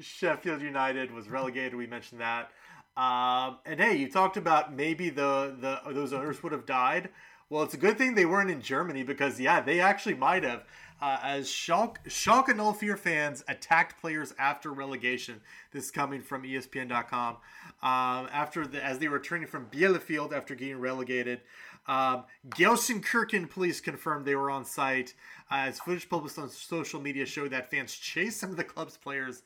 Sheffield 0.00 0.62
United 0.62 1.10
was 1.10 1.28
relegated. 1.28 1.74
We 1.74 1.86
mentioned 1.86 2.20
that. 2.20 2.50
Um, 2.96 3.58
and 3.66 3.78
hey, 3.78 3.96
you 3.96 4.10
talked 4.10 4.36
about 4.36 4.74
maybe 4.74 5.10
the, 5.10 5.54
the 5.60 5.92
those 5.92 6.12
owners 6.12 6.42
would 6.42 6.52
have 6.52 6.66
died. 6.66 7.10
Well, 7.48 7.62
it's 7.62 7.74
a 7.74 7.78
good 7.78 7.98
thing 7.98 8.14
they 8.14 8.24
weren't 8.24 8.50
in 8.50 8.60
Germany 8.60 9.02
because 9.02 9.38
yeah, 9.38 9.60
they 9.60 9.80
actually 9.80 10.14
might 10.14 10.42
have. 10.42 10.64
Uh, 11.00 11.18
as 11.22 11.46
Schalke, 11.46 11.98
Schalke 12.08 12.48
and 12.48 12.76
04 12.76 12.96
fans 12.96 13.44
attacked 13.48 14.00
players 14.00 14.32
after 14.38 14.72
relegation. 14.72 15.42
This 15.70 15.84
is 15.84 15.90
coming 15.90 16.22
from 16.22 16.42
ESPN.com. 16.42 17.36
Um, 17.82 18.28
after 18.32 18.66
the, 18.66 18.82
as 18.82 18.98
they 18.98 19.08
were 19.08 19.18
returning 19.18 19.46
from 19.46 19.66
Bielefeld 19.66 20.32
after 20.32 20.54
getting 20.54 20.80
relegated, 20.80 21.42
um, 21.86 22.24
Gelsenkirchen 22.48 23.48
police 23.50 23.78
confirmed 23.80 24.24
they 24.24 24.36
were 24.36 24.50
on 24.50 24.64
site. 24.64 25.12
Uh, 25.50 25.66
as 25.68 25.78
footage 25.78 26.08
published 26.08 26.38
on 26.38 26.48
social 26.48 27.00
media 27.00 27.26
showed 27.26 27.50
that 27.50 27.70
fans 27.70 27.94
chased 27.94 28.40
some 28.40 28.50
of 28.50 28.56
the 28.56 28.64
club's 28.64 28.96
players 28.96 29.42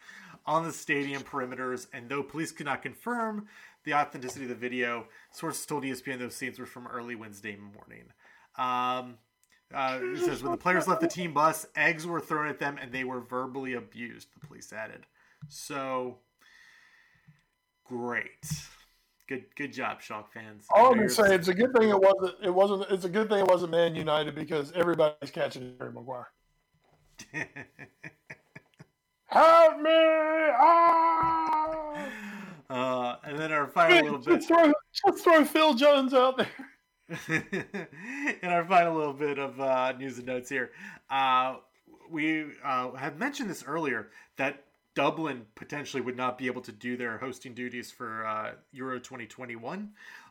on 0.47 0.65
the 0.65 0.73
stadium 0.73 1.23
perimeters, 1.23 1.87
and 1.93 2.09
though 2.09 2.23
police 2.23 2.53
could 2.53 2.67
not 2.67 2.83
confirm 2.83 3.47
the 3.85 3.95
authenticity 3.95 4.45
of 4.45 4.49
the 4.49 4.55
video, 4.55 5.07
sources 5.33 5.65
told 5.67 5.85
ESPN 5.85 6.19
those 6.19 6.37
scenes 6.37 6.59
were 6.59 6.67
from 6.67 6.87
early 6.87 7.15
Wednesday 7.15 7.57
morning. 7.57 8.05
Um, 8.57 9.19
uh, 9.73 10.01
it 10.03 10.19
says 10.19 10.43
when 10.43 10.53
the 10.53 10.59
players 10.59 10.89
left 10.89 11.01
the 11.01 11.09
team 11.09 11.33
bus, 11.33 11.67
eggs 11.77 12.07
were 12.07 12.21
thrown 12.21 12.49
at 12.49 12.59
them 12.59 12.77
and 12.81 12.93
they 12.93 13.05
were 13.05 13.21
verbally 13.21 13.75
abused. 13.75 14.29
The 14.35 14.47
police 14.47 14.73
added. 14.73 15.07
So 15.49 16.19
great. 17.85 18.29
Good, 19.29 19.45
good 19.55 19.73
job, 19.73 20.03
Shock 20.03 20.33
fans. 20.33 20.67
All 20.75 20.91
I'm 20.91 20.97
gonna 20.97 21.09
say, 21.09 21.35
it's 21.35 21.47
a 21.47 21.55
good 21.55 21.73
thing 21.73 21.89
it 21.89 22.01
wasn't. 22.01 22.35
It 22.43 22.53
wasn't. 22.53 22.87
It's 22.91 23.05
a 23.05 23.09
good 23.09 23.29
thing 23.29 23.39
it 23.39 23.47
wasn't 23.47 23.71
Man 23.71 23.95
United 23.95 24.35
because 24.35 24.73
everybody's 24.73 25.31
catching 25.31 25.75
Harry 25.79 25.93
Maguire. 25.93 26.27
Help 29.31 29.81
me! 29.81 29.91
Ah! 30.59 32.07
Uh, 32.69 33.17
and 33.25 33.39
then 33.39 33.53
our 33.53 33.69
final 33.69 34.03
little 34.03 34.19
bit. 34.19 34.37
Just 34.37 34.49
throw, 34.49 34.73
just 34.93 35.25
throw 35.25 35.45
Phil 35.45 35.75
Jones 35.75 36.13
out 36.13 36.37
there. 36.37 36.49
in 38.43 38.49
our 38.49 38.65
final 38.65 38.97
little 38.97 39.13
bit 39.13 39.39
of 39.39 39.61
uh, 39.61 39.93
news 39.93 40.19
and 40.19 40.27
notes 40.27 40.49
here, 40.49 40.73
uh, 41.11 41.57
we 42.11 42.47
uh, 42.65 42.91
had 42.93 43.19
mentioned 43.19 43.49
this 43.49 43.65
earlier 43.65 44.11
that 44.37 44.65
Dublin 44.97 45.47
potentially 45.55 46.01
would 46.01 46.17
not 46.17 46.37
be 46.37 46.47
able 46.47 46.63
to 46.63 46.73
do 46.73 46.97
their 46.97 47.19
hosting 47.19 47.55
duties 47.55 47.91
for 47.91 48.27
uh, 48.27 48.53
Euro 48.73 48.99
2021. 48.99 49.91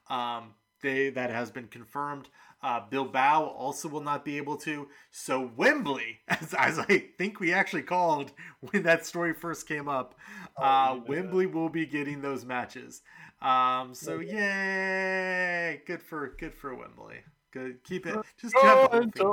Um, 0.09 0.53
they 0.81 1.09
that 1.11 1.29
has 1.29 1.51
been 1.51 1.67
confirmed. 1.67 2.29
Uh, 2.61 2.81
Bilbao 2.89 3.45
also 3.45 3.87
will 3.87 4.01
not 4.01 4.25
be 4.25 4.35
able 4.37 4.57
to. 4.57 4.89
So 5.11 5.49
Wembley, 5.55 6.19
as, 6.27 6.53
as 6.53 6.77
I 6.79 7.05
think 7.17 7.39
we 7.39 7.53
actually 7.53 7.83
called 7.83 8.31
when 8.59 8.83
that 8.83 9.05
story 9.05 9.33
first 9.33 9.67
came 9.67 9.87
up, 9.87 10.15
uh, 10.57 10.89
oh, 10.91 10.95
yeah. 10.95 11.01
Wembley 11.09 11.45
will 11.45 11.69
be 11.69 11.85
getting 11.85 12.21
those 12.21 12.45
matches. 12.45 13.01
Um, 13.41 13.93
so 13.93 14.19
yay! 14.19 15.81
Good 15.85 16.01
for 16.01 16.35
good 16.37 16.53
for 16.53 16.75
Wembley. 16.75 17.19
Good, 17.51 17.83
keep 17.83 18.05
it. 18.05 18.17
Just 18.39 18.53
keep 18.55 18.63
it. 18.65 19.23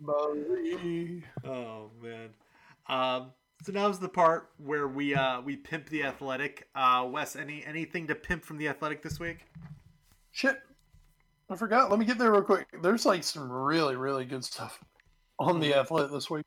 Wembley. 0.00 1.22
Oh 1.44 1.90
man. 2.02 2.30
Um, 2.86 3.30
so 3.62 3.72
now's 3.72 3.98
the 3.98 4.08
part 4.08 4.50
where 4.58 4.88
we 4.88 5.14
uh 5.14 5.40
we 5.40 5.56
pimp 5.56 5.88
the 5.88 6.02
athletic. 6.02 6.68
Uh, 6.74 7.08
Wes, 7.10 7.36
any 7.36 7.64
anything 7.64 8.08
to 8.08 8.14
pimp 8.14 8.44
from 8.44 8.58
the 8.58 8.68
athletic 8.68 9.02
this 9.02 9.20
week? 9.20 9.46
Shit, 10.34 10.60
I 11.48 11.54
forgot. 11.54 11.90
Let 11.90 12.00
me 12.00 12.04
get 12.04 12.18
there 12.18 12.32
real 12.32 12.42
quick. 12.42 12.66
There's 12.82 13.06
like 13.06 13.22
some 13.22 13.50
really 13.50 13.94
really 13.94 14.24
good 14.24 14.44
stuff 14.44 14.80
on 15.38 15.60
the 15.60 15.74
athletic 15.74 16.10
this 16.10 16.28
week. 16.28 16.44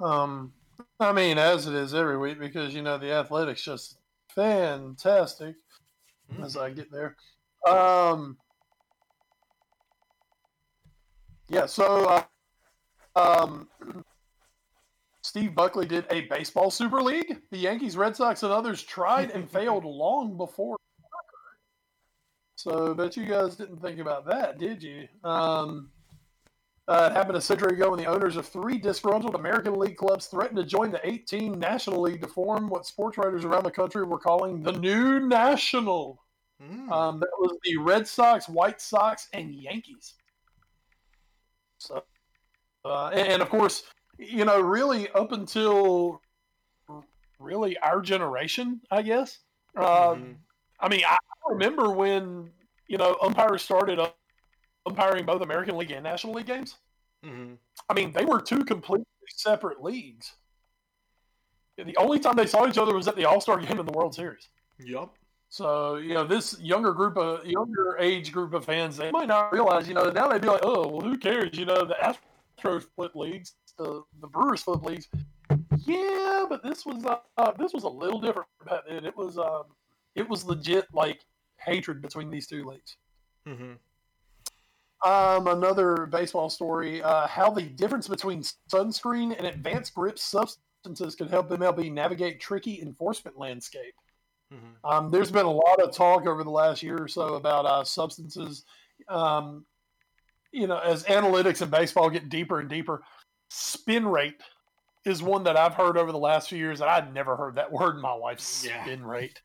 Um, 0.00 0.52
I 0.98 1.12
mean, 1.12 1.38
as 1.38 1.68
it 1.68 1.74
is 1.74 1.94
every 1.94 2.18
week 2.18 2.40
because 2.40 2.74
you 2.74 2.82
know 2.82 2.98
the 2.98 3.12
athletics 3.12 3.62
just 3.62 3.98
fantastic. 4.34 5.54
Mm-hmm. 6.32 6.42
As 6.42 6.56
I 6.56 6.70
get 6.70 6.90
there, 6.90 7.14
um, 7.64 8.36
yeah. 11.48 11.66
So, 11.66 12.24
uh, 13.14 13.20
um, 13.20 13.68
Steve 15.22 15.54
Buckley 15.54 15.86
did 15.86 16.06
a 16.10 16.22
baseball 16.22 16.72
super 16.72 17.00
league. 17.00 17.40
The 17.52 17.58
Yankees, 17.58 17.96
Red 17.96 18.16
Sox, 18.16 18.42
and 18.42 18.52
others 18.52 18.82
tried 18.82 19.30
and 19.30 19.48
failed 19.52 19.84
long 19.84 20.36
before. 20.36 20.76
So, 22.62 22.94
bet 22.94 23.16
you 23.16 23.24
guys 23.24 23.56
didn't 23.56 23.82
think 23.82 23.98
about 23.98 24.24
that, 24.26 24.56
did 24.56 24.80
you? 24.80 25.08
Um, 25.24 25.90
uh, 26.86 27.08
it 27.10 27.16
happened 27.16 27.36
a 27.36 27.40
century 27.40 27.72
ago 27.72 27.90
when 27.90 27.98
the 27.98 28.06
owners 28.06 28.36
of 28.36 28.46
three 28.46 28.78
disgruntled 28.78 29.34
American 29.34 29.74
League 29.74 29.96
clubs 29.96 30.26
threatened 30.26 30.58
to 30.58 30.64
join 30.64 30.92
the 30.92 31.04
18 31.04 31.58
National 31.58 32.00
League 32.00 32.20
to 32.20 32.28
form 32.28 32.68
what 32.68 32.86
sports 32.86 33.18
writers 33.18 33.44
around 33.44 33.64
the 33.64 33.70
country 33.72 34.04
were 34.04 34.18
calling 34.18 34.62
the 34.62 34.70
New 34.70 35.18
National. 35.18 36.22
Mm. 36.62 36.88
Um, 36.88 37.18
that 37.18 37.30
was 37.40 37.58
the 37.64 37.78
Red 37.78 38.06
Sox, 38.06 38.48
White 38.48 38.80
Sox, 38.80 39.26
and 39.32 39.52
Yankees. 39.52 40.14
So, 41.78 42.04
uh, 42.84 43.08
and, 43.08 43.26
and, 43.26 43.42
of 43.42 43.48
course, 43.48 43.82
you 44.20 44.44
know, 44.44 44.60
really 44.60 45.08
up 45.16 45.32
until 45.32 46.20
really 47.40 47.76
our 47.78 48.00
generation, 48.00 48.80
I 48.88 49.02
guess. 49.02 49.40
Um, 49.76 49.84
mm-hmm. 49.84 50.32
I 50.78 50.88
mean, 50.88 51.02
I 51.04 51.16
remember 51.48 51.90
when 51.90 52.50
you 52.88 52.98
know 52.98 53.16
umpires 53.22 53.62
started 53.62 53.98
umpiring 54.86 55.24
both 55.26 55.42
American 55.42 55.76
League 55.76 55.90
and 55.90 56.04
National 56.04 56.34
League 56.34 56.46
games. 56.46 56.76
Mm-hmm. 57.24 57.54
I 57.88 57.94
mean, 57.94 58.12
they 58.12 58.24
were 58.24 58.40
two 58.40 58.64
completely 58.64 59.06
separate 59.28 59.82
leagues. 59.82 60.32
The 61.76 61.96
only 61.96 62.18
time 62.18 62.36
they 62.36 62.46
saw 62.46 62.68
each 62.68 62.78
other 62.78 62.94
was 62.94 63.08
at 63.08 63.16
the 63.16 63.24
All 63.24 63.40
Star 63.40 63.58
game 63.58 63.78
in 63.78 63.86
the 63.86 63.92
World 63.92 64.14
Series. 64.14 64.48
Yep. 64.84 65.10
So 65.48 65.96
you 65.96 66.14
know, 66.14 66.24
this 66.24 66.58
younger 66.60 66.92
group 66.92 67.16
of 67.16 67.46
younger 67.46 67.96
age 67.98 68.32
group 68.32 68.54
of 68.54 68.64
fans, 68.64 68.96
they 68.96 69.10
might 69.10 69.28
not 69.28 69.52
realize. 69.52 69.88
You 69.88 69.94
know, 69.94 70.10
now 70.10 70.28
they'd 70.28 70.40
be 70.40 70.48
like, 70.48 70.64
"Oh, 70.64 70.88
well, 70.88 71.00
who 71.00 71.18
cares?" 71.18 71.56
You 71.58 71.66
know, 71.66 71.84
the 71.84 71.94
Astros 71.94 72.82
split 72.82 73.14
leagues 73.14 73.54
the 73.76 74.02
the 74.20 74.26
Brewers 74.26 74.62
Club 74.62 74.84
leagues. 74.84 75.08
Yeah, 75.84 76.46
but 76.48 76.62
this 76.62 76.86
was 76.86 77.04
uh, 77.04 77.52
this 77.58 77.72
was 77.72 77.84
a 77.84 77.88
little 77.88 78.20
different 78.20 78.48
back 78.68 78.80
then. 78.88 79.04
It 79.04 79.16
was 79.16 79.38
um, 79.38 79.64
it 80.14 80.28
was 80.28 80.44
legit 80.44 80.86
like 80.92 81.20
hatred 81.64 82.02
between 82.02 82.30
these 82.30 82.46
two 82.46 82.64
leagues. 82.64 82.96
Mm-hmm. 83.46 83.72
Um, 85.08 85.46
another 85.48 86.06
baseball 86.06 86.48
story: 86.48 87.02
uh, 87.02 87.26
how 87.26 87.50
the 87.50 87.62
difference 87.62 88.08
between 88.08 88.42
sunscreen 88.72 89.36
and 89.36 89.46
advanced 89.46 89.94
grip 89.94 90.18
substances 90.18 91.14
can 91.14 91.28
help 91.28 91.50
MLB 91.50 91.92
navigate 91.92 92.40
tricky 92.40 92.80
enforcement 92.80 93.38
landscape. 93.38 93.94
Mm-hmm. 94.52 94.90
Um, 94.90 95.10
there's 95.10 95.30
been 95.30 95.46
a 95.46 95.50
lot 95.50 95.80
of 95.80 95.94
talk 95.94 96.26
over 96.26 96.44
the 96.44 96.50
last 96.50 96.82
year 96.82 97.02
or 97.02 97.08
so 97.08 97.34
about 97.34 97.66
uh, 97.66 97.84
substances. 97.84 98.64
Um, 99.08 99.64
you 100.52 100.66
know, 100.66 100.78
as 100.78 101.04
analytics 101.04 101.62
in 101.62 101.70
baseball 101.70 102.10
get 102.10 102.28
deeper 102.28 102.60
and 102.60 102.68
deeper, 102.68 103.02
spin 103.48 104.06
rate 104.06 104.40
is 105.04 105.22
one 105.22 105.44
that 105.44 105.56
I've 105.56 105.74
heard 105.74 105.96
over 105.96 106.12
the 106.12 106.18
last 106.18 106.48
few 106.48 106.58
years 106.58 106.78
that 106.78 106.88
I'd 106.88 107.12
never 107.12 107.36
heard 107.36 107.56
that 107.56 107.72
word 107.72 107.96
in 107.96 108.02
my 108.02 108.12
life. 108.12 108.40
Spin 108.40 109.00
yeah. 109.00 109.06
rate. 109.06 109.40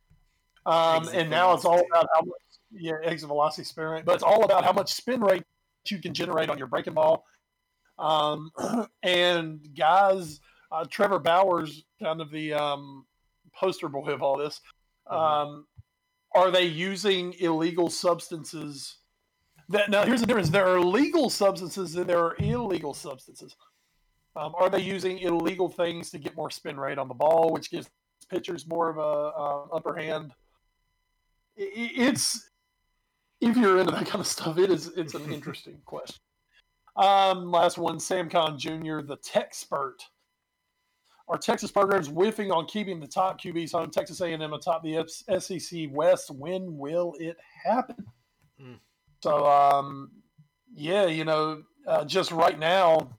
Um, 0.68 1.08
and 1.14 1.30
now 1.30 1.54
it's 1.54 1.64
all 1.64 1.80
about 1.80 2.08
how 2.14 2.22
much, 2.22 2.42
yeah, 2.72 2.96
exit 3.04 3.28
velocity 3.28 3.64
spin 3.64 3.86
rate, 3.86 4.06
but 4.06 4.16
it's 4.16 4.24
all 4.24 4.44
about 4.44 4.66
how 4.66 4.74
much 4.74 4.94
spin 4.94 5.22
rate 5.22 5.44
you 5.90 6.00
can 6.00 6.14
generate 6.14 6.50
on 6.50 6.58
your 6.58 6.68
breaking 6.68 6.94
ball. 6.94 7.24
Um, 7.98 8.52
and 9.04 9.66
guys, 9.78 10.42
uh, 10.72 10.84
Trevor 10.90 11.20
Bauer's, 11.20 11.86
kind 12.04 12.20
of 12.20 12.30
the 12.32 12.54
um, 12.54 13.06
poster 13.56 13.88
boy 13.88 14.10
of 14.10 14.22
all 14.22 14.38
this. 14.38 14.60
Mm-hmm. 15.10 15.18
Um, 15.18 15.68
are 16.36 16.52
they 16.52 16.66
using 16.66 17.34
illegal 17.40 17.90
substances? 17.90 18.98
That 19.70 19.90
now 19.90 20.06
here's 20.06 20.20
the 20.20 20.28
difference: 20.28 20.50
there 20.50 20.68
are 20.68 20.82
legal 20.82 21.30
substances 21.30 21.96
and 21.96 22.08
there 22.08 22.20
are 22.20 22.36
illegal 22.40 22.94
substances. 22.94 23.56
Um, 24.36 24.54
are 24.60 24.70
they 24.70 24.82
using 24.82 25.20
illegal 25.20 25.70
things 25.70 26.12
to 26.12 26.20
get 26.20 26.36
more 26.36 26.52
spin 26.52 26.78
rate 26.78 26.98
on 26.98 27.08
the 27.08 27.14
ball, 27.14 27.54
which 27.54 27.72
gives 27.72 27.90
pitchers 28.30 28.68
more 28.68 28.90
of 28.90 28.98
a 28.98 29.02
uh, 29.02 29.76
upper 29.76 29.96
hand? 29.96 30.34
It's 31.58 32.50
if 33.42 33.58
you're 33.58 33.80
into 33.80 33.92
that 33.92 34.06
kind 34.06 34.22
of 34.22 34.28
stuff, 34.28 34.58
it 34.58 34.72
is 34.72 34.92
it's 34.96 35.14
an 35.14 35.32
interesting 35.34 35.80
question. 35.86 36.22
Um, 36.96 37.52
last 37.52 37.78
one, 37.78 38.00
Sam 38.00 38.30
Khan 38.30 38.58
Jr., 38.58 39.02
the 39.02 39.18
Techspert. 39.18 40.00
Are 41.30 41.38
Texas 41.38 41.72
programs 41.72 42.08
whiffing 42.08 42.52
on 42.52 42.66
keeping 42.68 43.00
the 43.00 43.08
top 43.08 43.40
QBs 43.40 43.76
on 43.76 43.92
Texas 43.92 44.22
A&M 44.22 44.42
atop 44.54 44.82
the 44.82 45.06
SEC 45.40 45.90
West? 45.92 46.32
When 46.32 46.78
will 46.78 47.16
it 47.20 47.38
happen? 47.66 48.06
Mm. 48.62 48.80
So, 49.22 49.46
um, 49.46 50.12
yeah, 50.74 51.06
you 51.08 51.26
know, 51.26 51.64
uh, 51.86 52.06
just 52.06 52.32
right 52.32 52.58
now, 52.58 53.10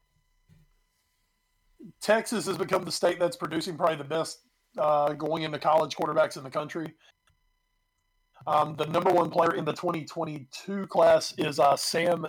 Texas 2.01 2.47
has 2.47 2.57
become 2.57 2.84
the 2.84 2.93
state 2.93 3.18
that's 3.20 3.36
producing 3.36 3.76
probably 3.76 3.97
the 3.97 4.05
best 4.05 4.41
uh, 4.78 5.12
going 5.12 5.43
into 5.43 5.59
college 5.59 5.95
quarterbacks 5.95 6.39
in 6.39 6.45
the 6.45 6.51
country. 6.51 6.95
Um, 8.47 8.76
the 8.76 8.86
number 8.86 9.11
one 9.11 9.30
player 9.30 9.55
in 9.55 9.64
the 9.64 9.72
2022 9.72 10.86
class 10.86 11.34
is 11.39 11.59
uh, 11.59 11.76
Sam. 11.76 12.26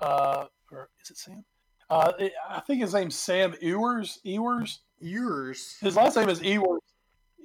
Uh, 0.00 0.46
or 0.70 0.90
is 1.02 1.10
it 1.10 1.16
Sam? 1.16 1.44
Uh, 1.88 2.12
it, 2.18 2.32
I 2.48 2.60
think 2.60 2.80
his 2.80 2.94
name's 2.94 3.16
Sam 3.16 3.54
Ewers. 3.60 4.20
Ewers. 4.22 4.80
Ewers. 5.00 5.76
His 5.80 5.96
last 5.96 6.16
name 6.16 6.28
is 6.28 6.40
Ewers. 6.40 6.80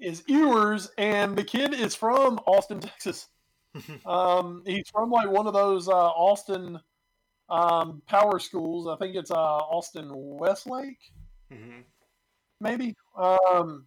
Is 0.02 0.24
Ewers, 0.28 0.91
and 0.98 1.38
the 1.38 1.43
kid 1.43 1.74
is 1.74 1.96
from 1.96 2.39
Austin, 2.46 2.82
Texas. 2.82 3.30
um, 4.06 4.62
he's 4.66 4.89
from 4.89 5.10
like 5.10 5.30
one 5.30 5.48
of 5.48 5.54
those 5.54 5.88
uh, 5.88 5.93
Austin 5.93 6.80
um, 7.50 8.02
power 8.08 8.39
schools. 8.39 8.88
I 8.88 8.98
think 8.98 9.16
it's 9.16 9.32
uh, 9.32 9.36
Austin 9.36 10.10
Westlake, 10.12 11.00
mm-hmm. 11.52 11.82
maybe. 12.60 12.96
Um, 13.18 13.86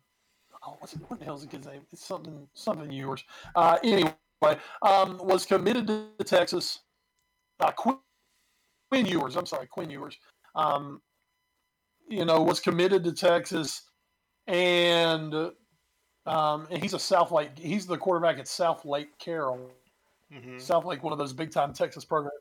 oh, 0.67 0.77
what's 0.79 0.95
it, 0.95 1.01
what 1.09 1.19
the 1.19 1.25
hell's 1.25 1.43
the 1.43 1.49
kid's 1.49 1.67
name? 1.67 1.83
It's 1.93 2.05
something 2.05 2.47
something 2.55 2.91
yours. 2.91 3.25
Uh, 3.55 3.79
anyway, 3.83 4.13
um, 4.83 5.19
was 5.19 5.47
committed 5.47 5.87
to 5.87 6.25
Texas. 6.25 6.81
Uh, 7.61 7.73
Quinn, 7.73 7.99
Quinn 8.91 9.07
Ewers. 9.07 9.37
I'm 9.37 9.47
sorry, 9.47 9.67
Quinn 9.67 9.91
Ewers. 9.91 10.17
Um, 10.55 11.01
you 12.09 12.25
know, 12.25 12.41
was 12.43 12.61
committed 12.61 13.05
to 13.05 13.13
Texas, 13.13 13.83
and 14.47 15.35
um, 16.27 16.67
and 16.71 16.83
he's 16.83 16.95
a 16.95 16.99
Southlake. 16.99 17.59
He's 17.59 17.87
the 17.87 17.99
quarterback 17.99 18.39
at 18.39 18.47
Southlake 18.47 19.19
Carroll. 19.19 19.71
Mm-hmm. 20.33 20.57
Southlake, 20.57 21.03
one 21.03 21.13
of 21.13 21.19
those 21.19 21.33
big 21.33 21.51
time 21.51 21.73
Texas 21.73 22.05
programs 22.05 22.35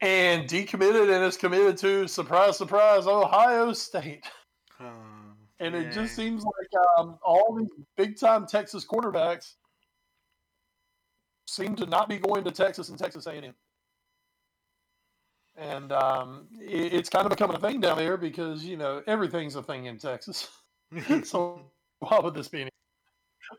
and 0.00 0.48
decommitted 0.48 1.14
and 1.14 1.24
is 1.24 1.36
committed 1.36 1.76
to 1.78 2.06
surprise, 2.06 2.56
surprise, 2.56 3.06
Ohio 3.06 3.72
State. 3.72 4.24
and 5.60 5.74
it 5.74 5.92
just 5.92 6.14
seems 6.14 6.44
like 6.44 6.82
um, 6.98 7.18
all 7.24 7.56
these 7.58 7.68
big 7.96 8.18
time 8.18 8.46
Texas 8.46 8.86
quarterbacks 8.86 9.54
seem 11.46 11.74
to 11.76 11.86
not 11.86 12.08
be 12.08 12.18
going 12.18 12.44
to 12.44 12.50
Texas 12.50 12.90
and 12.90 12.98
Texas 12.98 13.26
A&M. 13.26 13.54
And 15.56 15.90
um, 15.90 16.46
it, 16.60 16.92
it's 16.92 17.08
kind 17.08 17.26
of 17.26 17.30
becoming 17.30 17.56
a 17.56 17.60
thing 17.60 17.80
down 17.80 17.98
there 17.98 18.16
because 18.16 18.64
you 18.64 18.76
know 18.76 19.02
everything's 19.06 19.56
a 19.56 19.62
thing 19.62 19.86
in 19.86 19.98
Texas. 19.98 20.48
so 21.24 21.60
why 21.98 22.20
would 22.20 22.34
this 22.34 22.48
be? 22.48 22.62
Any- 22.62 22.70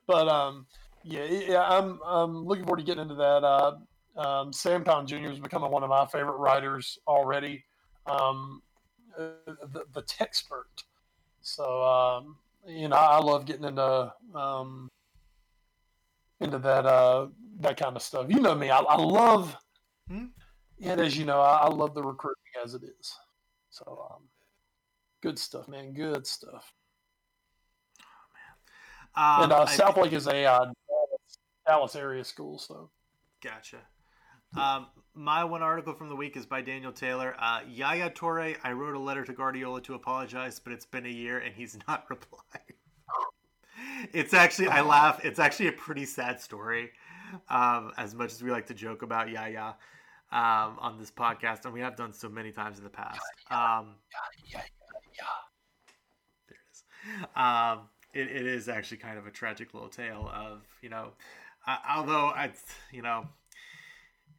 but 0.08 0.28
um, 0.30 0.66
yeah, 1.04 1.26
yeah, 1.26 1.64
I'm 1.64 2.00
I'm 2.06 2.45
looking 2.45 2.64
forward 2.64 2.78
to 2.78 2.84
getting 2.84 3.04
into 3.04 3.16
that. 3.16 3.43
Uh, 3.43 3.76
um, 4.18 4.54
Sam 4.54 4.84
Khan 4.84 5.06
Jr. 5.08 5.32
is 5.32 5.39
becoming 5.39 5.72
one 5.72 5.84
of 5.84 5.89
my 5.89 6.06
favorite 6.06 6.38
writers 6.38 6.97
already. 7.08 7.64
Um, 8.06 8.62
uh, 9.18 9.30
the, 9.74 9.86
the 9.93 10.04
Techspert. 10.04 10.84
So, 11.50 11.84
um, 11.84 12.38
you 12.68 12.88
know, 12.88 12.95
I 12.95 13.20
love 13.20 13.45
getting 13.45 13.64
into 13.64 14.14
um, 14.36 14.88
into 16.39 16.60
that 16.60 16.86
uh 16.86 17.28
that 17.62 17.76
kind 17.78 17.95
of 17.95 18.02
stuff. 18.04 18.28
You 18.30 18.39
know 18.39 18.54
me, 18.56 18.70
I, 18.70 18.80
I 18.80 18.95
love, 18.95 19.58
Hmm? 20.08 20.26
and 20.82 21.02
as 21.02 21.18
you 21.18 21.26
know, 21.26 21.41
I, 21.41 21.64
I 21.64 21.68
love 21.70 21.93
the 21.95 22.04
recruiting 22.04 22.43
as 22.64 22.76
it 22.76 22.84
is. 22.84 23.14
So, 23.72 24.08
um, 24.12 24.24
good 25.22 25.39
stuff, 25.39 25.68
man. 25.68 25.93
Good 25.93 26.26
stuff. 26.28 26.72
Um, 29.16 29.43
and 29.43 29.52
uh, 29.52 29.64
I- 29.64 29.76
Southlake 29.76 30.14
is 30.14 30.28
a 30.28 30.45
uh, 30.45 30.60
Dallas, 30.66 31.38
Dallas 31.68 31.95
area 31.95 32.24
school, 32.24 32.60
so 32.60 32.91
Gotcha. 33.43 33.78
Um, 34.56 34.88
my 35.14 35.43
one 35.43 35.62
article 35.62 35.93
from 35.93 36.10
the 36.10 36.16
week 36.16 36.38
is 36.38 36.45
by 36.45 36.62
Daniel 36.62 36.91
Taylor. 36.91 37.36
Uh, 37.39 37.62
Yaya 37.68 38.10
Toure, 38.10 38.55
I 38.64 38.72
wrote 38.72 38.95
a 38.95 38.99
letter 38.99 39.26
to 39.26 39.34
Guardiola 39.34 39.82
to 39.82 39.93
apologize, 39.95 40.60
but 40.60 40.74
it's 40.74 40.86
been 40.86 41.05
a 41.05 41.10
year 41.10 41.39
and 41.39 41.53
he's 41.53 41.78
not 41.88 42.10
replied. 42.10 42.43
It's 44.14 44.34
actually, 44.34 44.68
I 44.68 44.82
laugh. 44.82 45.24
It's 45.26 45.39
actually 45.39 45.68
a 45.68 45.74
pretty 45.74 46.05
sad 46.05 46.39
story. 46.41 46.91
Um, 47.49 47.91
as 47.97 48.16
much 48.16 48.32
as 48.32 48.41
we 48.41 48.49
like 48.49 48.66
to 48.68 48.74
joke 48.74 49.03
about 49.03 49.30
Yaya 49.30 49.76
um, 50.32 50.78
on 50.80 50.97
this 50.99 51.12
podcast, 51.12 51.66
and 51.66 51.74
we 51.74 51.82
have 51.82 51.95
done 51.95 52.14
so 52.14 52.30
many 52.30 52.51
times 52.51 52.78
in 52.78 52.84
the 52.84 52.89
past. 52.89 53.20
Um, 53.51 53.95
there 54.51 54.64
it 56.49 56.55
is. 56.72 56.84
Um, 57.36 57.82
it, 58.14 58.28
it 58.28 58.47
is 58.47 58.68
actually 58.68 58.97
kind 58.97 59.18
of 59.18 59.28
a 59.28 59.32
tragic 59.32 59.74
little 59.74 59.89
tale 59.89 60.30
of 60.34 60.62
you 60.82 60.89
know, 60.89 61.10
uh, 61.68 61.78
although 61.88 62.34
it's 62.38 62.64
you 62.91 63.01
know, 63.01 63.28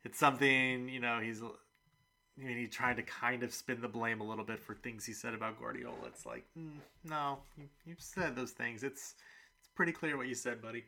it's 0.04 0.18
something 0.18 0.88
you 0.88 1.00
know 1.00 1.20
he's. 1.20 1.42
I 1.42 2.42
mean, 2.44 2.56
he 2.56 2.68
tried 2.68 2.96
to 2.96 3.02
kind 3.02 3.42
of 3.42 3.52
spin 3.52 3.80
the 3.82 3.88
blame 3.88 4.20
a 4.22 4.24
little 4.24 4.44
bit 4.44 4.60
for 4.60 4.74
things 4.74 5.04
he 5.04 5.12
said 5.12 5.34
about 5.34 5.58
Guardiola. 5.58 5.96
It's 6.06 6.24
like, 6.24 6.46
mm, 6.58 6.70
no, 7.04 7.38
you, 7.58 7.64
you 7.84 7.94
said 7.98 8.34
those 8.34 8.52
things. 8.52 8.82
It's 8.82 9.14
it's 9.60 9.68
pretty 9.74 9.92
clear 9.92 10.16
what 10.16 10.26
you 10.28 10.34
said, 10.34 10.62
buddy. 10.62 10.84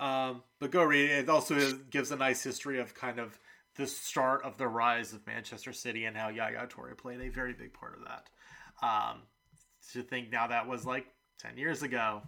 Um, 0.00 0.42
but 0.58 0.70
go 0.72 0.82
read 0.82 1.10
it. 1.10 1.18
It 1.20 1.28
also 1.28 1.54
is- 1.56 1.74
gives 1.90 2.10
a 2.10 2.16
nice 2.16 2.42
history 2.42 2.80
of 2.80 2.94
kind 2.94 3.18
of 3.20 3.38
the 3.76 3.86
start 3.86 4.42
of 4.42 4.56
the 4.56 4.66
rise 4.66 5.12
of 5.12 5.24
Manchester 5.26 5.72
City 5.72 6.06
and 6.06 6.16
how 6.16 6.28
Yaya 6.28 6.66
Toure 6.66 6.96
played 6.98 7.20
a 7.20 7.28
very 7.28 7.52
big 7.52 7.72
part 7.72 7.94
of 7.96 8.04
that. 8.04 8.28
Um, 8.84 9.22
to 9.92 10.02
think 10.02 10.30
now 10.32 10.46
that 10.48 10.66
was 10.66 10.84
like 10.86 11.06
10 11.38 11.56
years 11.56 11.82
ago. 11.82 12.22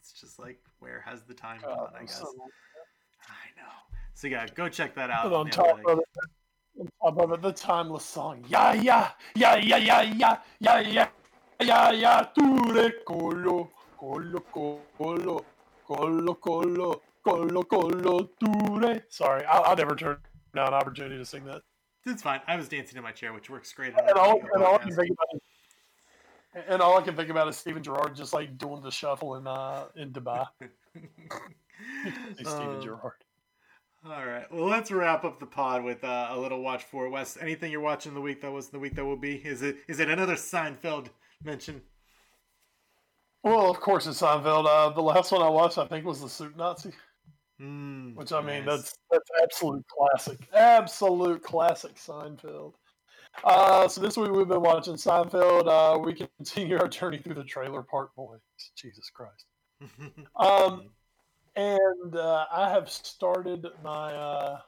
It's 0.00 0.12
just 0.20 0.38
like, 0.38 0.58
where 0.80 1.00
has 1.06 1.22
the 1.22 1.34
time 1.34 1.60
Uh, 1.64 1.68
gone, 1.74 1.92
I 1.96 2.00
guess. 2.00 2.20
I 2.22 3.48
know. 3.56 3.87
So 4.18 4.26
yeah, 4.26 4.46
go 4.52 4.68
check 4.68 4.96
that 4.96 5.10
out. 5.10 5.32
On 5.32 5.46
The 5.46 5.52
top 5.52 5.78
of 5.86 6.00
it, 6.00 6.08
on 6.76 6.88
top 7.14 7.22
of 7.22 7.32
it, 7.34 7.40
the 7.40 7.52
timeless 7.52 8.04
song, 8.04 8.44
yeah, 8.48 8.72
yeah, 8.72 9.10
yeah, 9.36 9.54
yeah, 9.54 9.76
yeah, 9.76 10.02
yeah, 10.02 10.38
yeah, 10.58 10.80
yeah, 10.80 11.08
yeah, 11.60 11.90
yeah, 11.92 12.26
Toure 12.36 12.90
colo, 13.06 13.70
colo, 13.96 14.40
colo, 14.52 15.44
colo, 15.70 16.34
colo, 16.34 17.00
colo, 17.24 17.62
colo, 17.62 18.30
Toure. 18.42 19.02
Sorry, 19.08 19.44
I, 19.44 19.58
I 19.60 19.74
never 19.76 19.94
turned 19.94 20.18
down 20.52 20.66
an 20.66 20.74
opportunity 20.74 21.16
to 21.16 21.24
sing 21.24 21.44
that. 21.44 21.62
It's 22.04 22.20
fine. 22.20 22.40
I 22.48 22.56
was 22.56 22.68
dancing 22.68 22.96
in 22.96 23.04
my 23.04 23.12
chair, 23.12 23.32
which 23.32 23.48
works 23.48 23.72
great. 23.72 23.94
And 23.96 24.18
all, 24.18 24.40
and 24.52 24.64
all 24.64 24.74
I 24.74 24.78
can 24.78 24.96
think 24.96 25.10
about 25.12 25.28
is, 25.34 26.64
and 26.68 26.82
all 26.82 26.98
I 26.98 27.02
can 27.02 27.14
think 27.14 27.30
about 27.30 27.46
is 27.46 27.56
Steven 27.56 27.84
Gerrard 27.84 28.16
just 28.16 28.32
like 28.32 28.58
doing 28.58 28.82
the 28.82 28.90
shuffle 28.90 29.36
in 29.36 29.46
uh 29.46 29.84
in 29.94 30.10
Dubai. 30.10 30.44
Steven 32.34 32.74
Um, 32.74 32.82
Gerrard. 32.82 33.22
All 34.10 34.24
right. 34.26 34.50
Well, 34.50 34.66
let's 34.66 34.90
wrap 34.90 35.24
up 35.24 35.38
the 35.38 35.44
pod 35.46 35.84
with 35.84 36.02
uh, 36.02 36.28
a 36.30 36.38
little 36.38 36.62
watch 36.62 36.84
for 36.84 37.10
Wes. 37.10 37.36
Anything 37.38 37.70
you're 37.70 37.82
watching 37.82 38.14
the 38.14 38.20
week 38.22 38.40
that 38.40 38.50
was 38.50 38.68
the 38.68 38.78
week 38.78 38.94
that 38.94 39.04
will 39.04 39.18
be? 39.18 39.36
Is 39.36 39.60
it 39.60 39.76
is 39.86 40.00
it 40.00 40.08
another 40.08 40.34
Seinfeld 40.34 41.08
mention? 41.44 41.82
Well, 43.44 43.70
of 43.70 43.80
course, 43.80 44.06
it's 44.06 44.22
Seinfeld. 44.22 44.66
Uh, 44.66 44.90
the 44.94 45.02
last 45.02 45.30
one 45.30 45.42
I 45.42 45.48
watched, 45.50 45.76
I 45.76 45.86
think, 45.86 46.06
was 46.06 46.22
the 46.22 46.28
Soup 46.28 46.56
Nazi. 46.56 46.92
Mm, 47.60 48.14
Which 48.14 48.32
I 48.32 48.40
mean, 48.40 48.64
nice. 48.64 48.78
that's 48.78 48.94
that's 49.10 49.30
absolute 49.42 49.84
classic, 49.88 50.38
absolute 50.54 51.42
classic 51.42 51.96
Seinfeld. 51.96 52.74
Uh, 53.44 53.88
so 53.88 54.00
this 54.00 54.16
week 54.16 54.30
we've 54.30 54.48
been 54.48 54.62
watching 54.62 54.94
Seinfeld. 54.94 55.66
Uh, 55.66 55.98
we 55.98 56.14
continue 56.14 56.78
our 56.78 56.88
journey 56.88 57.18
through 57.18 57.34
the 57.34 57.44
Trailer 57.44 57.82
Park 57.82 58.14
Boys. 58.16 58.40
Jesus 58.74 59.10
Christ! 59.10 59.44
Um, 60.36 60.90
and 61.58 62.14
uh, 62.14 62.46
I 62.52 62.70
have 62.70 62.88
started 62.88 63.66
my 63.82 64.14
uh, 64.14 64.60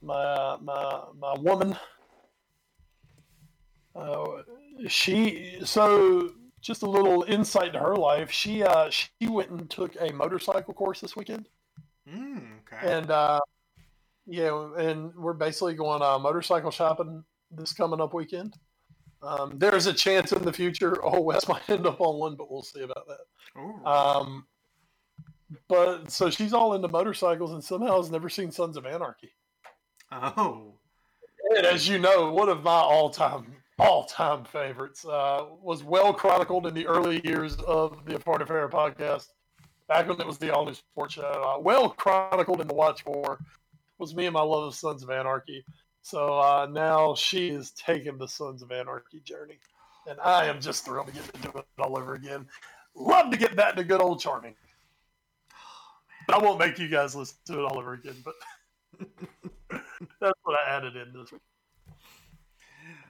my 0.00 0.14
uh, 0.14 0.58
my 0.62 1.02
my 1.18 1.34
woman. 1.40 1.76
Uh, 3.94 4.42
she 4.88 5.58
so 5.62 6.30
just 6.62 6.82
a 6.82 6.88
little 6.88 7.24
insight 7.24 7.74
to 7.74 7.78
her 7.78 7.96
life. 7.96 8.30
She 8.30 8.62
uh, 8.62 8.88
she 8.88 9.10
went 9.28 9.50
and 9.50 9.68
took 9.68 9.94
a 10.00 10.10
motorcycle 10.12 10.72
course 10.72 11.02
this 11.02 11.16
weekend. 11.16 11.48
Mm, 12.08 12.60
okay. 12.60 12.90
And 12.90 13.10
uh, 13.10 13.40
yeah, 14.26 14.70
and 14.78 15.14
we're 15.14 15.34
basically 15.34 15.74
going 15.74 16.00
uh, 16.00 16.18
motorcycle 16.18 16.70
shopping 16.70 17.22
this 17.50 17.74
coming 17.74 18.00
up 18.00 18.14
weekend. 18.14 18.54
Um, 19.22 19.58
there's 19.58 19.86
a 19.86 19.92
chance 19.92 20.32
in 20.32 20.42
the 20.42 20.52
future, 20.52 20.98
oh, 21.04 21.20
Wes 21.20 21.46
might 21.46 21.68
end 21.68 21.86
up 21.86 22.00
on 22.00 22.18
one, 22.18 22.36
but 22.36 22.50
we'll 22.50 22.62
see 22.62 22.80
about 22.80 23.06
that. 23.06 23.60
Ooh. 23.60 23.84
Um, 23.84 24.46
but 25.68 26.10
so 26.10 26.30
she's 26.30 26.52
all 26.52 26.74
into 26.74 26.88
motorcycles 26.88 27.52
and 27.52 27.62
somehow 27.62 27.96
has 27.96 28.10
never 28.10 28.28
seen 28.28 28.50
Sons 28.50 28.76
of 28.76 28.86
Anarchy. 28.86 29.32
oh. 30.10 30.74
And 31.56 31.66
as 31.66 31.88
you 31.88 31.98
know, 31.98 32.32
one 32.32 32.48
of 32.48 32.62
my 32.62 32.70
all-time 32.70 33.46
all-time 33.78 34.44
favorites 34.44 35.04
uh, 35.04 35.46
was 35.60 35.82
well 35.82 36.12
chronicled 36.12 36.66
in 36.66 36.74
the 36.74 36.86
early 36.86 37.20
years 37.24 37.56
of 37.56 38.04
the 38.04 38.14
Apart 38.16 38.42
Affair 38.42 38.68
podcast, 38.68 39.28
back 39.88 40.08
when 40.08 40.20
it 40.20 40.26
was 40.26 40.38
the 40.38 40.54
all-new 40.54 40.74
sports 40.74 41.14
show. 41.14 41.22
Uh, 41.22 41.60
well 41.60 41.90
chronicled 41.90 42.60
in 42.60 42.68
the 42.68 42.74
Watch 42.74 43.02
For 43.02 43.38
was 43.98 44.14
me 44.14 44.26
and 44.26 44.34
my 44.34 44.42
love 44.42 44.64
of 44.64 44.74
Sons 44.74 45.02
of 45.02 45.10
Anarchy. 45.10 45.64
So 46.02 46.38
uh, 46.38 46.68
now 46.70 47.14
she 47.14 47.48
is 47.48 47.70
taking 47.72 48.18
the 48.18 48.28
Sons 48.28 48.62
of 48.62 48.72
Anarchy 48.72 49.20
journey, 49.20 49.58
and 50.08 50.18
I 50.20 50.46
am 50.46 50.60
just 50.60 50.84
thrilled 50.84 51.08
to 51.08 51.12
get 51.12 51.24
to 51.32 51.40
do 51.40 51.58
it 51.58 51.64
all 51.78 51.98
over 51.98 52.14
again. 52.14 52.46
Love 52.94 53.30
to 53.30 53.36
get 53.36 53.56
back 53.56 53.76
to 53.76 53.84
good 53.84 54.00
old 54.00 54.20
charming. 54.20 54.54
I 56.28 56.38
won't 56.38 56.58
make 56.58 56.78
you 56.78 56.88
guys 56.88 57.14
listen 57.14 57.36
to 57.46 57.60
it 57.60 57.64
all 57.64 57.78
over 57.78 57.94
again, 57.94 58.16
but 58.24 58.34
that's 60.20 60.38
what 60.44 60.58
I 60.66 60.70
added 60.76 60.96
in 60.96 61.12
this 61.12 61.32
week. 61.32 61.40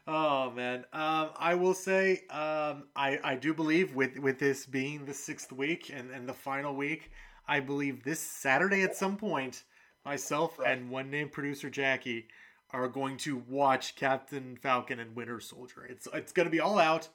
Oh 0.07 0.51
man, 0.51 0.85
um, 0.93 1.31
I 1.37 1.55
will 1.55 1.75
say 1.75 2.23
um, 2.31 2.85
I 2.97 3.19
I 3.23 3.37
do 3.37 3.55
believe 3.55 3.95
with 3.95 4.19
with 4.19 4.39
this 4.39 4.67
being 4.67 5.05
the 5.05 5.15
sixth 5.15 5.53
week 5.53 5.91
and 5.95 6.11
and 6.11 6.29
the 6.29 6.33
final 6.35 6.75
week, 6.75 7.11
I 7.47 7.61
believe 7.61 8.03
this 8.03 8.19
Saturday 8.21 8.83
at 8.83 8.97
some 8.97 9.17
point, 9.17 9.63
myself 10.05 10.59
Right. 10.59 10.77
and 10.77 10.91
one 10.91 11.11
named 11.11 11.33
producer 11.33 11.71
Jackie 11.71 12.27
are 12.71 12.89
going 12.89 13.17
to 13.19 13.37
watch 13.49 13.95
Captain 13.95 14.57
Falcon 14.57 14.99
and 14.99 15.15
Winter 15.15 15.39
Soldier. 15.41 15.85
It's 15.89 16.09
it's 16.13 16.33
going 16.33 16.47
to 16.47 16.51
be 16.53 16.61
all 16.61 16.79
out 16.81 17.09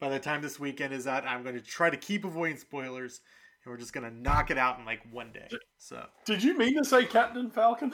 by 0.00 0.08
the 0.08 0.18
time 0.18 0.42
this 0.42 0.58
weekend 0.58 0.92
is 0.92 1.06
out. 1.06 1.24
I'm 1.26 1.42
going 1.44 1.54
to 1.54 1.60
try 1.60 1.90
to 1.90 1.96
keep 1.96 2.24
avoiding 2.24 2.56
spoilers, 2.58 3.20
and 3.66 3.72
we're 3.72 3.78
just 3.78 3.92
to 4.10 4.16
knock 4.16 4.50
it 4.52 4.58
out 4.58 4.78
in 4.78 4.84
like 4.84 5.00
one 5.10 5.32
day. 5.32 5.48
So 5.78 6.06
Did 6.24 6.42
you 6.42 6.56
mean 6.56 6.76
to 6.78 6.84
say 6.84 7.04
Captain 7.04 7.50
Falcon? 7.50 7.92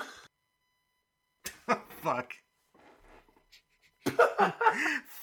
fuck. 1.88 2.34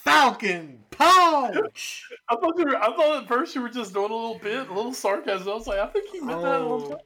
Falcon 0.03 0.79
punch. 0.91 2.09
I 2.29 2.35
thought 2.35 2.57
were, 2.65 2.77
I 2.77 2.95
thought 2.95 3.21
at 3.23 3.27
first 3.27 3.53
you 3.53 3.61
were 3.61 3.69
just 3.69 3.93
doing 3.93 4.11
a 4.11 4.15
little 4.15 4.39
bit, 4.39 4.67
a 4.69 4.73
little 4.73 4.93
sarcasm. 4.93 5.49
I 5.49 5.53
was 5.53 5.67
like, 5.67 5.79
I 5.79 5.85
think 5.87 6.09
he 6.09 6.19
meant 6.19 6.41
that. 6.41 6.61
a 6.61 6.63
little 6.63 6.83
Oh. 6.85 6.89
time. 6.89 6.99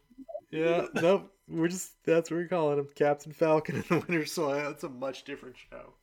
Yeah, 0.52 0.86
nope. 0.96 1.30
We're 1.50 1.68
just 1.68 1.92
that's 2.06 2.32
what 2.32 2.38
we're 2.38 2.48
calling 2.48 2.80
him, 2.80 2.88
Captain 2.96 3.34
Falcon 3.34 3.76
and 3.76 3.84
the 3.86 3.96
Winter 4.08 4.26
Soldier. 4.26 4.62
That's 4.64 4.84
a 4.84 4.90
much 4.90 5.26
different 5.26 5.56
show. 5.58 5.94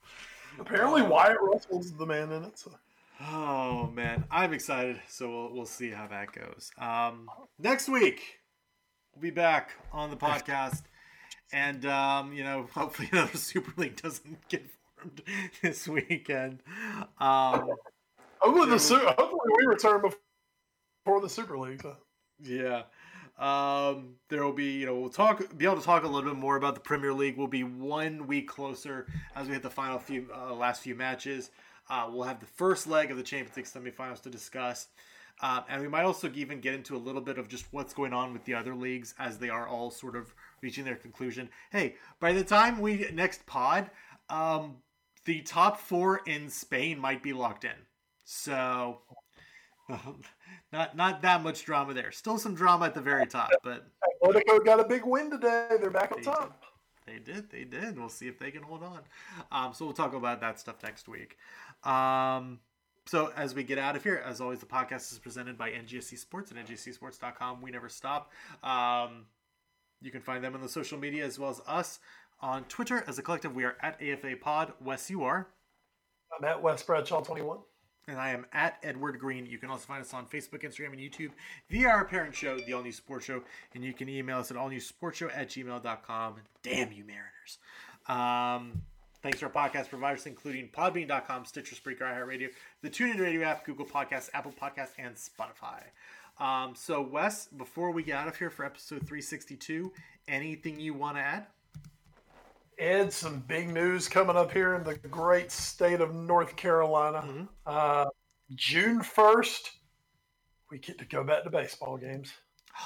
Apparently, 0.58 1.00
um, 1.02 1.08
Wyatt 1.08 1.38
Russell's 1.40 1.92
the 1.92 2.04
man 2.04 2.30
in 2.32 2.42
it. 2.44 2.58
So. 2.58 2.72
Oh 3.20 3.90
man, 3.94 4.24
I'm 4.30 4.52
excited. 4.52 5.00
So 5.08 5.30
we'll 5.30 5.54
we'll 5.54 5.66
see 5.66 5.90
how 5.90 6.06
that 6.06 6.32
goes. 6.32 6.70
Um, 6.78 7.28
next 7.58 7.88
week 7.88 8.40
we'll 9.14 9.22
be 9.22 9.30
back 9.30 9.72
on 9.92 10.10
the 10.10 10.16
podcast, 10.16 10.82
and 11.52 11.84
um, 11.86 12.32
you 12.32 12.44
know, 12.44 12.68
hopefully 12.74 13.08
another 13.12 13.36
Super 13.36 13.72
League 13.80 14.00
doesn't 14.00 14.48
get 14.48 14.64
formed 14.96 15.22
this 15.62 15.86
weekend. 15.86 16.62
Um, 17.18 17.70
Hopefully, 18.40 18.70
the 18.70 18.78
Su- 18.78 18.96
hopefully 18.96 19.50
we 19.58 19.66
return 19.66 20.00
before 20.00 21.20
the 21.20 21.28
Super 21.28 21.58
League. 21.58 21.82
So. 21.82 21.96
Yeah. 22.42 22.82
Um, 23.38 24.16
there 24.28 24.44
will 24.44 24.52
be, 24.52 24.72
you 24.72 24.86
know, 24.86 24.98
we'll 24.98 25.10
talk, 25.10 25.42
be 25.56 25.64
able 25.64 25.76
to 25.76 25.82
talk 25.82 26.04
a 26.04 26.06
little 26.06 26.30
bit 26.30 26.38
more 26.38 26.56
about 26.56 26.74
the 26.74 26.80
Premier 26.80 27.12
League. 27.12 27.36
We'll 27.36 27.46
be 27.46 27.64
one 27.64 28.26
week 28.26 28.48
closer 28.48 29.06
as 29.34 29.46
we 29.46 29.54
hit 29.54 29.62
the 29.62 29.70
final 29.70 29.98
few, 29.98 30.28
uh, 30.34 30.54
last 30.54 30.82
few 30.82 30.94
matches. 30.94 31.50
Uh, 31.90 32.08
we'll 32.10 32.22
have 32.22 32.40
the 32.40 32.46
first 32.46 32.86
leg 32.86 33.10
of 33.10 33.16
the 33.16 33.22
Champions 33.22 33.56
League 33.56 33.66
semifinals 33.66 34.22
to 34.22 34.30
discuss. 34.30 34.86
Um, 35.42 35.64
and 35.68 35.82
we 35.82 35.88
might 35.88 36.04
also 36.04 36.30
even 36.34 36.60
get 36.60 36.74
into 36.74 36.94
a 36.96 36.98
little 36.98 37.20
bit 37.20 37.38
of 37.38 37.48
just 37.48 37.64
what's 37.70 37.94
going 37.94 38.12
on 38.12 38.32
with 38.32 38.44
the 38.44 38.54
other 38.54 38.74
leagues 38.74 39.14
as 39.18 39.38
they 39.38 39.48
are 39.48 39.66
all 39.66 39.90
sort 39.90 40.14
of 40.14 40.34
reaching 40.60 40.84
their 40.84 40.96
conclusion. 40.96 41.48
Hey, 41.72 41.96
by 42.20 42.32
the 42.32 42.44
time 42.44 42.80
we 42.80 43.08
next 43.12 43.44
pod, 43.46 43.90
um, 44.28 44.76
the 45.24 45.40
top 45.40 45.80
four 45.80 46.20
in 46.26 46.48
Spain 46.50 46.98
might 46.98 47.22
be 47.22 47.32
locked 47.32 47.64
in. 47.64 47.70
So, 48.24 48.98
not 50.72 50.96
not 50.96 51.22
that 51.22 51.42
much 51.42 51.64
drama 51.64 51.94
there. 51.94 52.12
Still 52.12 52.38
some 52.38 52.54
drama 52.54 52.86
at 52.86 52.94
the 52.94 53.00
very 53.00 53.26
top, 53.26 53.50
but 53.64 53.86
Atletico 54.22 54.64
got 54.64 54.78
a 54.78 54.84
big 54.84 55.04
win 55.04 55.30
today. 55.30 55.68
They're 55.80 55.90
back 55.90 56.12
on 56.12 56.22
top. 56.22 56.62
They 57.06 57.18
did. 57.18 57.50
They 57.50 57.64
did. 57.64 57.98
We'll 57.98 58.08
see 58.08 58.28
if 58.28 58.38
they 58.38 58.50
can 58.50 58.62
hold 58.62 58.82
on. 58.82 59.00
Um, 59.50 59.72
so 59.72 59.84
we'll 59.84 59.94
talk 59.94 60.14
about 60.14 60.40
that 60.42 60.60
stuff 60.60 60.76
next 60.82 61.08
week. 61.08 61.38
Um, 61.84 62.60
so 63.06 63.32
as 63.36 63.54
we 63.54 63.64
get 63.64 63.78
out 63.78 63.96
of 63.96 64.04
here, 64.04 64.22
as 64.24 64.40
always, 64.40 64.60
the 64.60 64.66
podcast 64.66 65.12
is 65.12 65.18
presented 65.18 65.58
by 65.58 65.70
NGSC 65.70 66.18
Sports 66.18 66.52
and 66.52 66.66
NGSCSports.com. 66.66 67.60
We 67.62 67.70
never 67.70 67.88
stop. 67.88 68.30
Um, 68.62 69.26
you 70.00 70.10
can 70.10 70.20
find 70.20 70.44
them 70.44 70.54
on 70.54 70.60
the 70.60 70.68
social 70.68 70.98
media 70.98 71.24
as 71.24 71.38
well 71.38 71.50
as 71.50 71.60
us 71.66 71.98
on 72.40 72.64
Twitter 72.64 73.04
as 73.06 73.18
a 73.18 73.22
collective. 73.22 73.54
We 73.54 73.64
are 73.64 73.76
at 73.82 74.00
AFA 74.02 74.36
Pod. 74.40 74.72
Wes, 74.80 75.10
you 75.10 75.24
are. 75.24 75.48
I'm 76.38 76.44
at 76.44 76.62
Wes 76.62 76.82
Bradshaw 76.82 77.20
21. 77.20 77.58
And 78.08 78.18
I 78.18 78.30
am 78.30 78.46
at 78.52 78.78
Edward 78.82 79.18
Greene. 79.18 79.46
You 79.46 79.58
can 79.58 79.70
also 79.70 79.86
find 79.86 80.00
us 80.00 80.14
on 80.14 80.26
Facebook, 80.26 80.62
Instagram, 80.62 80.92
and 80.92 81.00
YouTube 81.00 81.30
via 81.68 81.88
our 81.88 82.04
parent 82.04 82.34
show, 82.34 82.58
The 82.58 82.72
All 82.72 82.82
New 82.82 82.92
Sports 82.92 83.26
Show. 83.26 83.42
And 83.74 83.84
you 83.84 83.92
can 83.92 84.08
email 84.08 84.38
us 84.38 84.50
at 84.50 84.56
allnewsportshow 84.56 85.30
at 85.34 85.48
gmail.com. 85.48 86.36
Damn 86.62 86.92
you, 86.92 87.04
Mariners. 87.04 87.58
Um, 88.06 88.82
thanks 89.22 89.40
to 89.40 89.46
our 89.46 89.52
podcast 89.52 89.88
providers, 89.88 90.26
including 90.26 90.68
Podbean.com, 90.68 91.44
Stitcher, 91.44 91.76
Spreaker, 91.76 92.02
iHeartRadio, 92.02 92.48
the 92.82 92.90
TuneIn 92.90 93.20
Radio 93.20 93.42
app, 93.42 93.64
Google 93.64 93.86
Podcasts, 93.86 94.30
Apple 94.34 94.52
Podcasts, 94.52 94.92
and 94.98 95.14
Spotify. 95.14 95.82
Um, 96.42 96.74
so, 96.74 97.02
Wes, 97.02 97.46
before 97.48 97.90
we 97.90 98.02
get 98.02 98.16
out 98.16 98.28
of 98.28 98.36
here 98.36 98.50
for 98.50 98.64
episode 98.64 99.00
362, 99.00 99.92
anything 100.26 100.80
you 100.80 100.94
want 100.94 101.16
to 101.16 101.20
add? 101.20 101.46
Ed, 102.78 103.12
some 103.12 103.40
big 103.40 103.68
news 103.68 104.08
coming 104.08 104.36
up 104.36 104.50
here 104.50 104.74
in 104.74 104.82
the 104.84 104.94
great 104.94 105.52
state 105.52 106.00
of 106.00 106.14
North 106.14 106.56
Carolina. 106.56 107.20
Mhm. 107.20 107.48
Uh, 107.66 108.06
June 108.54 109.02
1st, 109.02 109.70
we 110.70 110.78
get 110.78 110.96
to 110.98 111.04
go 111.04 111.22
back 111.22 111.44
to 111.44 111.50
baseball 111.50 111.96
games. 111.98 112.32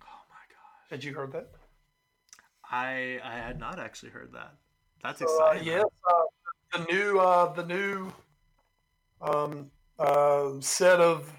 Oh 0.00 0.24
my 0.30 0.44
god. 0.48 0.90
Had 0.90 1.04
you 1.04 1.14
heard 1.14 1.32
that? 1.32 1.50
I 2.70 3.20
I 3.24 3.36
had 3.36 3.58
not 3.58 3.78
actually 3.78 4.10
heard 4.10 4.32
that. 4.32 4.54
That's 5.02 5.22
uh, 5.22 5.24
exciting. 5.24 5.66
yes, 5.66 5.84
uh, 6.08 6.78
the 6.78 6.92
new 6.92 7.18
uh, 7.18 7.52
the 7.52 7.64
new 7.64 8.12
um, 9.20 9.70
uh, 9.98 10.52
set 10.60 11.00
of 11.00 11.32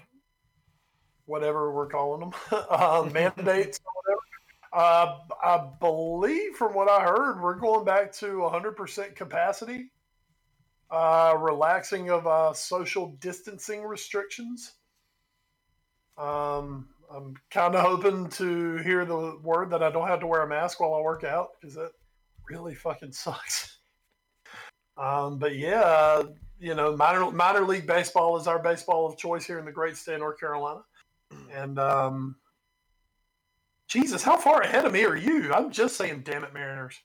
whatever 1.26 1.72
we're 1.72 1.86
calling 1.86 2.20
them 2.20 2.32
uh, 2.70 3.08
mandates 3.12 3.80
or 3.84 3.92
whatever. 4.02 4.20
Uh, 4.72 5.18
I 5.42 5.68
believe, 5.80 6.54
from 6.54 6.74
what 6.74 6.88
I 6.88 7.02
heard, 7.02 7.40
we're 7.40 7.54
going 7.54 7.84
back 7.84 8.12
to 8.14 8.26
100% 8.26 9.16
capacity, 9.16 9.90
uh, 10.90 11.34
relaxing 11.38 12.10
of 12.10 12.26
uh, 12.26 12.52
social 12.52 13.16
distancing 13.20 13.82
restrictions. 13.82 14.74
Um, 16.16 16.88
I'm 17.14 17.34
kind 17.50 17.74
of 17.74 17.80
hoping 17.80 18.28
to 18.30 18.76
hear 18.78 19.04
the 19.04 19.38
word 19.42 19.70
that 19.70 19.82
I 19.82 19.90
don't 19.90 20.06
have 20.06 20.20
to 20.20 20.26
wear 20.26 20.42
a 20.42 20.48
mask 20.48 20.80
while 20.80 20.94
I 20.94 21.00
work 21.00 21.24
out 21.24 21.50
because 21.60 21.74
that 21.74 21.90
really 22.48 22.74
fucking 22.74 23.12
sucks. 23.12 23.78
Um, 24.96 25.38
but 25.38 25.56
yeah, 25.56 26.22
you 26.58 26.74
know, 26.74 26.96
minor 26.96 27.30
minor 27.30 27.62
league 27.62 27.86
baseball 27.86 28.36
is 28.36 28.46
our 28.46 28.58
baseball 28.58 29.06
of 29.06 29.16
choice 29.16 29.46
here 29.46 29.58
in 29.58 29.64
the 29.64 29.72
great 29.72 29.96
state 29.96 30.14
of 30.14 30.20
North 30.20 30.38
Carolina. 30.38 30.80
And 31.54 31.78
um, 31.78 32.34
Jesus, 33.86 34.22
how 34.22 34.36
far 34.36 34.62
ahead 34.62 34.84
of 34.84 34.92
me 34.92 35.04
are 35.04 35.16
you? 35.16 35.52
I'm 35.52 35.70
just 35.70 35.96
saying, 35.96 36.22
damn 36.24 36.42
it, 36.42 36.52
Mariners. 36.52 36.98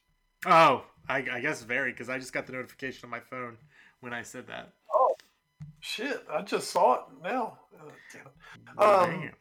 Oh, 0.47 0.84
I, 1.08 1.18
I 1.32 1.39
guess 1.41 1.62
very 1.62 1.91
because 1.91 2.10
I 2.10 2.18
just 2.18 2.34
got 2.34 2.47
the 2.47 2.53
notification 2.53 3.06
on 3.06 3.12
my 3.12 3.20
phone 3.20 3.58
when 4.01 4.14
I 4.14 4.24
said 4.24 4.47
that. 4.47 4.74
Oh, 4.93 5.16
shit! 5.80 6.26
I 6.32 6.41
just 6.41 6.72
saw 6.72 6.95
it 6.95 7.01
now. 7.24 7.60
Uh, 7.80 7.91
damn 8.12 8.22
it. 8.26 8.82
Um, 8.82 9.24
it. 9.24 9.34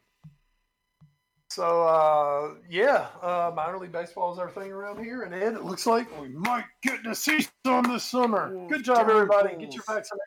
So 1.55 1.83
uh, 1.83 2.55
yeah, 2.69 3.07
uh, 3.21 3.49
minor 3.55 3.77
league 3.77 3.93
baseball 3.93 4.33
is 4.33 4.39
our 4.39 4.49
thing 4.49 4.73
around 4.73 5.01
here, 5.01 5.21
and 5.21 5.33
Ed, 5.33 5.53
it 5.53 5.63
looks 5.63 5.85
like 5.85 6.05
we 6.21 6.27
might 6.27 6.65
get 6.83 7.01
to 7.05 7.15
see 7.15 7.47
some 7.65 7.83
this 7.83 8.03
summer. 8.03 8.67
Good 8.67 8.83
job, 8.83 9.09
everybody! 9.09 9.55
Get 9.55 9.73
your 9.73 9.85
vaccination, 9.87 10.19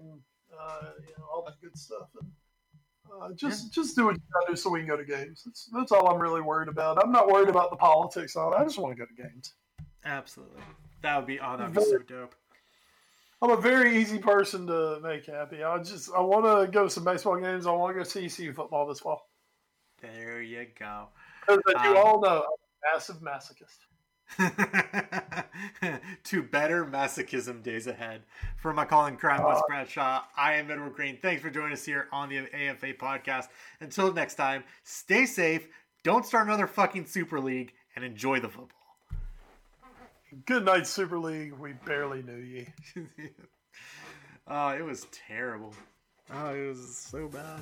and 0.00 0.20
uh, 0.52 0.90
you 1.06 1.14
know 1.16 1.24
all 1.32 1.44
that 1.46 1.54
good 1.62 1.78
stuff, 1.78 2.08
and 2.20 2.28
uh, 3.14 3.32
just 3.36 3.72
just 3.72 3.94
do 3.94 4.06
what 4.06 4.16
you 4.16 4.22
gotta 4.34 4.50
do 4.50 4.56
so 4.56 4.70
we 4.70 4.80
can 4.80 4.88
go 4.88 4.96
to 4.96 5.04
games. 5.04 5.44
That's 5.46 5.70
that's 5.72 5.92
all 5.92 6.08
I'm 6.08 6.20
really 6.20 6.40
worried 6.40 6.68
about. 6.68 7.00
I'm 7.00 7.12
not 7.12 7.28
worried 7.28 7.48
about 7.48 7.70
the 7.70 7.76
politics 7.76 8.34
on. 8.34 8.52
I 8.52 8.64
just 8.64 8.76
want 8.76 8.96
to 8.96 9.00
go 9.00 9.06
to 9.06 9.22
games. 9.22 9.54
Absolutely, 10.04 10.62
that 11.02 11.16
would 11.16 11.26
be 11.28 11.38
oh, 11.38 11.58
that 11.58 11.72
would 11.72 11.76
be 11.76 11.90
so 11.90 11.98
dope. 11.98 12.34
I'm 13.40 13.50
a 13.50 13.56
very 13.56 13.98
easy 13.98 14.18
person 14.18 14.66
to 14.66 14.98
make 15.00 15.26
happy. 15.26 15.62
I 15.62 15.78
just 15.78 16.10
I 16.12 16.20
want 16.22 16.44
to 16.44 16.72
go 16.72 16.82
to 16.82 16.90
some 16.90 17.04
baseball 17.04 17.40
games. 17.40 17.68
I 17.68 17.70
want 17.70 17.94
to 17.94 18.00
go 18.00 18.02
see 18.02 18.24
ECU 18.24 18.52
football 18.52 18.88
this 18.88 18.98
fall. 18.98 19.28
There 20.02 20.42
you 20.42 20.66
go. 20.78 21.08
As 21.48 21.58
you 21.66 21.74
Um, 21.76 21.96
all 21.96 22.20
know, 22.20 22.44
I'm 22.44 22.92
a 22.92 22.92
massive 22.94 23.16
masochist. 23.22 23.78
to 26.24 26.42
better 26.42 26.84
masochism 26.86 27.62
days 27.62 27.86
ahead. 27.86 28.22
For 28.56 28.72
my 28.72 28.84
calling 28.84 29.16
crime, 29.16 29.44
Wes 29.44 29.58
Uh, 29.58 29.62
Bradshaw, 29.68 30.22
I 30.36 30.54
am 30.54 30.70
Edward 30.70 30.94
Greene. 30.94 31.18
Thanks 31.20 31.42
for 31.42 31.50
joining 31.50 31.72
us 31.74 31.84
here 31.84 32.08
on 32.12 32.28
the 32.28 32.38
AFA 32.38 32.94
podcast. 32.94 33.48
Until 33.80 34.12
next 34.12 34.34
time, 34.36 34.64
stay 34.84 35.26
safe, 35.26 35.68
don't 36.02 36.24
start 36.26 36.46
another 36.46 36.66
fucking 36.66 37.06
Super 37.06 37.40
League, 37.40 37.74
and 37.94 38.04
enjoy 38.04 38.40
the 38.40 38.48
football. 38.48 38.78
Good 40.46 40.64
night, 40.64 40.86
Super 40.86 41.18
League. 41.18 41.52
We 41.52 41.74
barely 41.84 42.22
knew 42.22 42.38
ye. 42.38 42.68
oh, 44.48 44.68
it 44.70 44.82
was 44.84 45.06
terrible. 45.28 45.74
Oh, 46.32 46.54
it 46.54 46.68
was 46.68 46.96
so 46.96 47.28
bad. 47.28 47.60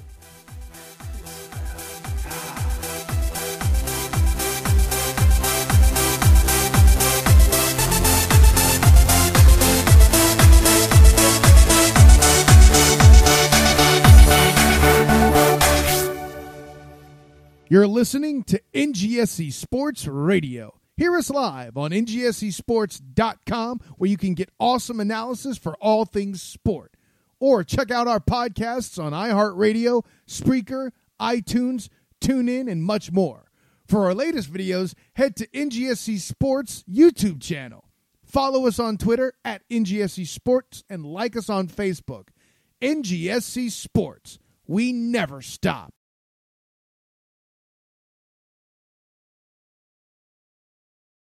You're 17.72 17.86
listening 17.86 18.42
to 18.44 18.60
NGSC 18.74 19.52
Sports 19.52 20.04
Radio. 20.04 20.80
Hear 20.96 21.16
us 21.16 21.30
live 21.30 21.76
on 21.76 21.92
ngscsports.com 21.92 23.80
where 23.96 24.10
you 24.10 24.16
can 24.16 24.34
get 24.34 24.50
awesome 24.58 24.98
analysis 24.98 25.56
for 25.56 25.76
all 25.76 26.04
things 26.04 26.42
sport. 26.42 26.94
Or 27.38 27.62
check 27.62 27.92
out 27.92 28.08
our 28.08 28.18
podcasts 28.18 29.00
on 29.00 29.12
iHeartRadio, 29.12 30.04
Spreaker, 30.26 30.90
iTunes, 31.20 31.88
TuneIn, 32.20 32.70
and 32.70 32.82
much 32.82 33.10
more. 33.12 33.50
For 33.86 34.04
our 34.04 34.14
latest 34.14 34.52
videos, 34.52 34.94
head 35.14 35.34
to 35.36 35.46
NGSC 35.48 36.20
Sports 36.20 36.84
YouTube 36.88 37.42
channel. 37.42 37.84
Follow 38.24 38.68
us 38.68 38.78
on 38.78 38.96
Twitter 38.96 39.32
at 39.44 39.68
NGSC 39.68 40.26
Sports 40.28 40.84
and 40.88 41.04
like 41.04 41.36
us 41.36 41.50
on 41.50 41.66
Facebook. 41.66 42.28
NGSC 42.80 43.70
Sports. 43.70 44.38
We 44.66 44.92
never 44.92 45.42
stop. 45.42 45.92